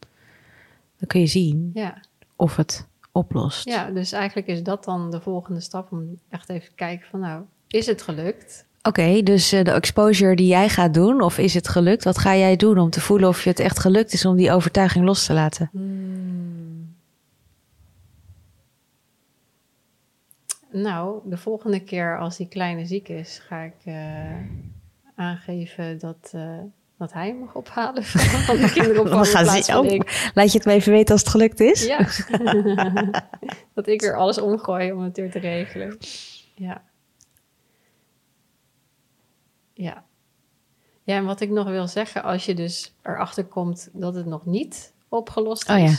dan 0.97 1.07
kun 1.07 1.21
je 1.21 1.27
zien 1.27 1.71
ja, 1.75 2.01
of 2.37 2.57
het 2.57 2.87
oplost. 3.13 3.65
Ja, 3.69 3.91
dus 3.91 4.13
eigenlijk 4.13 4.47
is 4.47 4.63
dat 4.63 4.85
dan 4.85 5.11
de 5.11 5.21
volgende 5.21 5.61
stap 5.61 5.93
om 5.93 6.19
echt 6.31 6.49
even 6.49 6.69
te 6.69 6.75
kijken 6.75 7.07
van 7.11 7.21
nou, 7.21 7.43
is 7.69 7.87
het 7.87 8.03
gelukt? 8.03 8.67
Oké, 8.83 9.23
dus 9.23 9.53
eh, 9.53 9.65
de 9.65 9.71
exposure 9.71 10.37
die 10.37 10.47
jij 10.47 10.69
gaat 10.69 10.95
doen, 10.95 11.21
of 11.23 11.39
is 11.39 11.55
het 11.55 11.69
gelukt? 11.69 12.05
Wat 12.05 12.19
ga 12.19 12.37
jij 12.37 12.57
doen 12.57 12.79
om 12.79 12.91
te 12.91 13.01
voelen 13.01 13.29
of 13.29 13.45
je 13.45 13.51
het 13.51 13.61
echt 13.61 13.79
gelukt 13.79 14.13
is 14.13 14.25
om 14.25 14.37
die 14.37 14.53
overtuiging 14.53 15.05
los 15.05 15.27
te 15.27 15.33
laten? 15.33 15.71
Nou, 20.83 21.21
de 21.25 21.37
volgende 21.37 21.81
keer 21.81 22.19
als 22.19 22.37
die 22.37 22.49
kleine 22.49 22.87
ziek 22.87 23.09
is, 23.09 23.39
ga 23.39 23.61
ik 23.61 23.75
eh, 23.85 24.37
aangeven 25.15 25.99
dat, 25.99 26.31
eh, 26.33 26.59
dat 26.99 27.13
hij 27.13 27.27
hem 27.27 27.39
mag 27.39 27.55
ophalen 27.55 28.05
van 28.05 28.57
de 28.57 28.71
kinderopvang 28.75 29.27
gaan 29.27 29.85
ik. 29.85 30.31
Laat 30.35 30.53
je 30.53 30.59
het 30.59 30.67
me 30.67 30.73
even 30.73 30.93
weten 30.93 31.13
als 31.13 31.21
het 31.21 31.31
gelukt 31.31 31.61
is? 31.61 31.87
Ja. 31.87 31.99
dat 33.75 33.87
ik 33.87 34.03
er 34.03 34.17
alles 34.17 34.41
omgooi 34.41 34.93
om 34.93 35.01
het 35.01 35.17
weer 35.17 35.31
te 35.31 35.39
regelen. 35.39 35.99
Ja. 36.55 36.83
Ja. 39.73 40.05
Ja, 41.03 41.17
en 41.17 41.25
wat 41.25 41.41
ik 41.41 41.51
nog 41.51 41.69
wil 41.69 41.89
zeggen, 41.89 42.23
als 42.23 42.47
je 42.47 42.55
dus 42.55 42.95
erachter 43.03 43.45
komt 43.45 43.89
dat 43.93 44.15
het 44.15 44.27
nog 44.27 44.47
niet 44.47 44.93
opgelost 45.09 45.69
is. 45.69 45.75
Oh 45.75 45.83
ja. 45.83 45.97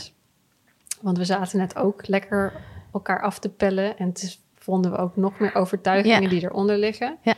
Want 1.00 1.18
we 1.18 1.24
zaten 1.24 1.58
net 1.58 1.76
ook 1.76 2.06
lekker 2.06 2.52
elkaar 2.92 3.22
af 3.22 3.38
te 3.38 3.48
pellen. 3.48 3.98
En 3.98 4.12
toen 4.12 4.28
vonden 4.70 4.90
we 4.90 4.96
ook 4.96 5.16
nog 5.16 5.38
meer 5.38 5.54
overtuigingen 5.54 6.22
Ja. 6.22 6.28
die 6.28 6.42
eronder 6.42 6.78
liggen. 6.78 7.16
Ja. 7.22 7.34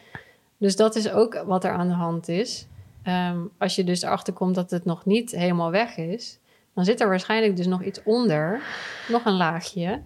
Dus 0.59 0.77
dat 0.77 0.97
is 0.97 1.11
ook 1.11 1.43
wat 1.47 1.65
er 1.65 1.71
aan 1.73 1.89
de 1.89 1.95
hand 1.95 2.29
is. 2.29 2.67
Ehm, 3.03 3.39
als 3.59 3.75
je 3.77 3.85
dus 3.85 4.03
erachter 4.03 4.33
komt 4.33 4.55
dat 4.55 4.71
het 4.71 4.85
nog 4.85 5.05
niet 5.05 5.31
helemaal 5.31 5.71
weg 5.71 5.97
is, 5.97 6.39
dan 6.75 6.85
zit 6.85 7.01
er 7.01 7.09
waarschijnlijk 7.09 7.57
dus 7.57 7.67
nog 7.67 7.83
iets 7.83 8.03
onder, 8.05 8.61
nog 9.09 9.25
een 9.25 9.37
laagje, 9.37 10.01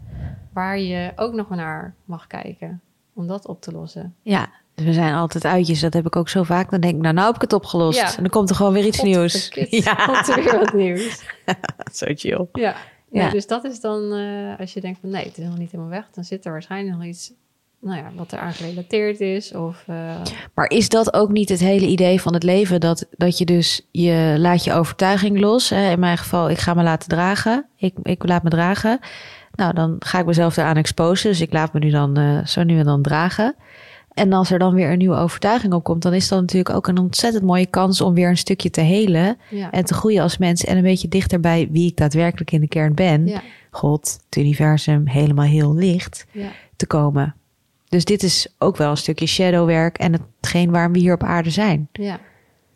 waar 0.52 0.78
je 0.78 1.12
ook 1.16 1.32
nog 1.34 1.48
naar 1.48 1.94
mag 2.04 2.26
kijken 2.26 2.80
om 3.14 3.26
dat 3.26 3.46
op 3.46 3.60
te 3.60 3.72
lossen. 3.72 4.14
Ja, 4.22 4.48
Dus 4.74 4.84
we 4.84 4.92
zijn 4.92 5.14
altijd 5.14 5.44
uitjes. 5.44 5.80
Dat 5.80 5.92
heb 5.92 6.06
ik 6.06 6.16
ook 6.16 6.28
zo 6.28 6.42
vaak. 6.42 6.70
Dan 6.70 6.80
denk 6.80 6.94
ik, 6.94 7.00
nou, 7.00 7.14
nou 7.14 7.26
heb 7.26 7.34
ik 7.34 7.40
het 7.40 7.52
opgelost. 7.52 7.98
Ja. 7.98 8.06
En 8.16 8.22
dan 8.22 8.30
komt 8.30 8.50
er 8.50 8.56
gewoon 8.56 8.72
weer 8.72 8.84
iets 8.84 9.02
nieuws. 9.02 9.48
Ja. 9.70 9.94
Komt 9.94 10.28
er 10.28 10.44
weer 10.44 10.58
wat 10.58 10.72
nieuws. 10.72 11.24
zo 11.98 12.06
chill. 12.14 12.46
Ja. 12.52 12.76
Ja, 13.10 13.30
dus 13.30 13.46
dat 13.46 13.64
is 13.64 13.80
dan, 13.80 14.12
eh, 14.12 14.60
als 14.60 14.72
je 14.72 14.80
denkt 14.80 14.98
van 15.00 15.10
nee, 15.10 15.24
het 15.24 15.38
is 15.38 15.44
nog 15.44 15.58
niet 15.58 15.70
helemaal 15.70 15.92
weg, 15.92 16.10
dan 16.10 16.24
zit 16.24 16.44
er 16.44 16.52
waarschijnlijk 16.52 16.96
nog 16.96 17.06
iets, 17.06 17.32
nou 17.80 17.96
ja, 17.96 18.10
wat 18.14 18.32
eraan 18.32 18.52
gerelateerd 18.52 19.20
is. 19.20 19.54
Of, 19.54 19.84
eh, 19.86 20.20
Maar 20.54 20.70
is 20.70 20.88
dat 20.88 21.14
ook 21.14 21.30
niet 21.30 21.48
het 21.48 21.60
hele 21.60 21.86
idee 21.86 22.20
van 22.20 22.34
het 22.34 22.42
leven? 22.42 22.80
Dat, 22.80 23.06
dat 23.10 23.38
je 23.38 23.44
dus, 23.44 23.86
je 23.90 24.34
laat 24.38 24.64
je 24.64 24.72
overtuiging 24.72 25.40
los. 25.40 25.70
Hè? 25.70 25.90
In 25.90 26.00
mijn 26.00 26.18
geval, 26.18 26.50
ik 26.50 26.58
ga 26.58 26.74
me 26.74 26.82
laten 26.82 27.08
dragen. 27.08 27.66
Ik, 27.76 27.94
ik 28.02 28.26
laat 28.26 28.42
me 28.42 28.50
dragen. 28.50 28.98
Nou, 29.54 29.74
dan 29.74 29.96
ga 29.98 30.18
ik 30.18 30.26
mezelf 30.26 30.56
eraan 30.56 30.76
exposen. 30.76 31.30
Dus 31.30 31.40
ik 31.40 31.52
laat 31.52 31.72
me 31.72 31.78
nu 31.78 31.90
dan 31.90 32.16
eh, 32.16 32.44
zo 32.44 32.62
nu 32.62 32.78
en 32.78 32.84
dan 32.84 33.02
dragen. 33.02 33.54
En 34.16 34.32
als 34.32 34.50
er 34.50 34.58
dan 34.58 34.74
weer 34.74 34.90
een 34.90 34.98
nieuwe 34.98 35.16
overtuiging 35.16 35.72
op 35.72 35.84
komt, 35.84 36.02
dan 36.02 36.14
is 36.14 36.28
dat 36.28 36.40
natuurlijk 36.40 36.74
ook 36.74 36.86
een 36.86 36.98
ontzettend 36.98 37.44
mooie 37.44 37.66
kans 37.66 38.00
om 38.00 38.14
weer 38.14 38.28
een 38.28 38.36
stukje 38.36 38.70
te 38.70 38.80
helen. 38.80 39.36
ja. 39.50 39.70
En 39.70 39.84
te 39.84 39.94
groeien 39.94 40.22
als 40.22 40.38
mens. 40.38 40.64
En 40.64 40.76
een 40.76 40.82
beetje 40.82 41.08
dichter 41.08 41.40
bij 41.40 41.68
wie 41.70 41.88
ik 41.90 41.96
daadwerkelijk 41.96 42.50
in 42.50 42.60
de 42.60 42.68
kern 42.68 42.94
ben. 42.94 43.26
ja, 43.26 43.42
God, 43.70 44.18
het 44.26 44.36
universum, 44.36 45.06
helemaal 45.06 45.46
heel 45.46 45.74
licht 45.74 46.26
ja, 46.30 46.48
te 46.76 46.86
komen. 46.86 47.34
Dus 47.88 48.04
dit 48.04 48.22
is 48.22 48.54
ook 48.58 48.76
wel 48.76 48.90
een 48.90 48.96
stukje 48.96 49.26
shadowwerk 49.26 49.98
en 49.98 50.12
hetgeen 50.12 50.70
waarom 50.70 50.92
we 50.92 50.98
hier 50.98 51.14
op 51.14 51.22
aarde 51.22 51.50
zijn. 51.50 51.88
ja. 51.92 52.20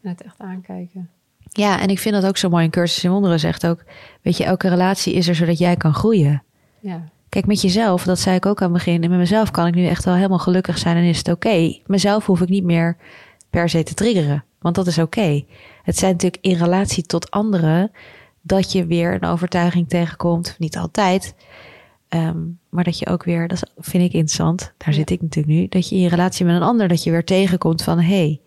Het 0.02 0.22
echt 0.22 0.38
aankijken. 0.38 1.08
Ja, 1.52 1.80
en 1.80 1.88
ik 1.88 1.98
vind 1.98 2.14
dat 2.14 2.26
ook 2.26 2.36
zo 2.36 2.48
mooi. 2.48 2.64
Een 2.64 2.70
cursus 2.70 3.04
in 3.04 3.10
wonderen 3.10 3.40
zegt 3.40 3.66
ook, 3.66 3.84
weet 4.22 4.36
je, 4.36 4.44
elke 4.44 4.68
relatie 4.68 5.14
is 5.14 5.28
er 5.28 5.34
zodat 5.34 5.58
jij 5.58 5.76
kan 5.76 5.94
groeien. 5.94 6.42
Ja, 6.80 7.04
Kijk, 7.30 7.46
met 7.46 7.60
jezelf, 7.60 8.04
dat 8.04 8.18
zei 8.18 8.36
ik 8.36 8.46
ook 8.46 8.58
aan 8.62 8.72
het 8.74 8.84
begin. 8.84 9.02
En 9.02 9.10
met 9.10 9.18
mezelf 9.18 9.50
kan 9.50 9.66
ik 9.66 9.74
nu 9.74 9.86
echt 9.86 10.04
wel 10.04 10.14
helemaal 10.14 10.38
gelukkig 10.38 10.78
zijn 10.78 10.96
en 10.96 11.02
is 11.02 11.18
het 11.18 11.28
oké. 11.28 11.78
Mezelf 11.86 12.26
hoef 12.26 12.40
ik 12.40 12.48
niet 12.48 12.64
meer 12.64 12.96
per 13.50 13.68
se 13.68 13.82
te 13.82 13.94
triggeren, 13.94 14.44
want 14.58 14.74
dat 14.74 14.86
is 14.86 14.98
oké. 14.98 15.44
Het 15.82 15.96
zijn 15.98 16.12
natuurlijk 16.12 16.44
in 16.44 16.56
relatie 16.56 17.02
tot 17.06 17.30
anderen 17.30 17.90
dat 18.40 18.72
je 18.72 18.86
weer 18.86 19.14
een 19.14 19.24
overtuiging 19.24 19.88
tegenkomt. 19.88 20.54
Niet 20.58 20.76
altijd, 20.76 21.34
ehm, 22.08 22.38
maar 22.68 22.84
dat 22.84 22.98
je 22.98 23.06
ook 23.06 23.24
weer, 23.24 23.48
dat 23.48 23.72
vind 23.78 24.02
ik 24.04 24.12
interessant. 24.12 24.72
Daar 24.76 24.88
Ja. 24.88 24.94
zit 24.94 25.10
ik 25.10 25.22
natuurlijk 25.22 25.54
nu. 25.58 25.66
Dat 25.68 25.88
je 25.88 25.96
in 25.96 26.06
relatie 26.06 26.44
met 26.46 26.54
een 26.56 26.62
ander, 26.62 26.88
dat 26.88 27.02
je 27.04 27.10
weer 27.10 27.24
tegenkomt 27.24 27.82
van, 27.82 27.98
hé, 28.00 28.04
hey, 28.16 28.40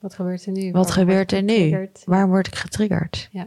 wat 0.00 0.14
gebeurt 0.14 0.46
er 0.46 0.52
nu? 0.52 0.62
wat 0.72 0.72
Waarom 0.72 0.92
gebeurt 0.92 1.32
er 1.32 1.42
nu? 1.42 1.52
getriggerd? 1.52 2.02
Waar 2.04 2.28
word 2.28 2.46
ik 2.46 2.54
getriggerd? 2.54 3.28
Mooi. 3.32 3.46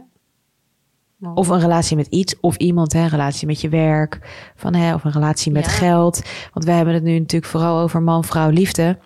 Of 1.34 1.48
een 1.48 1.60
relatie 1.60 1.96
met 1.96 2.06
iets, 2.06 2.40
of 2.40 2.56
iemand, 2.56 2.92
hè, 2.92 3.00
een 3.00 3.08
relatie 3.08 3.46
met 3.46 3.60
je 3.60 3.68
werk, 3.68 4.18
van, 4.56 4.74
hè, 4.74 4.94
of 4.94 5.04
een 5.04 5.12
relatie 5.12 5.52
met 5.52 5.64
Ja. 5.64 5.70
geld. 5.70 6.22
Want 6.52 6.64
wij 6.64 6.76
hebben 6.76 6.94
het 6.94 7.02
nu 7.02 7.18
natuurlijk 7.18 7.50
vooral 7.50 7.78
over 7.80 8.02
man, 8.02 8.24
vrouw, 8.24 8.50
liefde. 8.50 8.98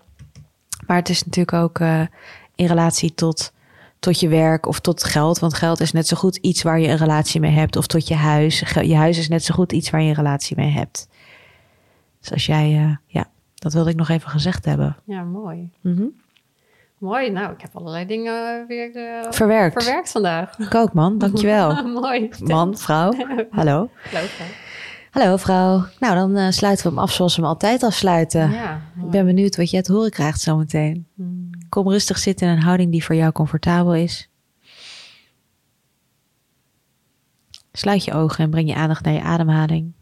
Maar 0.86 0.96
het 0.96 1.08
is 1.08 1.24
natuurlijk 1.24 1.56
ook 1.62 1.78
eh, 1.78 2.00
in 2.54 2.66
relatie 2.66 3.14
tot, 3.14 3.52
tot 3.98 4.20
je 4.20 4.28
werk 4.28 4.66
of 4.66 4.80
tot 4.80 5.04
geld. 5.04 5.38
Want 5.38 5.54
geld 5.54 5.80
is 5.80 5.92
net 5.92 6.06
zo 6.06 6.16
goed 6.16 6.36
iets 6.36 6.62
waar 6.62 6.80
je 6.80 6.88
een 6.88 6.96
relatie 6.96 7.40
mee 7.40 7.52
hebt. 7.52 7.76
Of 7.76 7.86
tot 7.86 8.08
je 8.08 8.14
huis. 8.14 8.58
Je 8.82 8.96
huis 8.96 9.18
is 9.18 9.28
net 9.28 9.44
zo 9.44 9.54
goed 9.54 9.72
iets 9.72 9.90
waar 9.90 10.02
je 10.02 10.08
een 10.08 10.14
relatie 10.14 10.56
mee 10.56 10.70
hebt. 10.70 11.08
Dus 12.20 12.32
als 12.32 12.46
jij, 12.46 12.76
eh, 12.76 12.96
ja, 13.06 13.26
dat 13.54 13.72
wilde 13.72 13.90
ik 13.90 13.96
nog 13.96 14.08
even 14.08 14.30
gezegd 14.30 14.64
hebben. 14.64 14.96
Ja, 15.04 15.22
mooi. 15.22 15.70
Mhm. 15.80 16.04
Mooi, 17.00 17.30
nou, 17.30 17.52
ik 17.52 17.60
heb 17.60 17.76
allerlei 17.76 18.06
dingen 18.06 18.66
weer 18.66 18.96
eh, 18.96 19.32
Verwerkt. 19.32 19.82
verwerkt 19.82 20.10
vandaag. 20.10 20.58
Ik 20.58 20.74
ook, 20.74 20.92
man. 20.92 21.18
Dankjewel. 21.18 21.82
mooi. 22.00 22.30
Man, 22.44 22.78
vrouw. 22.78 23.12
Hallo. 23.50 23.90
Leuk, 24.12 24.30
hè? 24.38 24.44
Hallo, 25.10 25.36
vrouw. 25.36 25.86
Nou, 25.98 26.14
dan 26.14 26.36
eh, 26.36 26.50
sluiten 26.50 26.84
we 26.84 26.90
hem 26.90 26.98
af 27.02 27.12
zoals 27.12 27.36
we 27.36 27.40
hem 27.42 27.50
altijd 27.50 27.82
afsluiten. 27.82 28.50
Ja, 28.50 28.82
Ik 29.04 29.10
ben 29.10 29.26
benieuwd 29.26 29.56
wat 29.56 29.70
jij 29.70 29.82
te 29.82 29.92
horen 29.92 30.10
krijgt 30.10 30.40
zometeen. 30.40 31.06
Hmm. 31.14 31.50
Kom 31.68 31.88
rustig 31.88 32.18
zitten 32.18 32.46
in 32.48 32.52
een 32.52 32.62
houding 32.62 32.90
die 32.90 33.04
voor 33.04 33.14
jou 33.14 33.32
comfortabel 33.32 33.94
is. 33.94 34.30
Sluit 37.72 38.04
je 38.04 38.12
ogen 38.12 38.44
en 38.44 38.50
breng 38.50 38.68
je 38.68 38.74
aandacht 38.74 39.04
naar 39.04 39.14
je 39.14 39.22
ademhaling. 39.22 39.92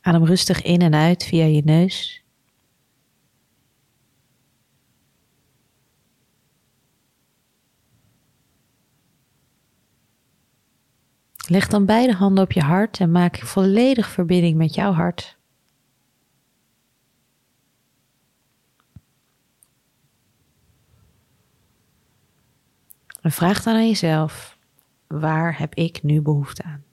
Adem 0.00 0.24
rustig 0.24 0.62
in 0.62 0.80
en 0.80 0.94
uit 0.94 1.24
via 1.24 1.44
je 1.44 1.62
neus. 1.64 2.21
Leg 11.48 11.68
dan 11.68 11.86
beide 11.86 12.12
handen 12.12 12.44
op 12.44 12.52
je 12.52 12.62
hart 12.62 13.00
en 13.00 13.10
maak 13.10 13.36
volledig 13.38 14.08
verbinding 14.08 14.56
met 14.56 14.74
jouw 14.74 14.92
hart. 14.92 15.38
En 23.20 23.32
vraag 23.32 23.62
dan 23.62 23.74
aan 23.74 23.86
jezelf: 23.86 24.58
waar 25.06 25.58
heb 25.58 25.74
ik 25.74 26.02
nu 26.02 26.22
behoefte 26.22 26.62
aan? 26.62 26.84